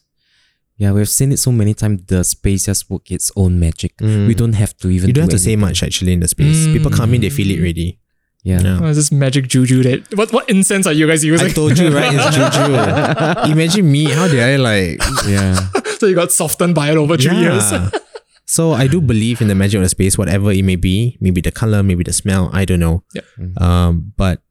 [0.78, 2.04] Yeah, we've seen it so many times.
[2.08, 3.98] The space just work its own magic.
[3.98, 4.28] Mm.
[4.28, 5.08] We don't have to even.
[5.08, 6.66] You don't have do to say much actually in the space.
[6.68, 8.00] People come in, they feel it already.
[8.44, 8.62] Yeah.
[8.62, 8.80] Yeah.
[8.82, 11.48] Oh, this magic juju that what what incense are you guys using?
[11.48, 12.12] I told you, right?
[12.14, 13.52] It's juju.
[13.54, 14.06] Imagine me.
[14.12, 15.00] How did I like?
[15.28, 15.56] yeah.
[15.98, 17.72] so you got softened by it over three years.
[18.46, 18.52] Yeah.
[18.52, 21.18] so I do believe in the magic of the space, whatever it may be.
[21.20, 22.50] Maybe the color, maybe the smell.
[22.54, 23.04] I don't know.
[23.14, 23.62] Yep.
[23.62, 24.42] Um, but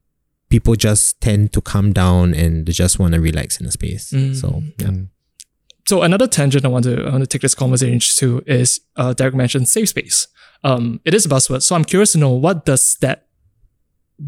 [0.49, 4.11] people just tend to calm down and they just want to relax in the space.
[4.11, 4.35] Mm.
[4.35, 4.87] So yeah.
[4.87, 5.07] Mm.
[5.87, 9.13] So another tangent I want to I want to take this conversation to is uh,
[9.13, 10.27] Derrick mentioned safe space.
[10.63, 13.27] Um, it is a buzzword, so I'm curious to know what does that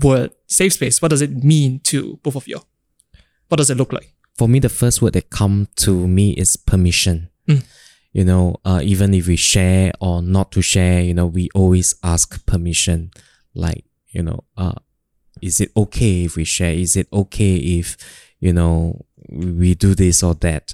[0.02, 1.02] word safe space?
[1.02, 2.60] What does it mean to both of you?
[3.48, 4.14] What does it look like?
[4.38, 7.30] For me, the first word that come to me is permission.
[7.48, 7.64] Mm.
[8.16, 11.96] You know, uh, even if we share or not to share, you know, we always
[12.02, 13.12] ask permission.
[13.54, 14.76] Like, you know, uh,
[15.42, 16.72] is it okay if we share?
[16.72, 17.98] Is it okay if,
[18.40, 20.74] you know, we do this or that?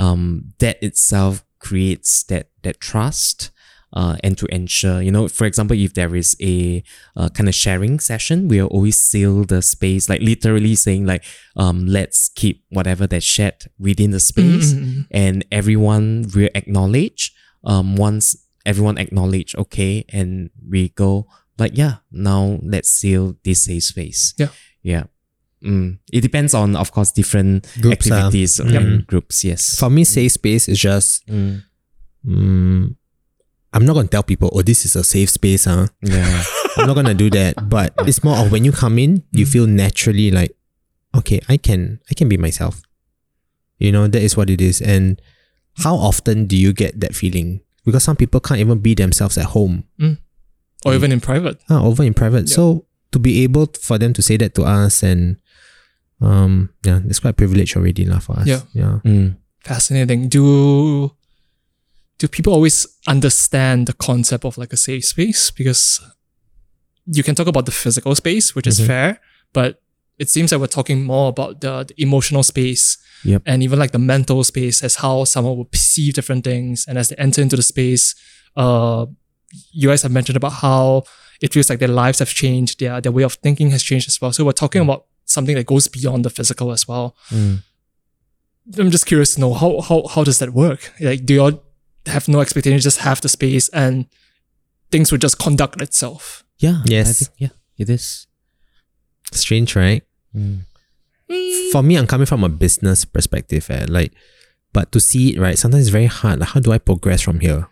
[0.00, 3.52] Um, that itself creates that that trust.
[3.92, 6.82] Uh, and to ensure, you know, for example, if there is a
[7.16, 11.24] uh, kind of sharing session, we'll always seal the space, like literally saying like,
[11.56, 17.34] um, let's keep whatever that's shared within the space, Mm, and everyone will acknowledge.
[17.64, 21.26] Um, once everyone acknowledge, okay, and we go
[21.58, 24.34] like, yeah, now let's seal this safe space.
[24.38, 24.48] Yeah.
[24.82, 25.04] yeah.
[25.62, 25.98] Mm.
[26.12, 28.76] It depends on, of course, different Groups, uh, activities, mm.
[28.76, 29.44] um, groups.
[29.44, 29.78] Yes.
[29.78, 31.26] For me, safe space is just.
[31.26, 32.96] Mm.
[33.72, 35.86] Mm, I'm not gonna tell people, oh, this is a safe space, huh?
[36.02, 36.42] Yeah.
[36.76, 37.68] I'm not gonna do that.
[37.68, 40.56] But it's more of when you come in, you feel naturally like,
[41.14, 42.82] okay, I can, I can be myself.
[43.78, 44.80] You know, that is what it is.
[44.82, 45.20] And
[45.78, 47.60] how often do you get that feeling?
[47.84, 49.84] Because some people can't even be themselves at home,
[50.84, 51.58] or even in private.
[51.70, 52.48] ah, over in private.
[52.48, 52.54] Yeah.
[52.56, 55.40] So to be able for them to say that to us, and
[56.20, 58.46] um, yeah, it's quite privilege already, lah, for us.
[58.46, 58.60] Yeah.
[58.74, 59.00] yeah.
[59.04, 59.36] Mm.
[59.64, 60.28] Fascinating.
[60.28, 61.16] Do
[62.20, 65.50] do people always understand the concept of like a safe space?
[65.60, 66.00] Because
[67.16, 68.86] you can talk about the physical space, which is Mhm.
[68.90, 69.08] fair,
[69.58, 69.70] but
[70.22, 72.84] it seems like we're talking more about the, the emotional space
[73.24, 73.42] Yep.
[73.50, 77.08] and even like the mental space as how someone will perceive different things and as
[77.08, 78.14] they enter into the space
[78.64, 79.04] uh
[79.72, 81.02] you guys have mentioned about how
[81.44, 84.16] it feels like their lives have changed their their way of thinking has changed as
[84.20, 85.00] well so we're talking about
[85.36, 87.62] something that goes beyond the physical as well Mm.
[88.78, 91.62] i'm just curious to know how how, how does that work like do you all
[92.06, 94.06] have no expectation just have the space and
[94.90, 96.82] things would just conduct itself Yeah.
[96.84, 97.08] Yes.
[97.08, 98.26] I think, yeah, it is.
[99.32, 100.02] Strange, right?
[100.36, 100.60] Mm.
[101.72, 104.12] for me, I'm coming from a business perspective, eh, like,
[104.72, 106.40] but to see it, right, sometimes it's very hard.
[106.40, 107.66] Like, how do I progress from here?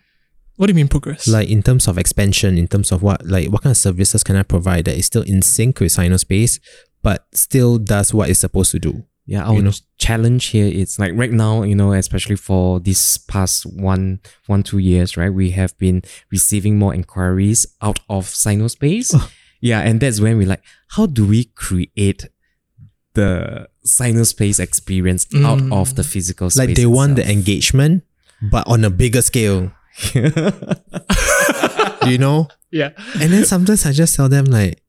[0.59, 3.49] what do you mean progress Like, in terms of expansion, in terms of what, like,
[3.49, 6.59] what kind of services can I provide that is still in sync with SainouSpace,
[7.01, 9.05] but still does what it's supposed to do?
[9.29, 9.71] Yeah, our You know?
[9.99, 14.79] challenge here is like right now, you know, especially for this past one, one, two
[14.79, 15.29] years, right?
[15.31, 16.01] We have been
[16.31, 19.11] receiving more inquiries out of SainouSpace.
[19.13, 19.29] Oh.
[19.61, 20.63] Yeah, and that's when we like,
[20.95, 22.25] how do we create
[23.13, 25.73] the SainouSpace experience out Mm.
[25.79, 26.67] of the physical space?
[26.67, 28.03] Like, they want the engagement,
[28.51, 29.71] but on a bigger scale.
[32.01, 32.47] Do you know?
[32.71, 32.91] Yeah.
[33.21, 34.81] And then sometimes I just tell them like,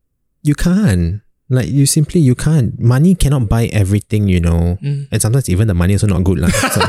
[0.43, 1.21] you can't.
[1.51, 2.79] Like you simply you can't.
[2.79, 4.79] Money cannot buy everything, you know.
[4.81, 5.09] Mm.
[5.11, 6.39] And sometimes even the money also not good.
[6.39, 6.49] lah.
[6.49, 6.81] So,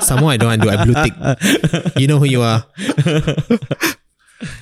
[0.08, 1.14] somehow I don't want to do I blue tick.
[2.00, 2.64] You know who you are.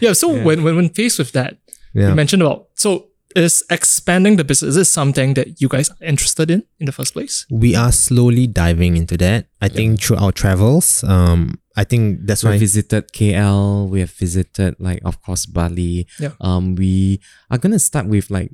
[0.00, 0.12] Yeah.
[0.12, 1.56] So when, when when faced with that,
[1.94, 6.04] you mentioned about so is expanding the business is this something that you guys are
[6.04, 7.46] interested in in the first place?
[7.50, 9.46] We are slowly diving into that.
[9.60, 11.02] I think through our travels.
[11.04, 13.88] Um I think that's why we visited KL.
[13.88, 16.06] We have visited like of course Bali.
[16.20, 16.36] Yeah.
[16.40, 17.20] Um, we
[17.50, 18.52] are gonna start with like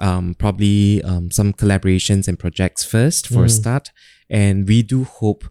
[0.00, 3.50] um probably um some collaborations and projects first for a Mm.
[3.60, 3.90] start,
[4.28, 5.44] and we do hope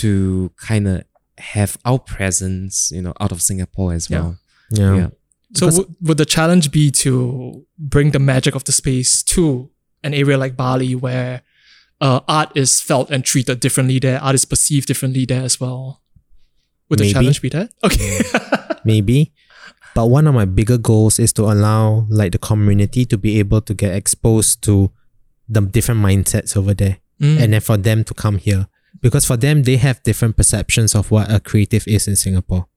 [0.00, 1.02] to kind of
[1.38, 4.20] have our presence, you know, out of Singapore as Yeah.
[4.20, 4.38] well.
[4.70, 4.94] yeah.
[4.96, 5.08] Yeah.
[5.54, 9.70] So w- would the challenge be to bring the magic of the space to
[10.04, 11.42] an area like Bali where
[12.00, 16.02] uh, art is felt and treated differently there, art is perceived differently there as well?
[16.88, 17.12] Would the Maybe.
[17.14, 17.70] challenge be that?
[17.82, 18.20] Okay.
[18.84, 19.32] maybe.
[19.98, 23.60] But one of my bigger goals is to allow like the community to be able
[23.62, 24.92] to get exposed to
[25.48, 26.98] the different mindsets over there.
[27.20, 27.42] Mm.
[27.42, 28.68] And then for them to come here.
[29.00, 32.68] Because for them they have different perceptions of what a creative is in Singapore.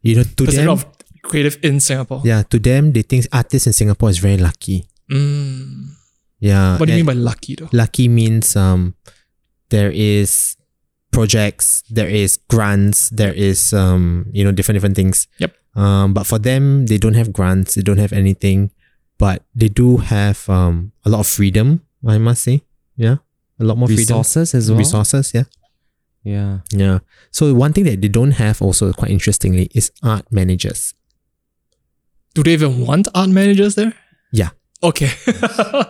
[0.00, 0.86] You know, to Percent them of
[1.20, 2.22] creative in Singapore.
[2.24, 4.88] Yeah, to them they think artists in Singapore is very lucky.
[5.10, 5.90] Mm.
[6.40, 6.78] Yeah.
[6.78, 7.68] What do you mean by lucky though?
[7.72, 8.94] lucky means um
[9.68, 10.56] there is
[11.10, 15.26] projects, there is grants, there is um, you know, different different things.
[15.38, 15.54] Yep.
[15.74, 18.70] Um, but for them, they don't have grants, they don't have anything,
[19.18, 22.62] but they do have um a lot of freedom, I must say.
[22.96, 23.16] Yeah.
[23.60, 24.02] A lot more freedom.
[24.02, 24.78] Resources as well.
[24.78, 25.44] Resources, yeah.
[26.24, 26.58] Yeah.
[26.70, 26.98] Yeah.
[27.30, 30.94] So one thing that they don't have also quite interestingly is art managers.
[32.34, 33.94] Do they even want art managers there?
[34.32, 34.50] Yeah.
[34.82, 35.10] Okay.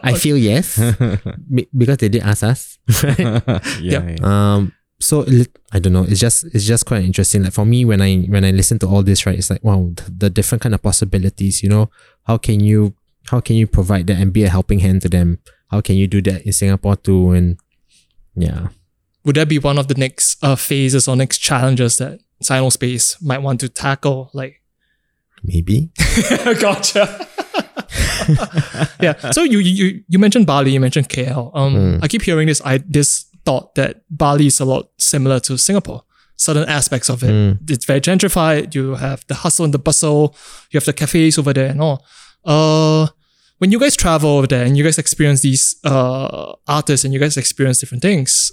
[0.02, 0.78] I feel yes.
[1.76, 2.78] because they did ask us.
[3.02, 3.18] Right?
[3.80, 4.08] yeah.
[4.08, 4.16] yeah.
[4.22, 5.24] Um, so
[5.72, 6.04] I don't know.
[6.04, 7.44] It's just it's just quite interesting.
[7.44, 9.90] Like for me, when I when I listen to all this, right, it's like wow,
[9.94, 11.62] the, the different kind of possibilities.
[11.62, 11.90] You know,
[12.26, 12.94] how can you
[13.30, 15.38] how can you provide that and be a helping hand to them?
[15.70, 17.30] How can you do that in Singapore too?
[17.32, 17.58] And
[18.34, 18.68] yeah,
[19.24, 23.42] Would that be one of the next uh, phases or next challenges that SainouSpace might
[23.42, 24.30] want to tackle?
[24.32, 24.62] Like,
[25.42, 25.90] maybe.
[26.60, 27.26] gotcha.
[29.00, 29.30] yeah.
[29.30, 31.50] So you you you mentioned Bali, you mentioned KL.
[31.54, 31.98] Um, Mm.
[32.02, 36.02] I keep hearing this I this thought that Bali is a lot similar to Singapore.
[36.36, 37.30] Certain aspects of it.
[37.30, 37.70] Mm.
[37.70, 38.74] It's very gentrified.
[38.74, 40.36] You have the hustle and the bustle.
[40.70, 42.04] You have the cafes over there and all.
[42.44, 43.08] Uh,
[43.56, 47.20] when you guys travel over there and you guys experience these uh artists and you
[47.24, 48.52] guys experience different things,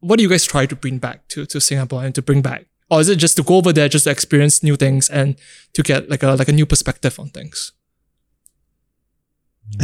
[0.00, 2.62] what do you guys try to bring back to to Singapore and to bring back?
[2.90, 5.36] Or is it just to go over there just to experience new things and
[5.74, 7.72] to get like a like a new perspective on things?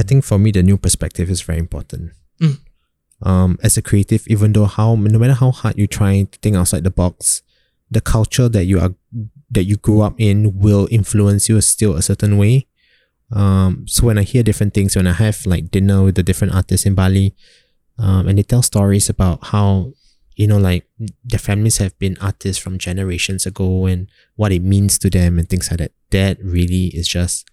[0.01, 2.13] I think for me, the new perspective is very important.
[2.41, 2.59] Mm.
[3.25, 6.57] Um, as a creative, even though how no matter how hard you try to think
[6.57, 7.43] outside the box,
[7.91, 8.95] the culture that you are
[9.51, 12.67] that you grew up in will influence you still a certain way.
[13.33, 16.55] Um, so when I hear different things, when I have like dinner with the different
[16.55, 17.35] artists in Bali,
[17.99, 19.93] um, and they tell stories about how
[20.37, 20.85] you know like
[21.25, 25.49] their families have been artists from generations ago and what it means to them and
[25.49, 25.93] things like that.
[26.11, 27.49] That really is just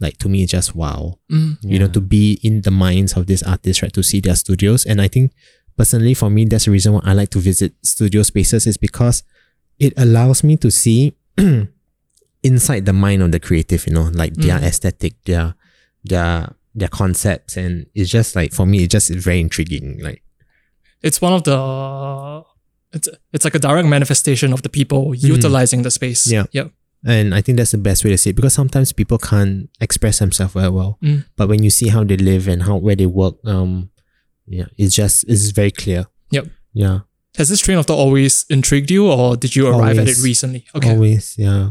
[0.00, 1.56] like to me, it's just wow Mm.
[1.62, 3.92] you know, to be in the minds of these artists, right?
[3.92, 4.84] To see their studios.
[4.84, 5.32] And I think
[5.76, 9.22] personally for me, that's the reason why I like to visit studio spaces is because
[9.78, 11.14] it allows me to see
[12.42, 14.64] inside the mind of the creative, you know, like their Mm.
[14.64, 15.54] aesthetic, their
[16.04, 17.56] their their concepts.
[17.56, 19.98] And it's just like for me, it just is very intriguing.
[20.00, 20.22] Like
[21.02, 22.42] It's one of the
[22.92, 26.26] it's it's like a direct manifestation of the people utilizing the space.
[26.28, 26.32] Mm.
[26.32, 26.44] Yeah.
[26.52, 26.68] Yeah.
[27.06, 30.18] And I think that's the best way to see it because sometimes people can't express
[30.18, 30.98] themselves very well.
[31.02, 31.24] Mm.
[31.36, 33.90] But when you see how they live and how where they work, um
[34.46, 36.06] yeah, it's just it's very clear.
[36.30, 36.46] Yep.
[36.72, 37.00] Yeah.
[37.36, 40.66] Has this train of thought always intrigued you or did you arrive at it recently?
[40.74, 40.90] Okay.
[40.90, 41.70] Always, yeah.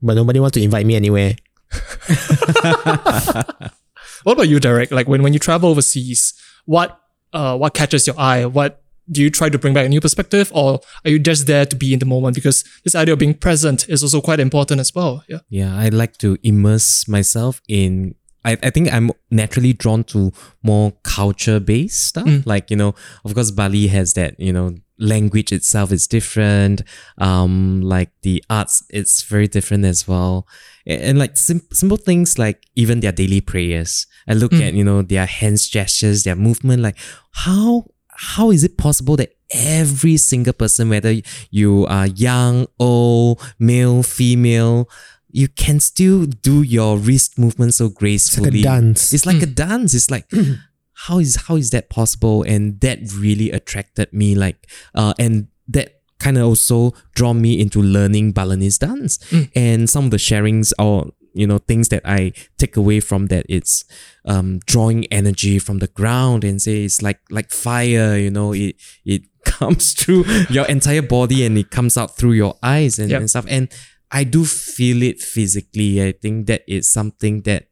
[0.00, 1.34] But nobody wants to invite me anywhere.
[4.22, 4.90] What about you, Derrick?
[4.90, 6.34] Like when, when you travel overseas,
[6.64, 7.00] what
[7.32, 8.46] uh what catches your eye?
[8.46, 11.66] What do you try to bring back a new perspective or are you just there
[11.66, 12.34] to be in the moment?
[12.36, 15.24] Because this idea of being present is also quite important as well.
[15.28, 15.38] Yeah.
[15.48, 18.14] Yeah, I like to immerse myself in.
[18.44, 20.32] I, I think I'm naturally drawn to
[20.64, 22.24] more culture based stuff.
[22.26, 22.44] Mm.
[22.44, 26.82] Like, you know, of course, Bali has that, you know, language itself is different.
[27.18, 30.46] Um, like the arts, it's very different as well.
[30.86, 34.06] And, and like sim- simple things like even their daily prayers.
[34.28, 34.68] I look Mm.
[34.68, 36.96] at, you know, their hands gestures, their movement, like
[37.32, 37.86] how
[38.22, 41.12] how is it possible that every single person, whether
[41.50, 44.88] you are young, old, male, female,
[45.28, 48.60] you can still do your wrist movement so gracefully.
[48.60, 48.62] It's gracefully.
[48.62, 49.12] like a dance.
[49.12, 49.54] It's like a hmm.
[49.54, 49.94] dance.
[49.94, 50.52] It's like hmm.
[50.92, 52.44] how is how is that possible?
[52.44, 54.36] And that really attracted me.
[54.36, 59.18] Like uh, and that kind of also drawn me into learning Balinese dance.
[59.30, 59.42] Hmm.
[59.56, 63.46] And some of the sharings or you know things that I take away from that
[63.48, 63.84] it's
[64.24, 68.16] um, drawing energy from the ground and say it's like like fire.
[68.16, 72.54] You know, it it comes through your entire body and it comes out through your
[72.62, 73.20] eyes and, Yep.
[73.20, 73.46] and stuff.
[73.48, 73.68] And
[74.10, 76.02] I do feel it physically.
[76.02, 77.66] I think that is something that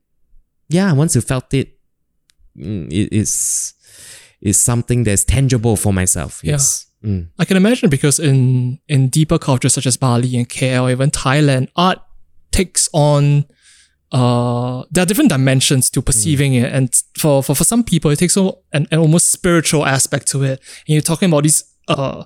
[0.68, 1.78] yeah, once you felt it,
[2.56, 3.74] mm, it is
[4.40, 6.40] is something that's tangible for myself.
[6.42, 6.52] Yeah.
[6.52, 6.86] Yes.
[7.04, 7.28] Mm.
[7.38, 11.68] I can imagine because in in deeper cultures such as Bali and KL, even Thailand,
[11.76, 11.98] art
[12.52, 13.44] takes on
[14.12, 16.72] uh there are different dimensions to perceiving it.
[16.72, 20.42] And for, for for some people it takes on an, an almost spiritual aspect to
[20.42, 20.60] it.
[20.86, 22.24] And you're talking about these uh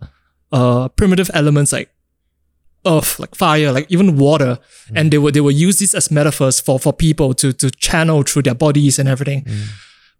[0.52, 1.90] uh primitive elements like
[2.86, 4.58] earth, like fire, like even water.
[4.94, 8.22] And they would they will use these as metaphors for for people to to channel
[8.22, 9.46] through their bodies and everything.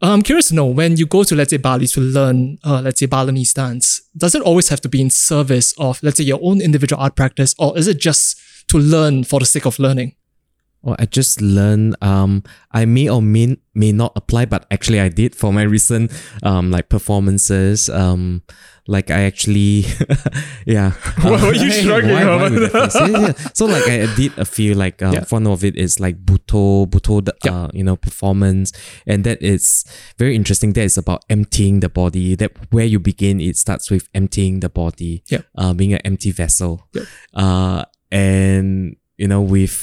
[0.02, 2.80] Uh, I'm curious to know when you go to let's say Bali to learn uh,
[2.82, 6.24] let's say Balinese dance, does it always have to be in service of let's say
[6.24, 9.78] your own individual art practice, or is it just to learn for the sake of
[9.78, 10.14] learning?
[10.82, 11.96] Well, I just learned.
[12.02, 16.12] Um, I may or may may not apply, but actually I did for my recent
[16.42, 17.88] um like performances.
[17.88, 18.42] Um,
[18.86, 19.86] like I actually,
[20.66, 20.90] yeah.
[21.22, 22.54] Why are you shrugging, why- why Herman?
[22.60, 23.32] would I say- yeah, yeah.
[23.54, 25.24] So like I did a few like uh, Yeah.
[25.30, 28.70] one of it is like butoh butoh uh, you know performance,
[29.06, 29.86] and that is
[30.18, 30.74] very interesting.
[30.74, 32.34] That is about emptying the body.
[32.36, 35.24] That where you begin, it starts with emptying the body.
[35.30, 35.48] Yeah.
[35.56, 36.86] Uh, being an empty vessel.
[36.92, 37.04] Yeah.
[37.32, 37.84] Uh,
[38.14, 39.76] and you know with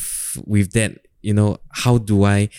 [0.53, 0.91] with that
[1.21, 2.49] you know how do i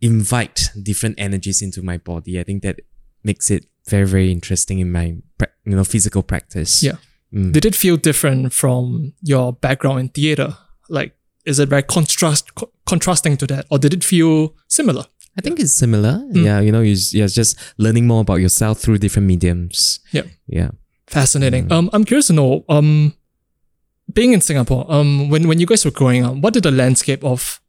[0.00, 2.76] invite different energies into my body i think that
[3.24, 5.06] makes it very very interesting in my
[5.64, 6.96] you know physical practice Yeah.
[7.32, 7.52] Mm.
[7.52, 10.56] Did it feel different from your background in theater?
[10.88, 15.04] Like, is it very contrast co- contrasting to that, or did it feel similar?
[15.36, 16.44] i think it's similar Mm.
[16.44, 20.26] yeah you know you you're just learning more about yourself through different mediums Yeah.
[20.46, 20.70] yeah
[21.08, 21.70] Fascinating.
[21.72, 22.64] Um, I'm curious to know.
[22.68, 23.14] Um,
[24.14, 27.24] being in Singapore, um, when when you guys were growing up, what did the landscape
[27.24, 27.60] of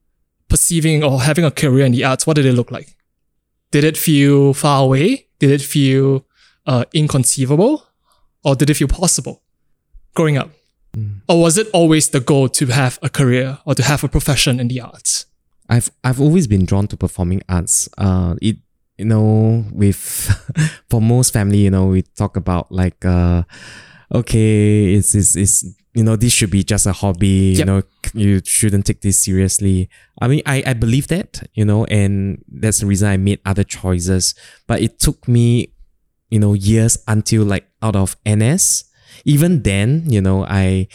[0.48, 2.96] perceiving or having a career in the arts, what did it look like?
[3.72, 5.28] Did it feel far away?
[5.40, 6.26] Did it feel
[6.66, 7.84] uh, inconceivable,
[8.44, 9.42] or did it feel possible
[10.14, 10.50] growing up?
[11.28, 14.62] Or was it always the goal to have a career or to have a profession
[14.62, 15.26] in the arts?
[15.68, 17.90] I've I've always been drawn to performing arts.
[17.98, 18.58] Uh, it
[18.98, 20.00] you know with
[20.90, 23.44] for most family, you know, we talk about like uh,
[24.14, 25.66] okay, it's it's, it's
[25.96, 27.56] you know this should be just a hobby.
[27.58, 27.82] You know,
[28.14, 29.90] you shouldn't take this seriously.
[30.22, 33.64] I mean, I I believe that you know, and that's the reason I made other
[33.64, 34.36] choices.
[34.68, 35.74] But it took me,
[36.30, 38.84] you know, years until like out of NS.
[39.24, 40.88] Even then, you know, I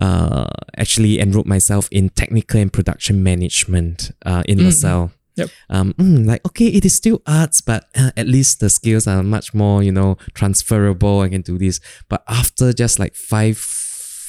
[0.00, 0.48] uh,
[0.78, 5.12] actually enrolled myself in technical and production management uh, in Mm, LaSalle.
[5.36, 5.50] Yep.
[5.70, 9.22] Um, mm, like okay, it is still arts, but uh, at least the skills are
[9.22, 11.20] much more, you know, transferable.
[11.20, 11.80] I can do this.
[12.08, 13.58] But after just like five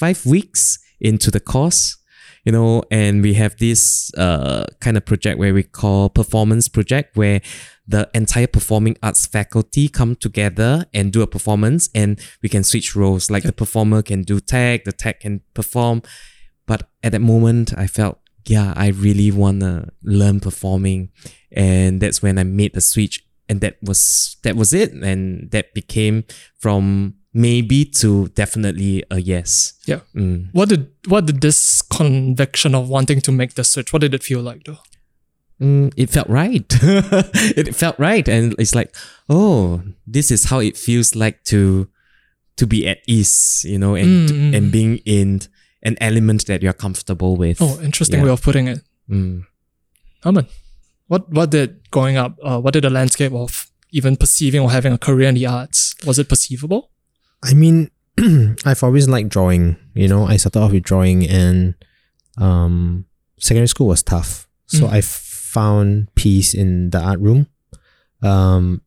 [0.04, 1.96] five weeks into the course,
[2.44, 7.16] you know, and we have this uh kind of project where we call performance project,
[7.16, 7.40] where
[7.94, 12.90] the entire performing arts faculty come together and do a performance and we can switch
[12.98, 13.32] roles.
[13.32, 16.02] Like the performer can do tech the tech can perform.
[16.66, 18.18] But at that moment i felt
[18.56, 19.88] yeah i really want to
[20.20, 21.02] learn performing.
[21.52, 23.16] And that's when i made the switch
[23.50, 24.92] and that was that was it.
[24.92, 26.26] And that became
[26.64, 30.02] from maybe to definitely a yes Yeah.
[30.16, 30.50] Mm.
[30.54, 33.92] What did what did this conviction of wanting to make the switch?
[33.94, 34.78] What did it feel like though?
[35.62, 36.66] Mm, it felt right.
[37.56, 38.94] it felt right, and it's like,
[39.30, 41.88] oh, this is how it feels like to
[42.58, 44.58] to be at ease, you know, and Mm, mm.
[44.58, 45.42] and being in
[45.84, 47.62] an element that you're comfortable with.
[47.62, 48.26] Oh, interesting Yeah.
[48.26, 48.82] way of putting it.
[49.10, 49.46] Mm.
[50.24, 50.48] Herman,
[51.08, 52.38] what what did growing up?
[52.44, 55.94] Uh, what did the landscape of even perceiving or having a career in the arts
[56.06, 56.90] was it perceivable?
[57.44, 57.90] I mean,
[58.65, 59.76] I've always liked drawing.
[59.94, 61.76] You know, I started off with drawing, and
[62.38, 63.06] um,
[63.40, 64.48] secondary school was tough.
[64.68, 64.90] So Mm.
[64.91, 67.48] I found peace in the art room.
[68.22, 68.82] Um,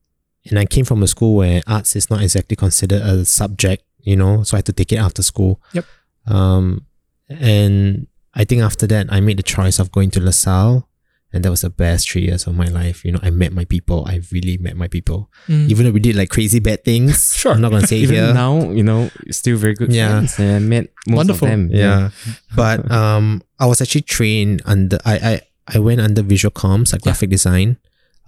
[0.49, 3.85] and I came from a school where arts is not exactly considered a subject.
[3.99, 5.61] You know, so I had to take it after school.
[5.73, 5.85] Yep.
[6.27, 6.87] Um,
[7.29, 10.89] and I think after that, I made the choice of going to LaSalle.
[11.33, 13.05] And that was the best three years of my life.
[13.05, 14.07] You know, I met my people.
[14.07, 15.29] I really met my people.
[15.49, 15.69] Mm.
[15.69, 17.35] Even though we did like crazy bad things.
[17.37, 17.53] Sure.
[17.53, 18.33] I'm not gonna say Even here.
[18.33, 20.09] now, you know, still very good Yeah.
[20.25, 20.39] friends.
[20.39, 21.49] And I met most Wonderful.
[21.49, 21.69] of them.
[21.73, 22.11] yeah.
[22.55, 27.03] but um I was actually trained under I I, I went under visual comms like
[27.03, 27.11] Yeah.
[27.13, 27.77] graphic design.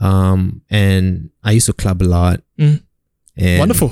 [0.00, 2.42] Um and I used to club a lot.
[2.58, 2.82] Mm.
[3.38, 3.88] And Wonderful.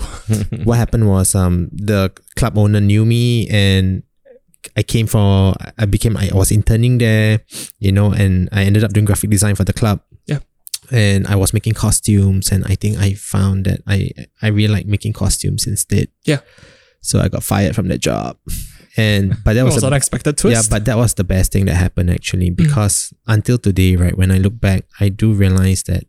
[0.67, 4.03] What happened was um the club owner knew me and
[4.77, 7.41] I came for I became I was interning there,
[7.79, 10.01] you know, and I ended up doing graphic design for the club.
[10.27, 10.39] Yeah.
[10.91, 14.11] And I was making costumes and I think I found that I
[14.43, 16.09] I really like making costumes instead.
[16.25, 16.41] Yeah.
[17.01, 18.37] So I got fired from that job.
[18.97, 20.57] And but that was, was a- an unexpected twist.
[20.57, 24.31] yeah, but that was the best thing that happened actually because until today, right, when
[24.31, 26.05] I look back, I do realize that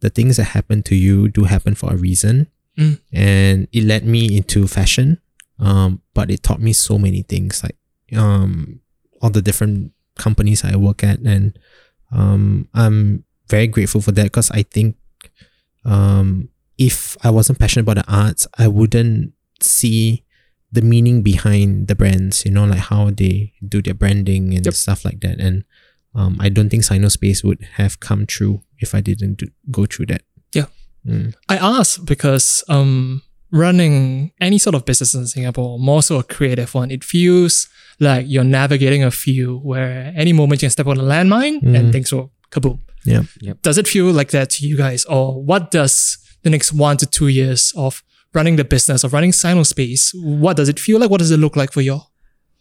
[0.00, 2.48] the things that happen to you do happen for a reason.
[2.78, 3.00] Mm.
[3.12, 5.18] And it led me into fashion.
[5.58, 7.76] Um, but it taught me so many things like
[8.14, 8.80] um
[9.20, 11.58] all the different companies I work at and
[12.12, 14.96] um I'm very grateful for that because I think
[15.84, 20.24] um if I wasn't passionate about the arts, I wouldn't see
[20.70, 24.74] the meaning behind the brands, you know, like how they do their branding and Yep.
[24.74, 25.40] stuff like that.
[25.40, 25.64] And
[26.14, 30.06] um, I don't think SainouSpace would have come true if I didn't do, go through
[30.06, 30.22] that.
[30.52, 30.66] Yeah.
[31.06, 31.34] Mm.
[31.48, 36.74] I ask because um, running any sort of business in Singapore, more so a creative
[36.74, 37.68] one, it feels
[38.00, 41.88] like you're navigating a field where any moment you can step on a landmine and
[41.88, 41.92] Mhm.
[41.92, 42.78] things will kaboom.
[43.04, 43.22] Yeah.
[43.40, 43.62] Yep.
[43.62, 45.04] Does it feel like that to you guys?
[45.06, 48.02] Or what does the next one to two years of
[48.34, 51.08] running the business, of running SainouSpace, what does it feel like?
[51.10, 52.00] What does it look like for you?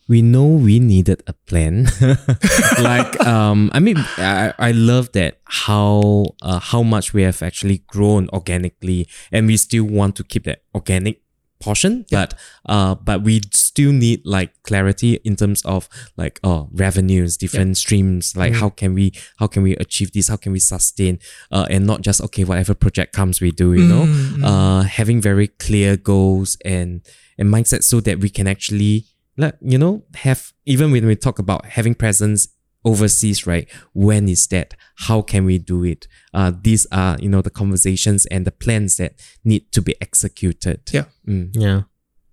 [0.08, 1.88] We know we needed a plan.
[2.80, 7.80] like, um, I mean, I, I love that how uh, how much we have actually
[7.88, 11.22] grown organically, and we still want to keep that organic
[11.60, 12.06] portion.
[12.12, 12.36] But
[12.68, 18.36] uh, but we still need like clarity in terms of like oh revenues, different streams.
[18.36, 20.28] Like how can we how can we achieve this?
[20.28, 21.20] How can we sustain?
[21.52, 23.74] Uh, and not just okay whatever project comes we do.
[23.74, 24.44] You know, Mm, mm.
[24.46, 27.02] uh, having very clear goals and
[27.40, 29.06] and mindset so that we can actually
[29.38, 32.48] like you know have even when we talk about having presence
[32.84, 34.76] overseas right when is that
[35.08, 38.98] how can we do it uh these are you know the conversations and the plans
[38.98, 39.14] that
[39.44, 41.06] need to be executed Yeah.
[41.28, 41.50] Mm.
[41.54, 41.82] Yeah.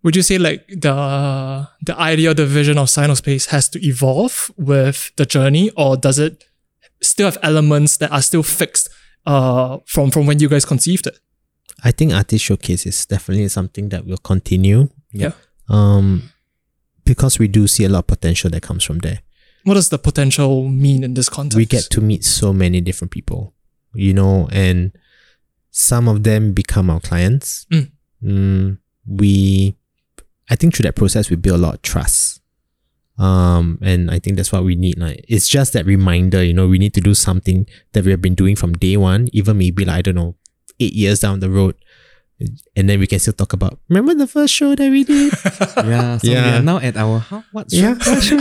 [0.03, 5.13] Would you say like the the idea, the vision of SainouSpace has to evolve with
[5.17, 6.45] the journey, or does it
[7.01, 8.89] still have elements that are still fixed
[9.27, 11.21] uh, from from when you guys conceived it?
[11.85, 14.89] I think Artist Showcase is definitely something that will continue.
[15.13, 15.33] Yeah.
[15.69, 16.31] Um,
[17.05, 19.21] because we do see a lot of potential that comes from there.
[19.65, 21.57] What does the potential mean in this context?
[21.57, 23.55] we get to meet so many different people,
[23.95, 24.93] you know, and
[25.71, 27.67] some of them become our clients.
[27.73, 27.91] Mm.
[28.23, 29.77] Mm, we,
[30.51, 32.41] I think through that process, we build a lot of trust.
[33.19, 34.99] Um, and I think that's what we need.
[34.99, 38.23] Like, it's just that reminder, you know, we need to do something that we have
[38.23, 40.35] been doing from day one, even maybe like, I don't know,
[40.81, 41.77] eight years down the road.
[42.77, 45.33] And then we can still talk about, remember the first show that we did?
[45.77, 46.59] yeah so we Yeah.
[46.59, 48.39] are now at our how what Yeah, show?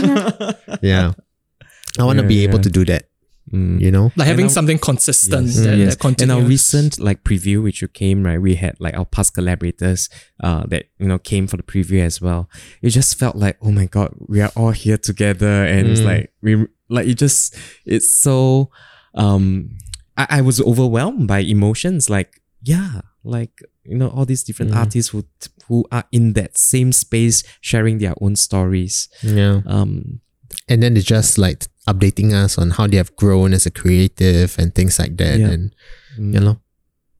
[0.82, 1.12] yeah.
[1.98, 2.62] I want to Yeah, be able yeah.
[2.62, 3.04] to do that,
[3.52, 3.80] Mm.
[3.80, 4.10] you know?
[4.16, 5.56] like having our- something consistent Yes.
[5.62, 5.88] that, yes.
[5.94, 6.22] that continues.
[6.22, 8.40] And our recent like preview, which you came, right?
[8.40, 10.08] We had like our past collaborators
[10.42, 12.48] uh that you know came for the preview as well.
[12.82, 16.06] It just felt like, oh my god, we are all here together and it's Mm.
[16.10, 17.54] like we like it just
[17.84, 18.70] it's so
[19.14, 19.76] um
[20.16, 24.76] I, I was overwhelmed by emotions like yeah, like you know, all these different Mm.
[24.76, 25.24] artists who
[25.68, 29.08] who are in that same space sharing their own stories.
[29.22, 29.62] Yeah.
[29.66, 30.20] Um
[30.68, 34.56] and then they're just like updating us on how they have grown as a creative
[34.58, 35.48] and things like that Yeah.
[35.48, 35.74] and
[36.18, 36.60] mm, you know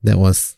[0.04, 0.56] that was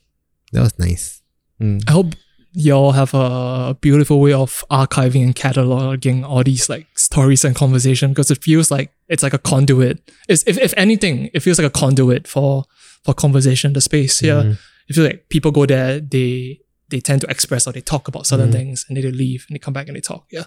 [0.52, 1.22] that was nice
[1.60, 1.82] mm.
[1.88, 2.14] I hope
[2.52, 8.10] y'all have a beautiful way of archiving and cataloging all these like stories and conversation
[8.10, 9.98] because it feels like it's like a conduit.
[10.28, 12.64] It's, if, if anything, it feels like a conduit for
[13.04, 14.42] for conversation, the space here.
[14.42, 14.58] Mhm.
[14.88, 18.26] I feel like people go there, they they tend to express or they talk about
[18.26, 18.52] certain Mhm.
[18.52, 20.26] things and then they leave and they come back and they talk.
[20.30, 20.44] Yeah.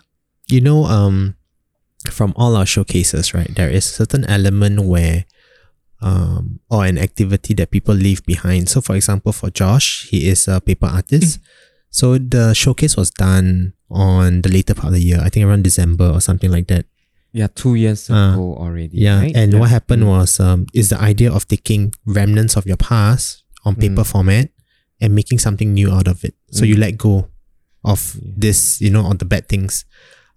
[0.50, 1.36] you know um
[2.10, 5.26] from all our showcases right there is a certain element where
[6.02, 10.48] um or an activity that people leave behind so for example for josh he is
[10.48, 11.40] a paper artist
[11.90, 15.64] so the showcase was done on the later part of the year i think around
[15.64, 16.86] december or something like that
[17.34, 18.98] Yeah, two years Uh, ago already.
[18.98, 19.36] Yeah, right?
[19.36, 19.60] and Yeah.
[19.60, 20.12] what happened Mm.
[20.16, 24.12] was um is the idea of taking remnants of your past on paper Mm.
[24.14, 24.46] format
[25.02, 26.34] and making something new out of it.
[26.56, 26.80] So you Mm.
[26.86, 27.28] let go
[27.84, 28.32] of Yeah.
[28.48, 29.86] this, you know, on the bad things.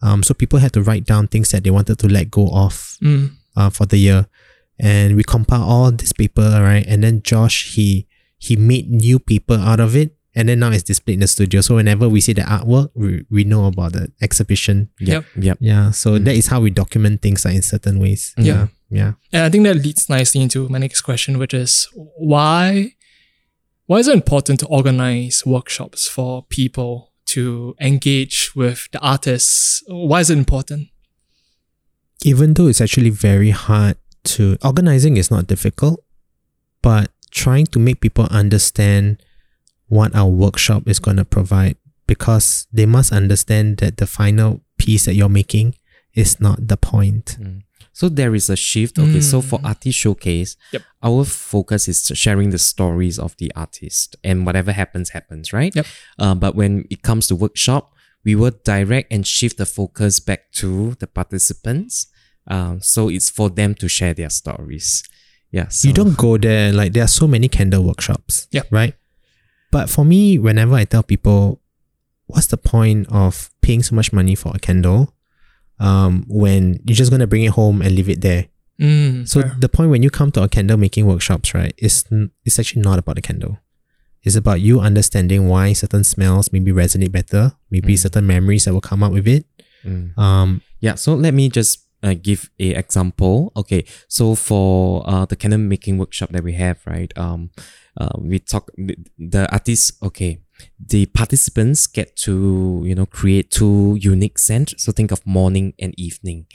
[0.03, 2.97] Um, so people had to write down things that they wanted to let go of
[3.03, 3.31] Mm.
[3.57, 4.27] uh, for the year,
[4.79, 6.85] and we compiled all this paper, right?
[6.89, 8.07] And then Josh he
[8.41, 11.61] he made new paper out of it, and then now it's displayed in the studio.
[11.61, 14.89] So whenever we see the artwork, we, we know about the exhibition.
[14.99, 15.25] Yep.
[15.37, 15.59] Yep.
[15.61, 16.25] Yeah, so Mm.
[16.25, 18.33] that is how we document things like in certain ways.
[18.39, 18.69] Yeah.
[18.89, 19.13] yeah.
[19.33, 21.87] And I think that leads nicely into my next question, which is
[22.17, 22.93] why
[23.91, 29.83] why is it important to organize workshops for people to engage with the artists?
[29.89, 30.91] Why is it important?
[32.25, 36.05] even though it's actually very hard to organizing is not difficult,
[36.83, 39.23] but trying to make people understand
[39.89, 41.77] what our workshop is going to provide
[42.07, 45.75] because they must understand that the final piece that you're making
[46.15, 47.39] is not the point.
[47.41, 47.63] Mm.
[47.93, 48.99] So there is a shift.
[48.99, 49.65] Okay, so for Mm.
[49.67, 50.83] artist showcase, Yep.
[51.03, 55.75] our focus is sharing the stories of the artist, and whatever happens, happens, right?
[55.75, 55.87] Yep.
[56.19, 57.93] Uh, but when it comes to workshop,
[58.25, 62.07] we will direct and shift the focus back to the participants.
[62.47, 65.03] Um, so it's for them to share their stories.
[65.53, 65.69] Yeah.
[65.69, 68.63] So, you don't go there like there are so many candle workshops Yeah.
[68.71, 68.95] right
[69.73, 71.61] but for me whenever i tell people
[72.29, 75.13] what's the point of paying so much money for a candle
[75.81, 78.47] um when you're just going to bring it home and leave it there
[78.81, 79.57] Mm, so fair.
[79.61, 82.81] the point when you come to a candle making workshops right is n- it's actually
[82.81, 83.59] not about the candle
[84.23, 87.99] it's about you understanding why certain smells maybe resonate better maybe Mm.
[87.99, 89.45] certain memories that will come up with it
[89.85, 90.17] Mm.
[90.19, 93.53] um Yeah, so let me just uh, give a example.
[93.57, 97.13] Okay, so for uh, the candle making workshop that we have, right?
[97.19, 97.51] Um,
[98.01, 98.71] uh, we talk
[99.19, 100.01] the, artist.
[100.03, 100.41] Okay,
[100.79, 104.75] the participants get to you know create two unique scents.
[104.83, 106.47] So think of morning and evening.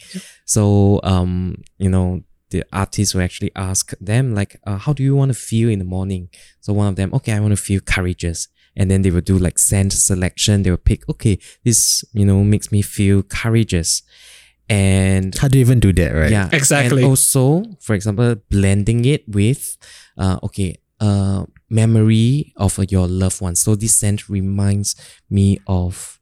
[0.45, 2.22] So um, you know
[2.56, 5.80] the artist will actually ask them like, uh, how do you want to feel in
[5.80, 6.30] the morning?
[6.61, 8.48] So one of them, okay, I want to feel courageous.
[8.77, 10.64] And then they will do like scent selection.
[10.64, 14.03] They will pick, okay, this, you know, makes me feel courageous.
[14.68, 17.03] And how do you even do that right yeah, Exactly.
[17.03, 19.77] And also, for example, blending it with,
[20.18, 23.55] uh, okay, uh, memory of uh, your loved one.
[23.55, 24.95] So this scent reminds
[25.30, 26.19] me of,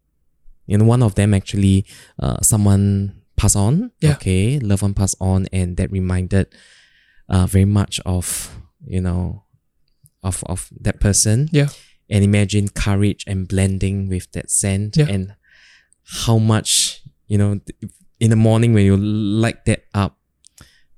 [0.65, 1.85] you know, one of them actually,
[2.19, 3.91] uh, someone passed on.
[3.99, 4.13] Yeah.
[4.13, 6.47] Okay, loved one passed on, and that reminded,
[7.29, 8.55] uh, very much of,
[8.85, 9.43] you know,
[10.23, 11.49] of of that person.
[11.51, 11.67] Yeah.
[12.09, 15.07] And imagine courage and blending with that scent Yeah.
[15.09, 15.35] and
[16.25, 17.59] how much you know
[18.19, 20.17] in the morning when you light that up,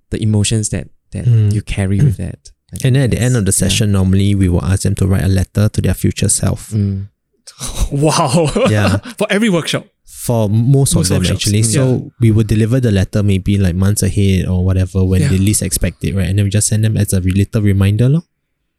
[0.10, 1.54] the emotions that that Mm.
[1.54, 2.52] you carry with that.
[2.84, 3.68] And then at the end of the Yeah.
[3.68, 7.08] session normally we will ask them to write a letter to their future self Mm.
[7.92, 8.50] wow.
[8.70, 8.98] Yeah.
[9.18, 9.86] For every workshop.
[10.06, 11.62] for most, Most of them workshops, actually.
[11.62, 11.74] mm.
[11.74, 15.30] So we would deliver the letter maybe like months ahead or whatever when Yeah.
[15.30, 16.28] they least expect it, right?
[16.28, 18.24] And then we just send them as a re- little reminder lor,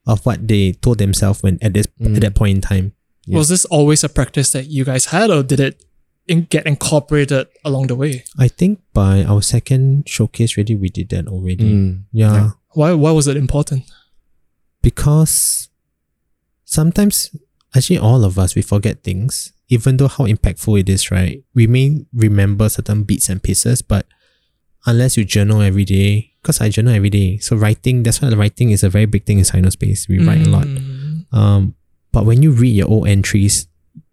[0.07, 2.17] of what they told themselves when at this Mm.
[2.17, 2.93] at that point in time.
[3.27, 3.39] Yeah.
[3.39, 5.85] Was this always a practice that you guys had, or did it
[6.27, 8.25] in- get incorporated along the way?
[8.39, 11.71] I think by our second showcase really we did that already.
[11.71, 12.03] Mm.
[12.13, 12.51] Yeah.
[12.77, 12.93] Why?
[12.93, 13.85] Why was it important?
[14.83, 15.69] Because
[16.65, 17.35] sometimes
[17.75, 19.53] actually all of us we forget things.
[19.69, 21.43] Even though how impactful it is, right?
[21.55, 24.07] We may remember certain bits and pieces, but
[24.85, 27.39] unless you journal every day, because I journal every day.
[27.39, 30.07] So writing, that's why writing is a very big thing in SainouSpace.
[30.09, 30.67] We write a lot.
[30.67, 31.75] Mm, Um,
[32.13, 33.67] but when you read your old entries,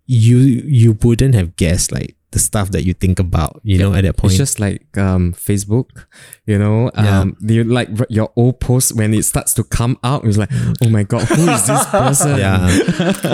[0.08, 4.02] you you wouldn't have guessed like the stuff that you think about, you know, at
[4.04, 4.34] that point.
[4.34, 6.06] It's just like um Facebook,
[6.46, 6.92] you know.
[6.96, 7.20] Yeah.
[7.22, 10.26] Um, you like your old post when it starts to come out.
[10.26, 10.52] It's like,
[10.84, 12.38] oh my god, who is this person?
[12.46, 12.68] yeah.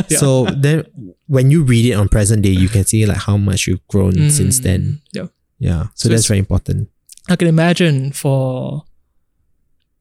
[0.10, 0.84] So then
[1.28, 4.30] when you read it on present day, you can see like how much you've grown
[4.30, 4.82] since then.
[4.82, 5.28] mm, Yeah.
[5.60, 5.84] Yeah.
[5.96, 6.90] So, So that's very important.
[7.30, 8.84] I can imagine for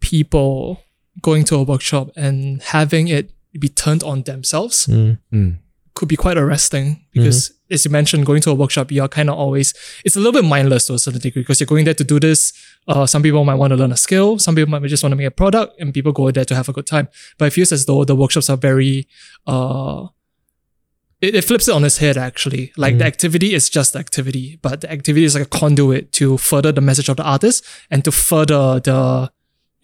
[0.00, 0.80] people
[1.22, 5.18] going to a workshop and having it be turned on themselves Mm.
[5.32, 5.58] Mm.
[5.98, 9.36] Could be quite arresting because as you mentioned going to a workshop you're kind of
[9.36, 12.04] always it's a little bit mindless to a certain degree because you're going there to
[12.04, 12.52] do this.
[12.86, 15.16] Uh, some people might want to learn a skill some people might just want to
[15.16, 17.08] make a product and people go there to have a good time.
[17.36, 19.08] But it feels as though the workshops are very
[19.46, 20.06] uh,
[21.20, 22.72] it, it flips it on its head actually.
[22.76, 26.38] Like the activity is just the activity but the activity is like a conduit to
[26.38, 29.32] further the message of the artist and to further the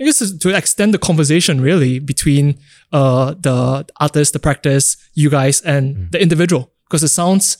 [0.00, 2.58] I guess to extend the conversation really between
[2.92, 7.58] uh the artist, the practice, you guys, and the individual, because it sounds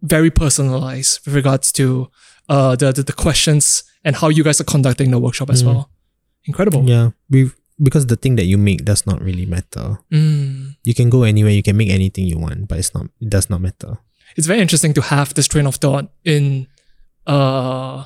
[0.00, 2.10] very personalized with regards to
[2.48, 5.90] uh the, the the questions and how you guys are conducting the workshop as well.
[6.44, 6.88] Incredible.
[6.88, 7.10] Yeah.
[7.30, 7.50] We
[7.82, 9.98] because the thing that you make does not really matter.
[10.10, 10.76] Mm.
[10.84, 13.50] You can go anywhere, you can make anything you want, but it's not it does
[13.50, 13.98] not matter.
[14.36, 16.66] It's very interesting to have this train of thought in
[17.26, 18.04] uh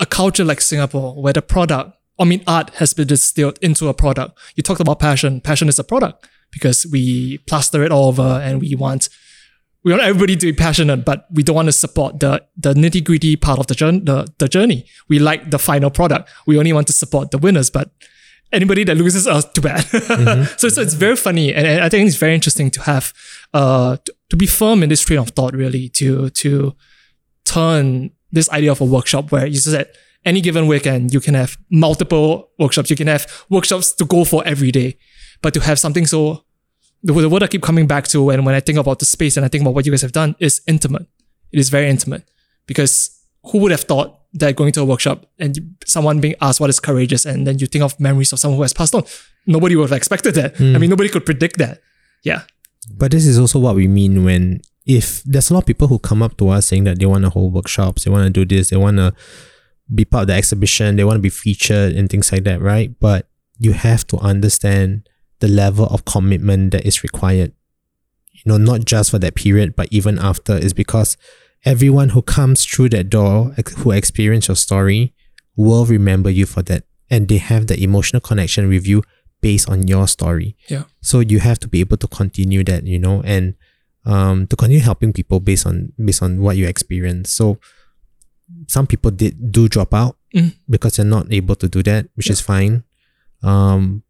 [0.00, 3.94] a culture like Singapore where the product, I mean, art has been distilled into a
[3.94, 4.38] product.
[4.56, 5.40] You talked about passion.
[5.40, 9.08] Passion is a product because we plaster it all over and we want
[9.84, 13.04] we want everybody to be passionate, but we don't want to support the the nitty
[13.04, 14.00] gritty part of the journey.
[14.00, 14.84] The, the journey.
[15.08, 16.30] We like the final product.
[16.46, 17.90] We only want to support the winners, but
[18.52, 19.80] anybody that loses, uh, too bad.
[20.58, 23.14] so, so it's very funny, and, and I think it's very interesting to have
[23.54, 26.74] uh to, to be firm in this train of thought, really, to to
[27.44, 29.88] turn this idea of a workshop where you said
[30.28, 34.46] any given weekend you can have multiple workshops, you can have workshops to go for
[34.46, 34.98] every day,
[35.42, 36.44] but to have something so
[37.02, 39.36] the, the word I keep coming back to when, when I think about the space
[39.36, 41.06] and I think about what you guys have done is intimate.
[41.52, 42.28] It is very intimate
[42.66, 42.92] because
[43.44, 46.80] who would have thought that going to a workshop and someone being asked what is
[46.80, 49.04] courageous and then you think of memories of someone who has passed on.
[49.46, 50.54] Nobody would have expected that.
[50.54, 50.78] I hmm.
[50.78, 51.80] mean, nobody could predict that.
[52.24, 52.42] Yeah.
[52.92, 55.98] But this is also what we mean when if there's a lot of people who
[55.98, 58.44] come up to us saying that they want to hold workshops, they want to do
[58.44, 59.14] this, they want to
[59.94, 62.94] be part of the exhibition, they want to be featured and things like that, right?
[63.00, 63.28] But
[63.58, 65.08] you have to understand
[65.40, 67.52] the level of commitment that is required.
[68.44, 71.16] you know, not just for that period, but even after, is because
[71.64, 75.12] everyone who comes through that door, who experience your story,
[75.56, 76.84] will remember you for that.
[77.10, 79.02] And they have the emotional connection with you
[79.40, 80.56] based on your story.
[80.68, 80.84] Yeah.
[81.00, 83.54] So you have to be able to continue that, you know, and
[84.04, 87.32] um, to continue helping people based on based on what you experience.
[87.32, 87.58] So
[88.66, 90.52] some people did do drop out Mm.
[90.68, 92.32] because they're not able to do that, which Yeah.
[92.34, 92.82] is fine.
[93.42, 94.02] Um,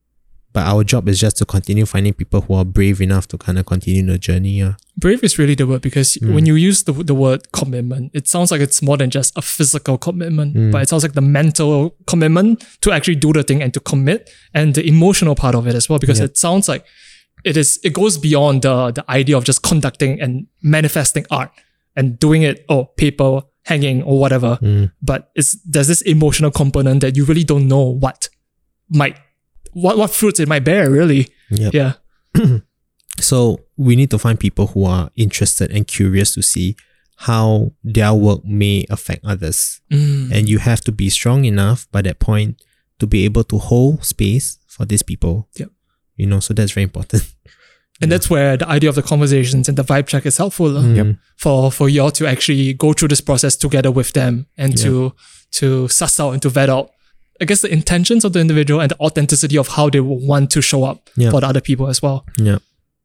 [0.52, 3.59] but our job is just to continue finding people who are brave enough to kind
[3.59, 4.59] of continue the journey.
[4.59, 4.74] Yeah.
[4.97, 6.35] Brave is really the word because Mm.
[6.35, 9.43] when you use the, the word commitment, it sounds like it's more than just a
[9.43, 10.73] physical commitment, Mm.
[10.73, 14.31] but it sounds like the mental commitment to actually do the thing and to commit
[14.55, 16.24] and the emotional part of it as well, because Yeah.
[16.24, 16.85] it sounds like
[17.44, 21.51] it is, it goes beyond the, the idea of just conducting and manifesting art
[21.97, 24.59] and doing it, or paper, hanging or whatever.
[24.62, 24.93] Mm.
[25.02, 28.28] But it's, there's this emotional component that you really don't know what
[28.89, 29.19] might,
[29.73, 31.28] what, what fruits it might bear, really.
[31.51, 31.73] Yep.
[31.74, 31.93] Yeah.
[33.20, 36.77] So we need to find people who are interested and curious to see
[37.16, 39.81] how their work may affect others.
[39.90, 40.32] Mm.
[40.32, 42.62] And you have to be strong enough by that point
[43.01, 45.48] to be able to hold space for these people.
[45.56, 45.70] Yep.
[46.16, 47.32] You know, so that's very important.
[48.00, 50.82] And that's where the idea of the conversations and the vibe check is helpful lah,
[50.82, 51.18] Mm.
[51.36, 55.12] for for y'all to actually go through this process together with them and to
[55.58, 56.90] to suss out and to vet out,
[57.40, 60.60] I guess the intentions of the individual and the authenticity of how they want to
[60.62, 61.30] show up Yeah.
[61.30, 62.24] for the other people as well.
[62.38, 62.58] Yeah.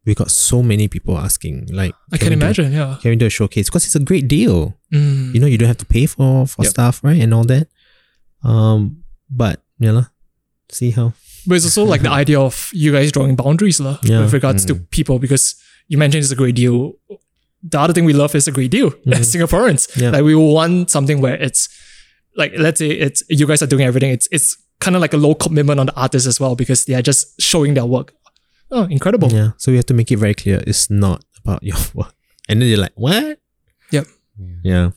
[0.05, 2.97] We got so many people asking, like, I can we do- imagine, yeah.
[3.01, 3.69] can we do a showcase?
[3.69, 4.75] Because it's a great deal.
[4.91, 5.33] Mm.
[5.33, 6.69] You know, you don't have to pay for for Yep.
[6.75, 7.21] stuff, right?
[7.23, 7.67] And all that.
[8.43, 10.07] Um, but yeah, lah,
[10.69, 11.13] see how.
[11.47, 14.21] But it's also like the idea of you guys drawing boundaries lah, Yeah.
[14.21, 14.89] with regards to mm.
[14.89, 15.55] people because
[15.87, 16.93] you mentioned it's a great deal.
[17.63, 19.43] The other thing we love is a great deal as mm-hmm.
[19.43, 19.87] Singaporeans.
[19.99, 20.11] Yeah.
[20.11, 21.69] Like we want something where it's
[22.35, 24.11] like let's say it's you guys are doing everything.
[24.11, 26.93] It's it's kind of like a low commitment on the artist as well because they
[26.93, 28.13] are just showing their work.
[28.71, 29.31] Oh, incredible.
[29.31, 29.51] Yeah.
[29.57, 32.13] So we have to make it very clear it's not about your work.
[32.49, 33.39] And then they're like, what?
[33.91, 34.07] Yep.
[34.63, 34.91] Yeah.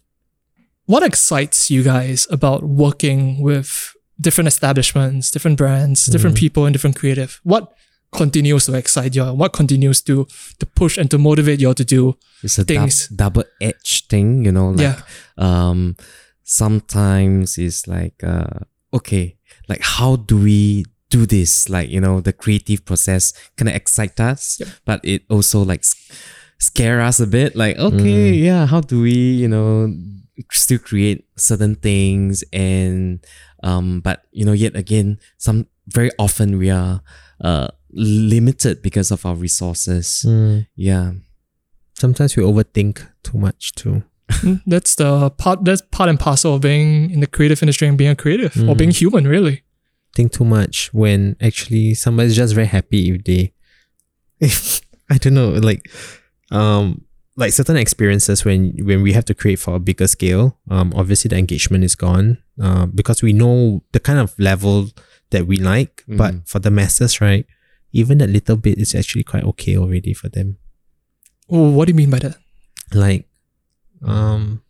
[0.87, 6.97] What excites you guys about working with different establishments, different brands, different people, and different
[6.97, 7.41] creative?
[7.45, 7.73] What
[8.13, 9.25] continues to excite you?
[9.35, 10.27] What continues to
[10.59, 12.17] to push and to motivate you all to do?
[12.43, 13.09] It's a Things.
[13.09, 14.71] double edged thing, you know.
[14.71, 15.01] Like, Yeah.
[15.37, 15.97] Um,
[16.45, 18.65] sometimes it's like, uh,
[18.95, 19.37] okay,
[19.69, 21.69] like how do we do this?
[21.69, 24.69] Like you know, the creative process kind of excite us, Yep.
[24.85, 25.85] but it also like
[26.59, 27.55] scare us a bit.
[27.57, 29.93] Like okay, yeah, how do we you know
[30.53, 33.21] still create certain things and
[33.63, 37.01] um, but you know, yet again, some very often we are
[37.41, 40.25] uh limited because of our resources.
[40.27, 40.67] Mm.
[40.77, 41.13] Yeah.
[41.95, 44.03] Sometimes we overthink too much too.
[44.43, 45.65] Mm, That's the part.
[45.65, 48.75] That's part and parcel of being in the creative industry and being a creative or
[48.75, 48.79] Mm.
[48.79, 49.63] being human, really.
[50.15, 53.53] Think too much when actually somebody's just very happy if they
[54.41, 55.89] If, I don't know, like
[56.51, 57.06] um
[57.37, 61.29] like certain experiences when when we have to create for a bigger scale, um obviously
[61.29, 62.39] the engagement is gone.
[62.61, 64.89] Uh, because we know the kind of level
[65.31, 66.49] that we like, but Mm.
[66.49, 67.45] for the masses, right?
[67.93, 70.57] Even that little bit is actually quite okay already for them.
[71.51, 72.37] Oh, what do you mean by that?
[72.95, 73.29] Like
[74.03, 74.63] um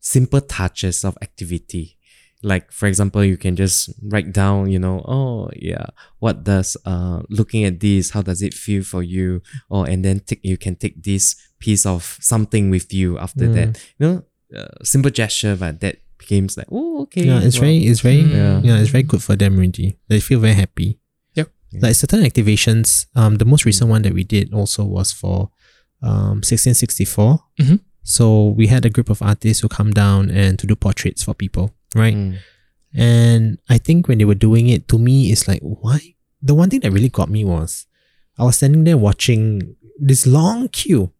[0.00, 1.96] simple touches of activity.
[2.42, 5.86] Like for example, you can just write down, you know, oh yeah,
[6.20, 9.42] what does uh looking at this, how does it feel for you?
[9.68, 13.54] Or and then take you can take this piece of something with you after Mm.
[13.54, 13.80] that.
[13.98, 14.22] You know,
[14.56, 17.24] uh, simple gesture, but that becomes like, oh okay.
[17.26, 18.64] yeah, it's well, very it's very Mm.
[18.64, 18.78] yeah.
[18.80, 19.98] it's very good for them really.
[20.08, 20.98] They feel very happy.
[21.34, 21.48] Yep.
[21.82, 25.50] Like certain activations, um the most recent one that we did also was for
[26.02, 27.40] um 1664.
[27.60, 27.80] Mhm.
[28.02, 31.34] So we had a group of artists who come down and to do portraits for
[31.34, 32.14] people, right?
[32.16, 32.36] Mm.
[32.94, 36.14] And I think when they were doing it, to me, it's like, why?
[36.40, 37.86] The one thing that really got me was
[38.38, 41.12] I was standing there watching this long queue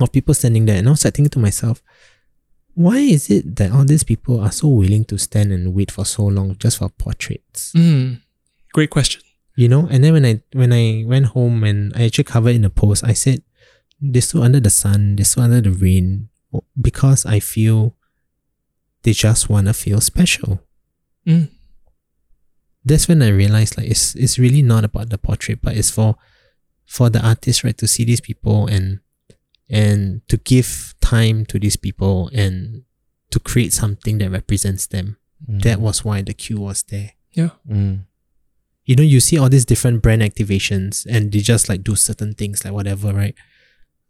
[0.00, 1.82] of people standing there, and I was like thinking to myself,
[2.74, 6.04] why is it that all these people are so willing to stand and wait for
[6.04, 7.72] so long just for portraits?
[7.72, 8.20] Mm,
[8.72, 9.22] great question.
[9.56, 9.86] You know?
[9.88, 13.04] And then when I when I went home and I actually covered in a post,
[13.04, 13.42] I said,
[14.00, 16.28] they stood under the sun, they stood under the rain
[16.80, 17.96] because I feel
[19.02, 20.60] they just want to feel special.
[21.26, 21.48] Mm.
[22.84, 26.16] that's when I realized like it's it's really not about the portrait, but it's for
[26.84, 29.00] for the artist, right, to see these people and
[29.74, 32.84] and to give time to these people and
[33.30, 35.16] to create something that represents them.
[35.50, 35.62] Mm.
[35.62, 37.10] That was why the queue was there.
[37.68, 38.04] Mm.
[38.84, 42.34] You know, you see all these different brand activations and they just like do certain
[42.34, 43.34] things like whatever, right?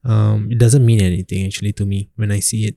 [0.05, 2.77] Um, it doesn't mean anything actually to me when I see it.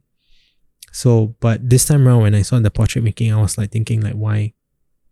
[0.93, 3.99] So, but this time around when I saw the portrait making, I was like thinking
[3.99, 4.53] like why?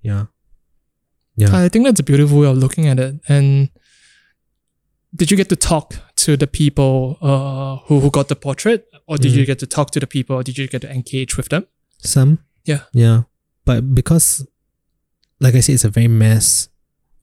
[0.01, 0.27] Yeah.
[1.35, 1.49] Yeah.
[1.51, 3.15] I think that's a beautiful way of looking at it.
[3.27, 3.69] And
[5.13, 9.17] did you get to talk to the people uh, who, who got the portrait, or
[9.17, 9.35] did Mm.
[9.37, 11.67] you get to talk to the people, or did you get to engage with them?
[11.99, 12.39] Some.
[12.65, 12.81] Yeah.
[12.93, 13.23] Yeah.
[13.65, 14.47] But because,
[15.39, 16.69] like I said, it's a very mass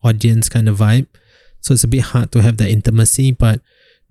[0.03, 1.07] audience kind of vibe.
[1.61, 3.33] So it's a bit hard to have that intimacy.
[3.33, 3.61] But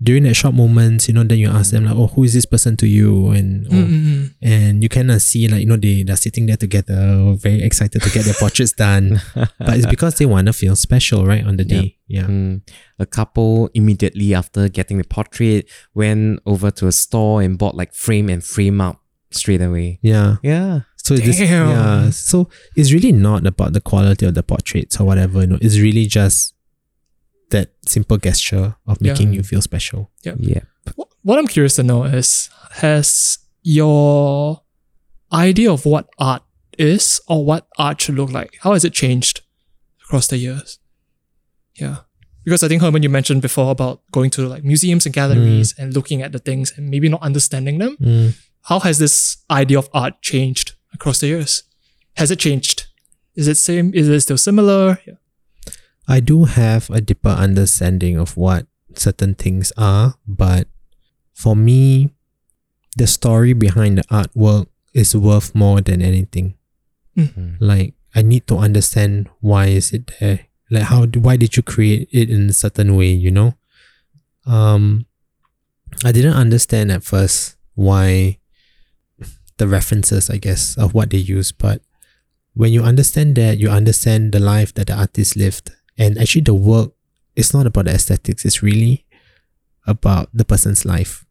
[0.04, 2.46] during that short moments, you know, then you ask them like, oh, who is this
[2.46, 3.30] person to you?
[3.30, 4.34] And oh, Mm-mm.
[4.42, 8.02] and you kind of see like, you know, they, they're sitting there together, very excited
[8.02, 9.22] to get their portraits done.
[9.60, 11.82] But it's because they want to feel special, right, on the Yeah.
[11.82, 11.98] day.
[12.08, 12.24] Yeah.
[12.26, 12.62] Mm.
[13.00, 17.94] A couple immediately after getting the portrait went over to a store and bought like
[17.94, 19.02] frame and frame up
[19.32, 20.00] straight away.
[20.02, 20.38] Yeah.
[20.44, 20.82] Yeah.
[20.98, 21.70] So Damn.
[21.70, 25.42] yeah, so it's really not about the quality of the portraits or whatever.
[25.42, 26.54] You know, it's really just
[27.52, 29.12] that simple gesture of Yeah.
[29.14, 30.10] making you feel special.
[30.24, 30.36] Yeah.
[30.98, 32.50] Wh- What I'm curious to know is
[32.82, 34.62] has your
[35.32, 36.44] idea of what art
[36.78, 39.42] is or what art should look like, how has it changed
[40.04, 40.80] across the years?
[41.76, 41.98] Yeah.
[42.44, 45.94] Because I think Herman, you mentioned before about going to like museums and galleries and
[45.94, 47.98] looking at the things and maybe not understanding them.
[48.02, 48.34] Mm.
[48.64, 51.64] How has this idea of art changed across the years?
[52.18, 52.88] Has it changed?
[53.36, 53.94] Is it same?
[53.94, 54.98] Is it still similar?
[55.08, 55.14] Yeah.
[56.12, 60.68] I do have a deeper understanding of what certain things are, but
[61.32, 62.12] for me,
[62.98, 66.56] the story behind the artwork is worth more than anything.
[67.16, 67.56] Mm.
[67.62, 70.48] Like I need to understand why is it there.
[70.70, 73.56] Like how why did you create it in a certain way, you know?
[74.46, 75.06] Um
[76.04, 78.40] I didn't understand at first why
[79.56, 81.82] the references, I guess, of what they use, but
[82.54, 85.72] when you understand that, you understand the life that the artist lived.
[86.02, 86.92] And actually the work
[87.36, 89.06] is not about the aesthetics, it's really
[89.86, 91.26] about the person's life.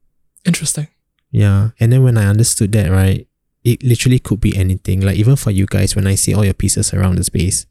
[0.47, 0.89] Interesting.
[1.31, 1.71] Yeah.
[1.79, 3.27] And then when I understood that, right,
[3.65, 5.01] it literally could be anything.
[5.01, 7.67] Like even for you guys, when I see all your pieces around the space,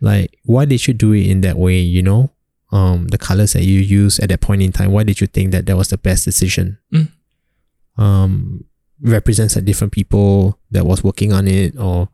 [0.00, 2.32] like why did you do it in that way, you know?
[2.72, 5.52] Um, the colors that you use at that point in time, why did you think
[5.52, 6.78] that that was the best decision?
[6.92, 7.08] Mm.
[7.96, 8.64] Um,
[9.00, 12.08] represents a different people that was working on it or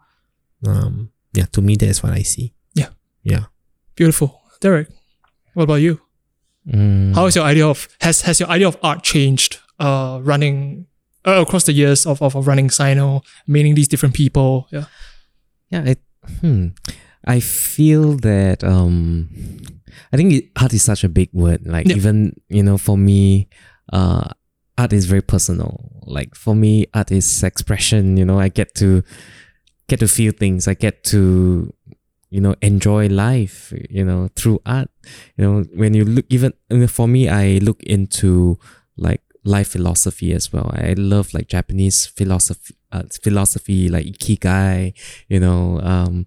[0.67, 2.55] um yeah, to me that's what I see.
[2.75, 2.89] Yeah.
[3.23, 3.45] Yeah.
[3.95, 4.41] Beautiful.
[4.61, 4.89] Derrick,
[5.55, 6.01] what about you?
[6.69, 7.15] Mm.
[7.15, 9.59] How is your idea of has has your idea of art changed?
[9.81, 10.87] Uh, running
[11.27, 14.69] uh, across the years of, of, of running Sainou, meeting these different people.
[14.71, 14.85] Yeah.
[15.71, 15.97] Yeah, I,
[16.41, 16.69] hmm.
[17.25, 19.29] I feel that um,
[20.13, 21.67] I think it, art is such a big word.
[21.67, 21.97] Like Yeah.
[21.97, 23.49] even you know, for me,
[23.93, 24.29] uh,
[24.79, 26.03] art is very personal.
[26.03, 28.17] Like for me, art is expression.
[28.17, 29.03] You know, I get to
[29.89, 30.69] get to feel things.
[30.69, 31.73] I get to
[32.33, 33.73] you know enjoy life.
[33.91, 34.91] You know, through art.
[35.37, 36.53] You know, when you look, even
[36.89, 38.59] for me, I look into
[38.97, 40.73] like life philosophy as well.
[40.73, 44.95] I love like Japanese philosophy, uh, philosophy like ikigai,
[45.29, 46.27] you know, um,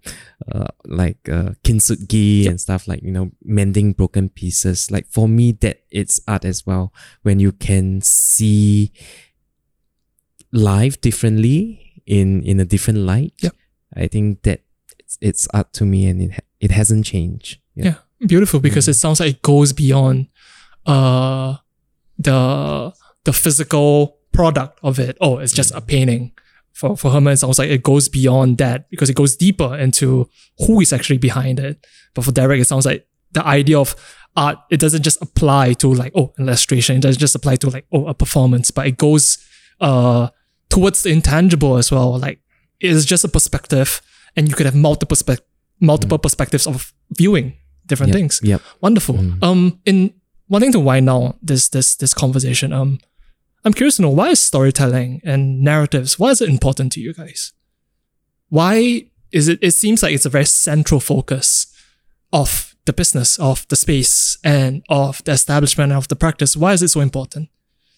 [0.51, 4.91] uh, like uh, kintsugi and stuff like you know, mending broken pieces.
[4.91, 6.93] Like for me, that it's art as well.
[7.23, 8.91] When you can see
[10.53, 13.33] life differently in in a different light.
[13.41, 13.55] Yep.
[13.95, 14.64] I think that
[15.05, 17.59] it's, it's art to me, and it it hasn't changed.
[17.75, 17.95] Yeah.
[18.25, 20.27] Beautiful because it sounds like it goes beyond
[20.85, 21.57] uh
[22.17, 22.93] the
[23.25, 25.17] the physical product of it.
[25.21, 26.31] Oh, it's just a painting.
[26.73, 30.29] For for Herman, it sounds like it goes beyond that because it goes deeper into
[30.59, 31.85] who is actually behind it.
[32.13, 33.95] But for Derrick, it sounds like the idea of
[34.35, 36.97] art, it doesn't just apply to like, oh, illustration.
[36.97, 39.37] It doesn't just apply to like, oh, a performance, but it goes
[39.81, 40.29] uh
[40.69, 42.17] towards the intangible as well.
[42.17, 42.39] Like
[42.79, 44.01] it is just a perspective
[44.35, 45.39] and you could have multiple spec-
[45.79, 47.53] multiple perspectives of viewing
[47.85, 48.39] different Yep, things.
[48.43, 48.61] Yep.
[48.81, 49.19] Wonderful.
[49.41, 50.13] Um, in
[50.49, 52.99] wanting to wind down this this this conversation, um,
[53.63, 57.13] I'm curious to know why is storytelling and narratives why is it important to you
[57.13, 57.53] guys?
[58.49, 59.59] Why is it?
[59.61, 61.67] It seems like it's a very central focus
[62.31, 66.55] of the business, of the space, and of the establishment of the practice.
[66.55, 67.49] Why is it so important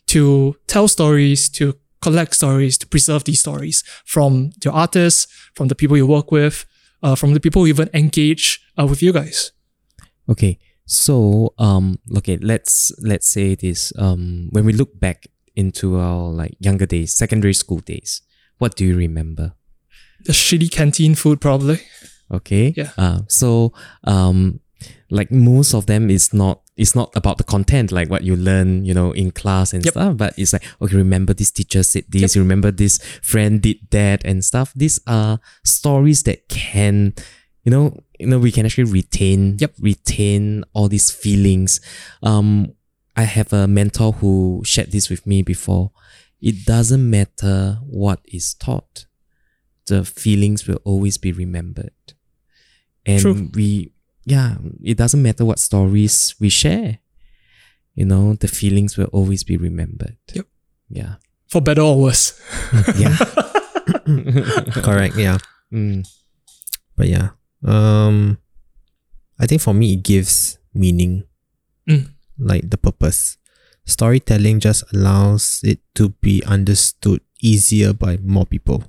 [0.07, 5.76] to tell stories, to collect stories, to preserve these stories from your artists, from the
[5.76, 6.65] people you work with,
[7.03, 9.52] uh, from the people who even engage uh, with you guys?
[10.30, 13.94] Okay, so um, okay, let's let's say this.
[13.98, 18.22] Um, when we look back into our like younger days, secondary school days,
[18.57, 19.53] what do you remember?
[20.26, 21.80] The shitty canteen food, probably.
[22.32, 22.74] Okay.
[22.76, 22.91] Yeah.
[22.98, 24.60] Uh, so um,
[25.10, 28.86] like most of them is not it's not about the content like what you learn
[28.86, 29.91] you know in class and Yep.
[29.94, 33.78] stuff but it's like okay remember this teacher said this you remember this friend did
[33.91, 37.14] that and stuff these are stories that can
[37.64, 39.74] you know you know we can actually retain Yep.
[39.80, 41.82] retain all these feelings
[42.24, 42.74] um
[43.16, 45.91] i have a mentor who shared this with me before
[46.40, 49.06] it doesn't matter what is taught
[49.88, 51.91] the feelings will always be remembered
[53.06, 53.49] and True.
[53.56, 53.91] we
[54.28, 56.99] yeah it doesn't matter what stories we share
[57.98, 60.16] you know, the feelings will always be remembered.
[60.32, 60.45] Yep.
[60.88, 61.16] Yeah.
[61.49, 62.40] For better or worse.
[62.95, 63.18] Yeah.
[64.86, 65.18] Correct.
[65.18, 65.41] Yeah.
[65.74, 66.06] Mm.
[66.95, 67.34] But yeah.
[67.66, 68.38] Um
[69.41, 71.26] I think for me it gives meaning.
[71.90, 72.14] Mm.
[72.38, 73.41] Like the purpose.
[73.86, 78.84] Storytelling just allows it to be understood easier by more people.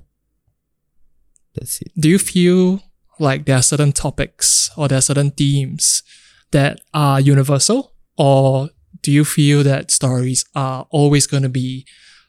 [1.55, 1.91] That's it.
[1.97, 2.83] Do you feel
[3.19, 6.03] like there are certain topics or there are certain themes
[6.51, 7.93] that are universal?
[8.17, 8.69] Or
[9.01, 11.85] do you feel that stories are always going to be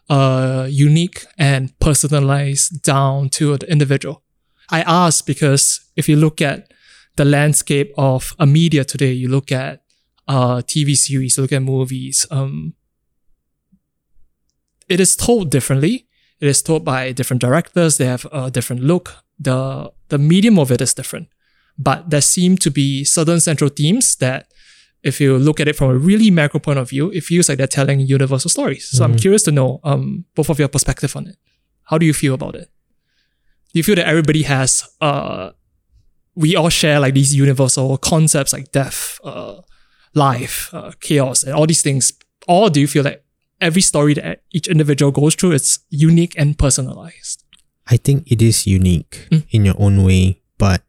[0.09, 4.23] uh, unique and personalized down to the individual?
[4.71, 6.73] I ask because if you look at
[7.17, 9.83] the landscape of a media today, you look at
[10.29, 12.75] uh, TV series, you look at movies, um,
[14.91, 16.07] it is told differently.
[16.41, 17.97] It is told by different directors.
[17.97, 19.15] They have a different look.
[19.43, 21.29] The the medium of it is different,
[21.79, 24.53] but there seem to be certain central themes that,
[25.03, 27.57] if you look at it from a really macro point of view, it feels like
[27.59, 28.87] they're telling universal stories.
[28.91, 31.37] So I'm curious to know um, both of your perspective on it.
[31.85, 32.69] How do you feel about it?
[33.73, 35.53] Do you feel that everybody has uh,
[36.35, 39.61] we all share like these universal concepts like death, uh,
[40.15, 42.12] life, uh, chaos, and all these things?
[42.47, 43.25] Or do you feel like
[43.61, 47.45] every story that each individual goes through is unique and personalized?
[47.91, 49.43] I think it is unique Mm.
[49.51, 50.83] in your own way, but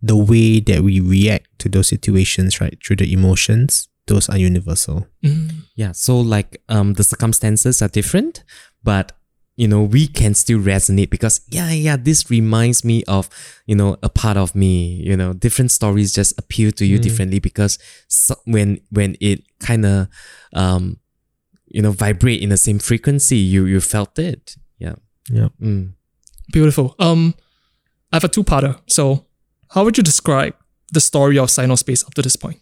[0.00, 5.06] the way that we react to those situations, right, through the emotions, those are universal.
[5.24, 5.50] Mm.
[5.74, 5.92] Yeah.
[5.92, 8.44] So like um the circumstances are different,
[8.84, 9.12] but
[9.56, 13.28] you know, we can still resonate because yeah, yeah, this reminds me of,
[13.66, 17.02] you know, a part of me, you know, different stories just appeal to you Mm.
[17.02, 20.06] differently because so, when when it kind of
[20.54, 20.98] um
[21.66, 24.54] you know vibrate in the same frequency, you you felt it.
[24.78, 24.94] Yeah.
[25.28, 25.48] Yeah.
[25.60, 25.94] Mm.
[26.52, 26.94] Beautiful.
[26.98, 27.34] Um,
[28.12, 28.78] I have a two-parter.
[28.88, 29.26] So,
[29.70, 30.54] how would you describe
[30.92, 32.60] the story of SainouSpace up to this point?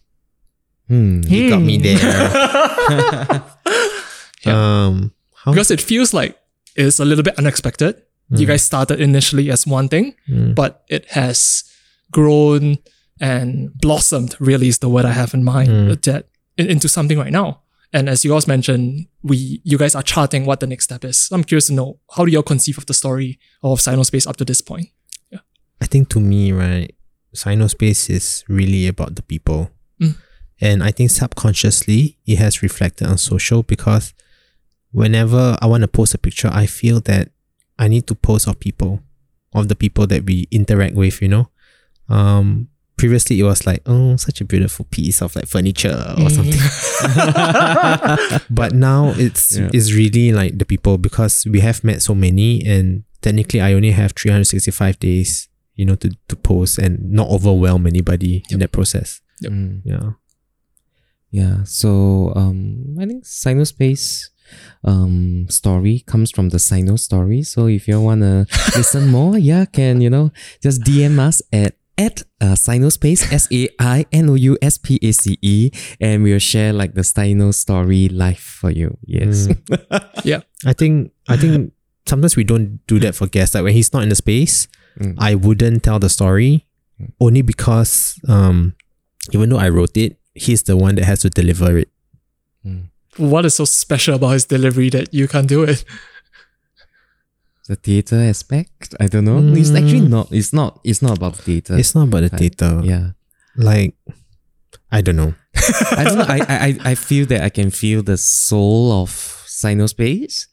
[0.88, 1.20] Hmm.
[1.26, 3.42] You got me there.
[4.46, 5.12] Um,
[5.44, 5.50] how?
[5.52, 6.38] because it feels like
[6.76, 8.00] it's a little bit unexpected.
[8.30, 10.54] You guys started initially as one thing, Mm.
[10.56, 11.64] but it has
[12.12, 12.78] grown
[13.20, 14.34] and blossomed.
[14.40, 15.68] Really, is the word I have in mind.
[15.68, 16.02] Mm.
[16.02, 16.26] That
[16.58, 17.62] into something right now.
[17.96, 21.30] And as you guys mentioned, we you guys are charting what the next step is.
[21.32, 24.36] I'm curious to know how do you all conceive of the story of SainouSpace up
[24.36, 24.88] to this point?
[25.30, 25.38] Yeah.
[25.80, 26.94] I think to me, right,
[27.34, 29.70] SainouSpace is really about the people.
[29.98, 30.14] Mm.
[30.60, 34.12] And I think subconsciously it has reflected on social because
[34.92, 37.30] whenever I want to post a picture, I feel that
[37.78, 39.00] I need to post of people,
[39.54, 41.48] of the people that we interact with, you know.
[42.10, 46.58] Um previously it was like, oh, such a beautiful piece of like furniture or something.
[48.50, 49.70] but now it's Yeah.
[49.72, 53.90] it's really like the people because we have met so many and technically I only
[53.92, 59.20] have 365 days, you know, to, to post and not overwhelm anybody in that process.
[59.42, 59.52] Yep.
[59.52, 59.80] Mm.
[59.84, 60.10] Yeah.
[61.30, 64.28] Yeah, so um, I think SainouSpace
[64.84, 67.42] um story comes from the Sainou story.
[67.42, 68.46] So if you wanna
[68.76, 70.30] listen more, yeah, can you know
[70.62, 74.98] just DM us at at uh, SainouSpace S A I N O U S P
[75.02, 75.70] A C E,
[76.00, 78.96] and we'll share like the Sainou story live for you.
[79.06, 79.46] Yes.
[79.48, 79.94] Mm.
[80.66, 81.72] I think I think
[82.06, 83.54] sometimes we don't do that for guests.
[83.54, 84.68] Like when he's not in the space,
[84.98, 85.14] Mm.
[85.18, 86.66] I wouldn't tell the story
[87.20, 88.74] only because um
[89.32, 91.90] even though I wrote it, he's the one that has to deliver it.
[93.18, 95.84] What is so special about his delivery that you can't do it?
[97.68, 99.38] The theater aspect, I don't know.
[99.56, 100.08] It's actually mm.
[100.10, 100.30] not.
[100.32, 100.80] It's not.
[100.84, 101.76] It's not about theater.
[101.76, 102.80] It's not about the Like, theater.
[102.84, 103.10] yeah.
[103.56, 103.94] Like
[104.92, 105.34] I don't know.
[105.96, 106.26] I don't know.
[106.28, 110.46] I, I I feel that I can feel the soul of SainouSpace,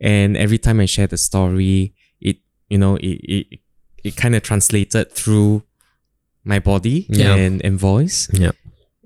[0.00, 2.36] and every time I share the story, it
[2.68, 3.46] you know it it,
[4.04, 5.62] it kind of translated through
[6.44, 7.34] my body Yeah.
[7.34, 8.52] and and voice, Yeah.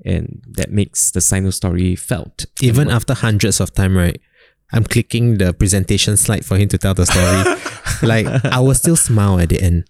[0.04, 2.46] and that makes the Sainou story felt.
[2.60, 4.20] Even after hundreds of time, right?
[4.72, 7.58] I'm clicking the presentation slide for him to tell the story.
[8.02, 9.84] like I will still smile at the end.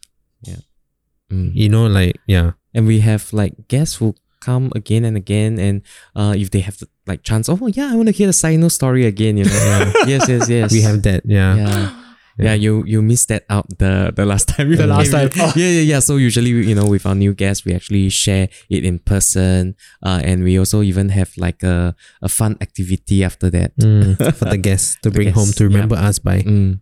[1.33, 1.55] Mm.
[1.55, 2.53] You know, like yeah.
[2.75, 5.83] and we have like guests who come again and again, and
[6.15, 8.71] uh, if they have the, like chance, oh yeah, I want to hear the Sainou
[8.71, 9.39] story again.
[9.39, 10.73] You know, yes, yes, yes.
[10.73, 11.23] We have that.
[11.25, 11.57] Yeah.
[11.57, 12.02] yeah.
[12.39, 14.75] Yeah, you you missed that out the the last time.
[14.75, 15.29] The last time.
[15.39, 15.53] Oh.
[15.57, 16.01] Yeah, yeah, yeah.
[16.01, 20.21] So usually, you know, with our new guests, we actually share it in person, uh,
[20.25, 23.77] and we also even have like a a fun activity after that.
[23.77, 26.41] Mm, for the guests to bring home to remember us by.
[26.43, 26.81] Mm.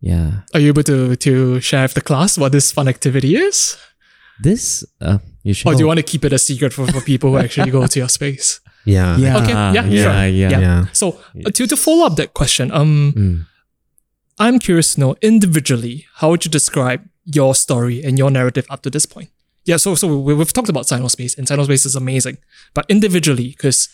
[0.00, 3.76] Yeah, Are you able to to share with the class what this fun activity is?
[4.40, 5.66] this uh, you should.
[5.68, 7.86] Or do you want to keep it a secret for, for people who actually go
[7.86, 8.60] to your space?
[8.84, 9.16] Yeah.
[9.24, 10.12] Yeah, Okay, yeah, yeah, sure.
[10.28, 10.50] yeah.
[10.50, 10.60] Yeah.
[10.60, 10.86] Yeah.
[10.92, 13.46] So uh, to, to follow up that question, um, Mm.
[14.38, 18.82] I'm curious to know individually, how would you describe your story and your narrative up
[18.82, 19.30] to this point?
[19.64, 22.38] Yeah, so so we, we've talked about SainouSpace, and SainouSpace is amazing.
[22.74, 23.88] But individually, because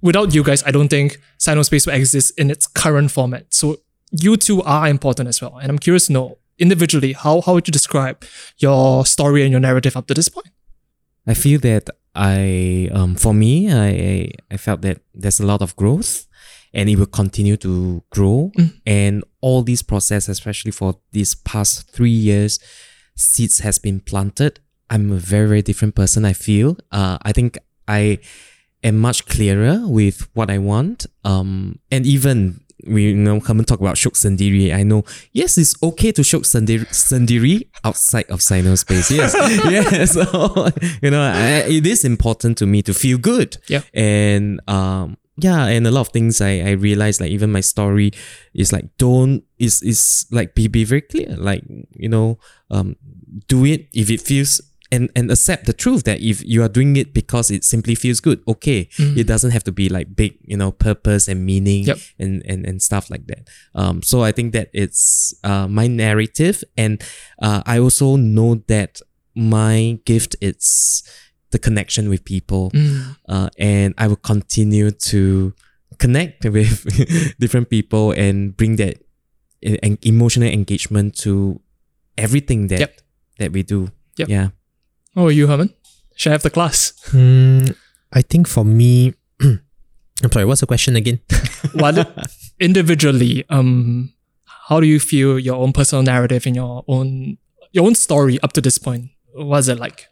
[0.00, 3.52] without you guys, I don't think SainouSpace will exist in its current format.
[3.52, 3.78] So
[4.10, 5.58] you two are important as well.
[5.58, 8.24] And I'm curious to know individually, how, how would you describe
[8.58, 10.48] your story and your narrative up to this point?
[11.26, 15.76] I feel that I, um, for me, I, I felt that there's a lot of
[15.76, 16.26] growth
[16.72, 18.52] and it will continue to grow.
[18.86, 22.58] And all these process, especially for these past three years,
[23.16, 24.60] seeds has been planted.
[24.88, 26.24] I'm a very, very different person.
[26.24, 28.18] I feel, uh, I think I
[28.82, 31.06] am much clearer with what I want.
[31.24, 34.74] Um, and even we you know come and talk about Syok Sendiri.
[34.74, 39.10] I know yes, it's okay to Syok Sendiri, Sendiri outside of SainouSpace.
[39.20, 39.34] Yes,
[39.70, 40.12] yes.
[40.20, 40.68] So,
[41.02, 43.58] you know, I, it is important to me to feel good.
[43.68, 43.82] Yeah.
[43.92, 48.10] And um, yeah, and a lot of things I I realized like even my story
[48.54, 51.34] is like don't is is like be be very clear.
[51.36, 51.64] Like
[51.96, 52.38] you know,
[52.70, 52.96] um,
[53.48, 54.60] do it if it feels
[54.92, 58.20] and and accept the truth that if you are doing it because it simply feels
[58.20, 61.98] good, okay, it doesn't have to be like big, you know, purpose and meaning Yep.
[62.18, 63.48] and and and stuff like that.
[63.74, 67.00] Um, so I think that it's uh my narrative, and
[67.40, 69.00] uh, I also know that
[69.36, 71.02] my gift is
[71.50, 72.70] the connection with people,
[73.28, 75.52] uh, and I will continue to
[75.98, 76.86] connect with
[77.38, 78.98] different people and bring that
[79.62, 81.60] en- emotional engagement to
[82.16, 83.00] everything that Yep.
[83.38, 83.90] that we do.
[84.16, 84.28] Yep.
[84.28, 84.48] Yeah.
[85.16, 85.74] Oh, you, Herman?
[86.16, 86.92] Should I have the class?
[87.10, 87.72] Hmm,
[88.12, 90.44] I think for me, I'm sorry.
[90.44, 91.20] What's the question again?
[91.74, 91.96] What
[92.58, 94.12] individually, um,
[94.68, 97.38] how do you feel your own personal narrative and your own
[97.72, 99.10] your own story up to this point?
[99.34, 100.06] What's it like?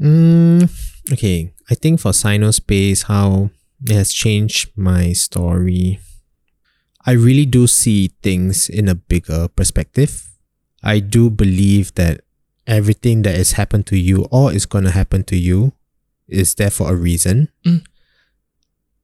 [0.00, 0.70] Mm,
[1.12, 3.50] okay, I think for SainouSpace, how
[3.86, 6.00] it has changed my story.
[7.06, 10.30] I really do see things in a bigger perspective.
[10.82, 12.22] I do believe that
[12.66, 15.72] everything that has happened to you or is going to happen to you
[16.28, 17.48] is there for a reason.
[17.66, 17.84] Mm.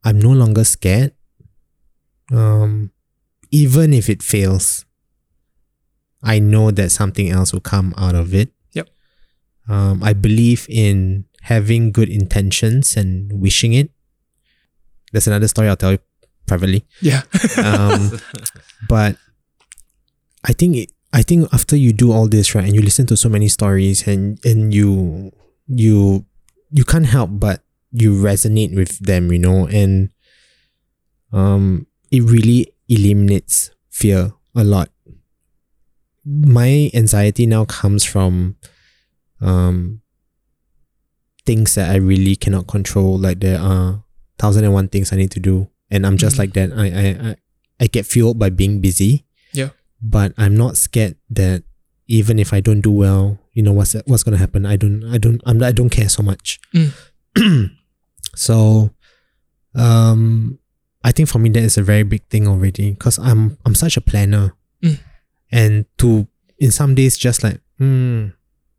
[0.05, 1.13] I'm no longer scared.
[2.33, 2.93] Um,
[3.51, 4.87] even if it fails,
[6.23, 8.53] I know that something else will come out of it.
[9.69, 13.91] Um, I believe in having good intentions and wishing it.
[15.13, 15.99] That's another story I'll tell you
[16.47, 16.85] privately.
[17.01, 17.23] Yeah.
[17.57, 18.19] Um,
[18.89, 19.17] but
[20.45, 23.17] I think it, I think after you do all this right, and you listen to
[23.17, 25.33] so many stories, and and you
[25.67, 26.25] you
[26.71, 27.63] you can't help but
[27.93, 30.11] you resonate with them, you know, and
[31.33, 34.91] um, it really eliminates fear a lot.
[36.25, 38.57] My anxiety now comes from
[39.41, 40.01] um
[41.47, 43.19] things that I really cannot control.
[43.19, 44.05] Like there are
[44.39, 46.39] thousand and one things I need to do, and I'm just Mhm.
[46.39, 46.73] like that.
[46.73, 47.37] I I I,
[47.81, 49.25] I get fueled by being busy.
[49.53, 49.71] Yeah.
[50.03, 51.65] But I'm not scared that
[52.09, 54.65] even if I don't do well, you know what's what's gonna happen.
[54.67, 56.61] I don't I don't I'm, I don't care so much.
[58.35, 58.91] so,
[59.75, 60.59] um,
[61.05, 63.97] I think for me that is a very big thing already because I'm I'm such
[63.97, 64.99] a planner, Mm.
[65.53, 66.27] and to
[66.59, 68.29] in some days just like hmm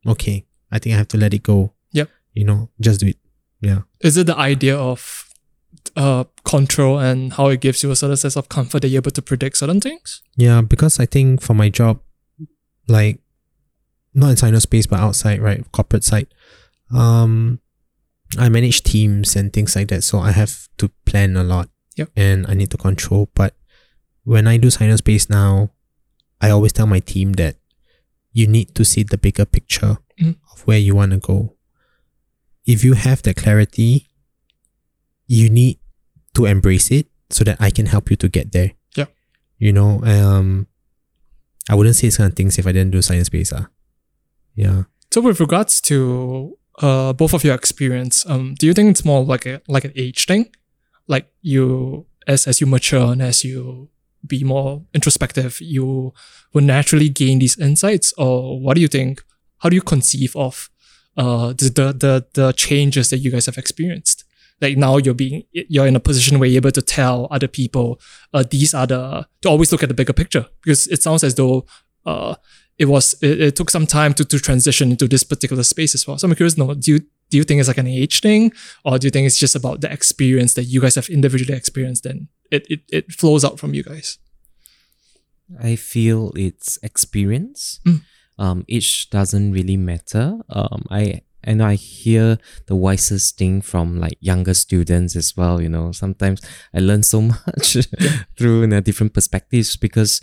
[0.07, 1.73] okay I think I have to let it go.
[1.91, 2.09] Yep.
[2.33, 3.17] You know, just do it.
[3.59, 3.81] Yeah.
[3.99, 5.27] Is it the idea of
[5.95, 9.11] uh control and how it gives you a certain sense of comfort that you're able
[9.11, 10.21] to predict certain things?
[10.35, 11.99] Yeah, because I think for my job,
[12.87, 13.19] like
[14.13, 16.27] not in SainouSpace but outside, right, corporate side,
[16.93, 17.59] um,
[18.37, 20.03] I manage teams and things like that.
[20.03, 21.69] So I have to plan a lot.
[21.97, 22.09] Yep.
[22.15, 23.29] And I need to control.
[23.35, 23.55] But
[24.23, 25.71] when I do SainouSpace now,
[26.39, 27.57] I always tell my team that
[28.33, 29.97] you need to see the bigger picture
[30.29, 31.55] Of where you want to go.
[32.65, 34.07] If you have that clarity,
[35.27, 35.79] you need
[36.35, 38.71] to embrace it so that I can help you to get there.
[38.95, 39.05] Yeah.
[39.57, 40.67] You know, um,
[41.69, 43.53] I wouldn't say these kind of things if I didn't do SainouSpace.
[43.53, 43.67] Uh.
[44.55, 44.83] Yeah.
[45.11, 49.23] So with regards to uh both of your experience, um, do you think it's more
[49.23, 50.47] like a like an age thing?
[51.07, 53.89] Like you as as you mature and as you
[54.25, 56.13] be more introspective, you
[56.53, 59.23] will naturally gain these insights, or what do you think?
[59.61, 60.69] How do you conceive of
[61.17, 64.23] uh the the the, the changes that you guys have experienced?
[64.61, 67.99] Like now you're being you're in a position where you're able to tell other people
[68.33, 71.35] uh these are the to always look at the bigger picture because it sounds as
[71.35, 71.65] though
[72.05, 72.35] uh
[72.77, 76.07] it was it, it took some time to, to transition into this particular space as
[76.07, 76.17] well.
[76.17, 78.51] So I'm curious, no, do you do you think it's like an age thing,
[78.83, 82.05] or do you think it's just about the experience that you guys have individually experienced
[82.05, 84.17] and it it, it flows out from you guys?
[85.61, 87.79] I feel it's experience.
[87.85, 88.01] Mm.
[88.41, 90.25] Um, age doesn't really matter.
[90.49, 92.37] Um, I know I hear
[92.67, 95.61] the wisest thing from like younger students as well.
[95.61, 96.41] You know, sometimes
[96.73, 97.77] I learn so much
[98.37, 100.21] through you know, different perspectives because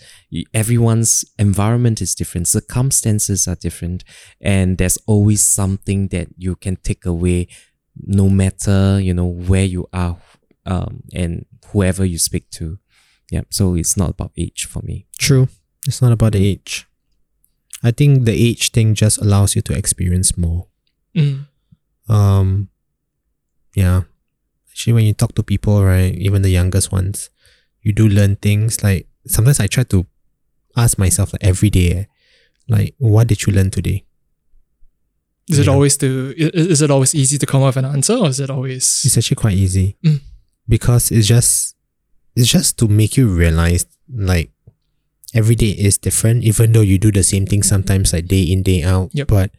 [0.54, 4.04] everyone's environment is different, circumstances are different,
[4.40, 7.48] and there's always something that you can take away,
[7.96, 10.16] no matter you know where you are.
[10.68, 12.78] um, and whoever you speak to.
[13.30, 15.06] Yeah, so it's not about age for me.
[15.18, 15.48] True.
[15.86, 16.87] It's not about age.
[17.82, 20.66] I think the age thing just allows you to experience more.
[21.16, 21.46] Mm.
[22.08, 22.68] Um,
[23.74, 24.02] yeah.
[24.70, 27.30] Actually, when you talk to people, right, even the youngest ones,
[27.82, 28.82] you do learn things.
[28.82, 30.06] Like sometimes I try to
[30.76, 32.04] ask myself like every day, eh,
[32.68, 34.04] like, what did you learn today?
[35.48, 38.28] Is it always to is it always easy to come up with an answer, or
[38.28, 40.20] is it always It's actually quite easy Mm.
[40.68, 41.74] because it's just
[42.36, 44.50] it's just to make you realize like
[45.34, 48.62] every day is different, even though you do the same thing sometimes like day in
[48.62, 49.10] day out.
[49.12, 49.28] Yep.
[49.28, 49.50] But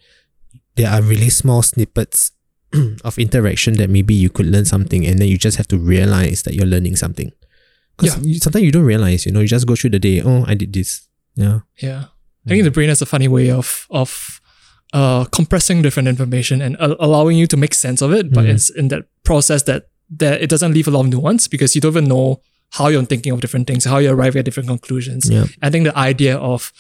[0.76, 2.32] there are really small snippets
[3.04, 6.44] of interaction that maybe you could learn something, and then you just have to realize
[6.44, 7.32] that you're learning something.
[7.98, 10.22] Because sometimes you don't realize, you know, you just go through the day.
[10.22, 11.08] Oh, I did this.
[11.36, 11.60] Yeah.
[11.82, 12.06] Yeah.
[12.46, 14.40] I think the brain has a funny way of of
[14.94, 18.32] uh, compressing different information and a- allowing you to make sense of it.
[18.32, 18.54] But Mhm.
[18.56, 21.82] it's in that process that that it doesn't leave a lot of nuance because you
[21.82, 22.40] don't even know
[22.72, 25.30] how you're thinking of different things, how you arrive at different conclusions.
[25.30, 25.46] Yeah.
[25.62, 26.72] I think the idea of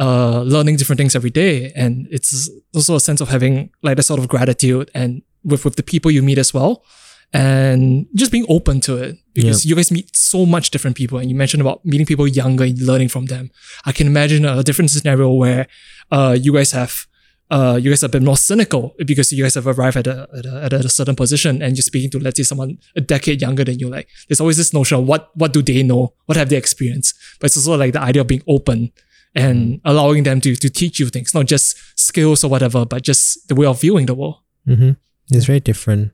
[0.00, 4.02] uh, learning different things every day and it's also a sense of having like a
[4.02, 6.84] sort of gratitude and with with the people you meet as well
[7.32, 11.28] and just being open to it because you guys meet so much different people and
[11.28, 13.50] you mentioned about meeting people younger and learning from them
[13.86, 15.66] i can imagine a different scenario where
[16.10, 17.06] uh, you guys have
[17.50, 20.28] uh, you guys are a bit more cynical because you guys have arrived at a,
[20.36, 23.40] at a, at a certain position and you're speaking to let's say someone a decade
[23.40, 26.36] younger than you like there's always this notion of what what do they know what
[26.36, 28.92] have they experienced but it's also like the idea of being open
[29.34, 33.46] and allowing them to to teach you things not just skills or whatever but just
[33.48, 34.90] the way of viewing the world Mm-hmm.
[35.30, 36.12] It's very different.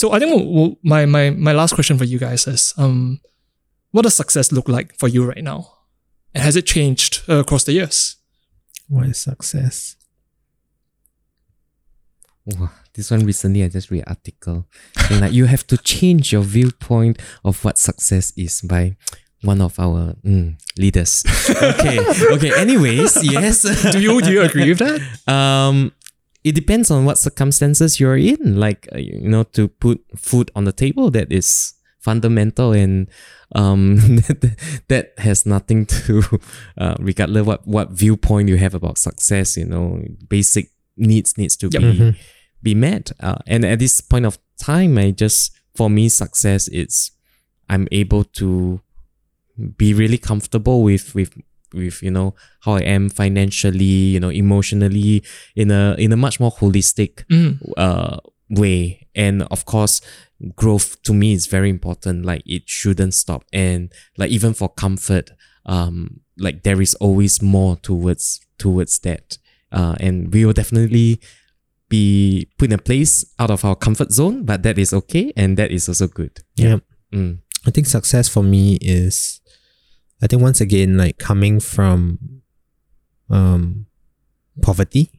[0.00, 3.20] so I think we'll- my my my last question for you guys is um,
[3.92, 5.60] what does success look like for you right now,
[6.34, 8.16] and has it changed uh, across the years?
[8.88, 9.95] What is success?
[12.46, 14.66] Wow, this one recently I just read an article
[15.08, 18.96] saying like you have to change your viewpoint of what success is by
[19.42, 21.24] one of our mm, leaders.
[21.50, 21.98] Okay,
[22.32, 22.52] okay.
[22.58, 23.62] Anyways, yes.
[23.92, 25.00] Do you do you agree with that?
[25.32, 25.92] Um,
[26.44, 28.56] it depends on what circumstances you're in.
[28.58, 33.08] Like uh, you know, to put food on the table, that is fundamental, and
[33.56, 33.96] um,
[34.88, 36.22] that, has nothing to,
[36.78, 39.56] uh, regardless what what viewpoint you have about success.
[39.56, 41.82] You know, basic needs needs to Yep.
[41.82, 42.16] be Mhm.
[42.66, 43.12] Be met.
[43.20, 47.12] Uh, and at this point of time, I just for me success is
[47.68, 48.80] I'm able to
[49.78, 51.32] be really comfortable with with
[51.72, 52.34] with you know
[52.64, 55.22] how I am financially, you know, emotionally
[55.54, 58.18] in a in a much more holistic Mm, uh
[58.48, 59.06] way.
[59.14, 60.00] And of course,
[60.54, 62.24] growth to me is very important.
[62.24, 63.44] Like it shouldn't stop.
[63.52, 65.30] And like even for comfort,
[65.66, 69.38] um, like there is always more towards towards that.
[69.72, 71.20] Uh, and we will definitely
[71.88, 75.56] be put in a place out of our comfort zone, but that is okay, and
[75.56, 76.40] that is also good.
[76.56, 76.78] Yeah.
[77.12, 77.38] Mm.
[77.66, 79.40] I think success for me is,
[80.22, 82.18] I think once again, like coming from
[83.30, 83.86] um,
[84.62, 85.10] poverty,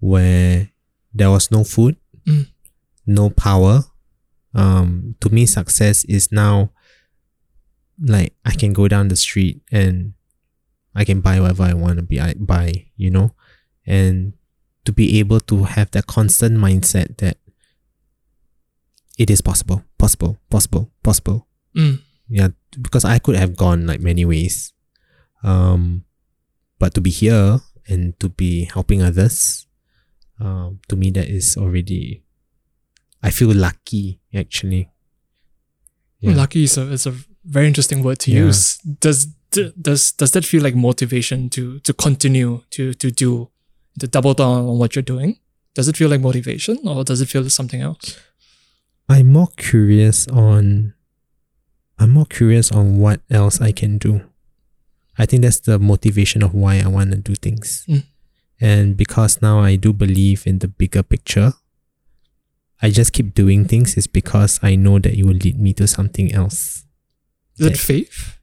[0.00, 0.70] where
[1.14, 1.96] there was no food,
[2.26, 2.46] Mm.
[3.06, 3.84] no power.
[4.54, 6.70] Um, to me, success is now
[8.00, 10.14] like I can go down the street and
[10.94, 13.34] I can buy whatever I want to be I buy, you know,
[13.86, 14.34] and
[14.84, 17.38] to be able to have that constant mindset that
[19.18, 21.46] it is possible, possible, possible, possible.
[21.76, 22.48] mm, Yeah,
[22.80, 24.72] because I could have gone like many ways.
[25.42, 26.04] Um,
[26.78, 29.66] but to be here and to be helping others,
[30.40, 32.24] um, to me that is already.
[33.22, 34.90] I feel lucky actually.
[36.20, 36.34] Yeah.
[36.34, 37.14] Lucky is a is a
[37.44, 38.46] very interesting word to Yeah.
[38.46, 38.78] use.
[38.78, 39.26] Does
[39.80, 43.50] does does that feel like motivation to to continue to to do
[43.98, 45.38] to double down on what you're doing?
[45.74, 48.18] Does it feel like motivation, or does it feel like something else?
[49.08, 50.94] I'm more curious on.
[51.98, 54.22] I'm more curious on what else I can do.
[55.18, 57.84] I think that's the motivation of why I want to do things.
[57.88, 58.04] Mm.
[58.60, 61.52] And because now I do believe in the bigger picture,
[62.80, 65.86] I just keep doing things is because I know that it will lead me to
[65.86, 66.84] something else.
[67.58, 68.38] Is it faith?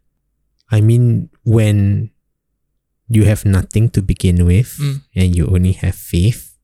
[0.72, 2.12] I mean, when
[3.10, 5.02] you have nothing to begin with Mm.
[5.16, 6.56] and you only have faith,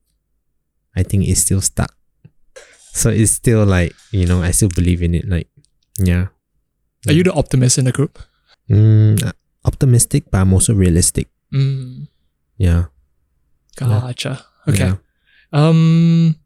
[0.96, 1.92] I think it's still stuck.
[2.94, 5.28] So it's still like, you know, I still believe in it.
[5.28, 5.48] Like,
[5.98, 6.28] yeah.
[7.06, 8.18] Are you the optimist in the group?
[8.70, 9.20] Mm,
[9.64, 11.28] optimistic, but I'm also realistic.
[11.52, 12.08] Mm,
[12.56, 12.86] Yeah.
[13.76, 14.46] gotcha.
[14.66, 14.96] Okay.
[14.96, 14.96] Yeah.
[15.52, 16.36] Um,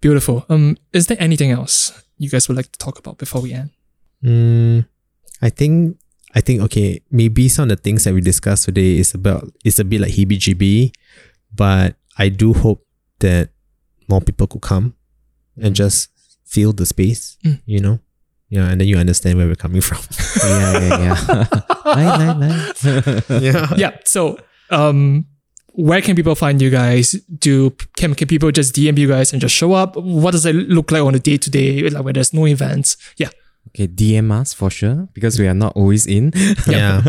[0.00, 0.46] beautiful.
[0.48, 3.70] Um, is there anything else you guys would like to talk about before we end?
[4.24, 4.86] Mm,
[5.42, 5.98] I think
[6.34, 9.78] I think okay, maybe some of the things that we discussed today is about it's
[9.78, 10.92] a bit like heebie jeebie,
[11.54, 12.84] but I do hope
[13.20, 13.50] that
[14.08, 14.94] more people could come
[15.60, 16.08] and just
[16.44, 17.60] feel the space, Mm.
[17.66, 17.98] you know?
[18.48, 19.98] Yeah, and then you understand where we're coming from.
[20.44, 21.46] yeah, yeah, yeah.
[21.86, 23.42] Nice, nice, nice.
[23.42, 23.74] yeah.
[23.76, 23.90] yeah.
[24.04, 24.38] So,
[24.68, 25.24] um,
[25.68, 27.12] where can people find you guys?
[27.38, 29.96] Do can can people just DM you guys and just show up?
[29.96, 32.98] What does it look like on a day to day, like where there's no events?
[33.16, 33.30] Yeah,
[33.68, 36.32] Okay, DM us for sure because we are not always in.
[36.68, 37.04] Yeah.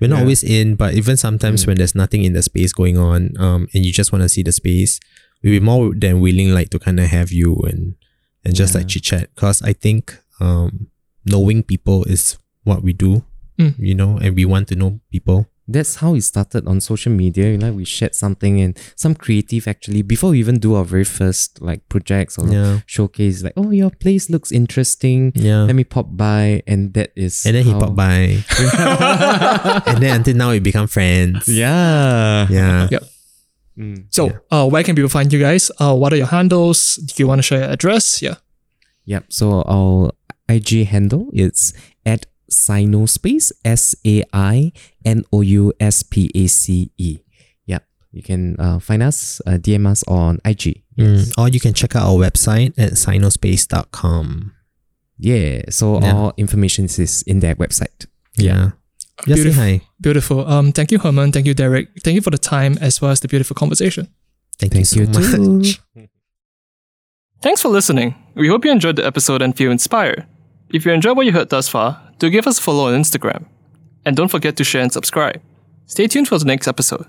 [0.00, 0.22] We're not Yeah.
[0.22, 1.66] always in, but even sometimes Mm.
[1.66, 4.42] when there's nothing in the space going on, um, and you just want to see
[4.42, 4.98] the space,
[5.42, 7.94] we'll be more than willing like to kind of have you and
[8.44, 8.88] and just like Yeah.
[8.88, 9.34] chit chat.
[9.34, 10.88] Cause I think um
[11.24, 13.24] knowing people is what we do.
[13.58, 13.74] Mm.
[13.78, 15.48] You know, and we want to know people.
[15.68, 17.50] That's how it started on social media.
[17.50, 21.02] You know, we shared something and some creative actually before we even do our very
[21.04, 22.80] first like projects or Yeah.
[22.86, 23.42] showcase.
[23.42, 25.32] Like, oh, your place looks interesting.
[25.34, 25.62] Yeah.
[25.64, 27.44] Let me pop by, and that is.
[27.44, 28.44] And then he how- popped by.
[29.90, 31.48] and then until now we become friends.
[31.48, 32.46] Yeah.
[32.48, 32.88] Yeah.
[32.90, 33.02] Yep.
[33.78, 34.06] Mm.
[34.10, 35.70] So, uh, where can people find you guys?
[35.78, 36.96] Uh, what are your handles?
[36.96, 38.22] Do you want to share your address?
[38.22, 38.36] Yeah.
[39.04, 39.24] Yep.
[39.28, 40.12] So our
[40.48, 41.74] IG handle is
[42.04, 44.72] at SainouSpace S A I
[45.04, 47.18] N O U S P A C E.
[47.66, 47.84] Yep.
[48.12, 50.82] You can uh, find us, uh, DM us on IG.
[50.98, 51.32] Mm.
[51.38, 54.52] Or you can check out our website at sainouspace.com.
[55.18, 55.62] Yeah.
[55.70, 56.12] So Yeah.
[56.14, 58.06] all information is in that website.
[58.36, 58.72] Yeah.
[59.26, 59.62] Just say Beautiful.
[59.62, 59.80] hi.
[60.00, 60.46] Beautiful.
[60.48, 61.32] Um, thank you, Herman.
[61.32, 61.88] Thank you, Derrick.
[62.04, 64.08] Thank you for the time as well as the beautiful conversation.
[64.58, 65.58] Thank, Thank you you so too.
[65.58, 65.80] much.
[67.42, 68.14] Thanks for listening.
[68.34, 70.26] We hope you enjoyed the episode and feel inspired.
[70.70, 73.46] If you enjoyed what you heard thus far, do give us a follow on Instagram.
[74.04, 75.40] And don't forget to share and subscribe.
[75.86, 77.06] Stay tuned for the next episode.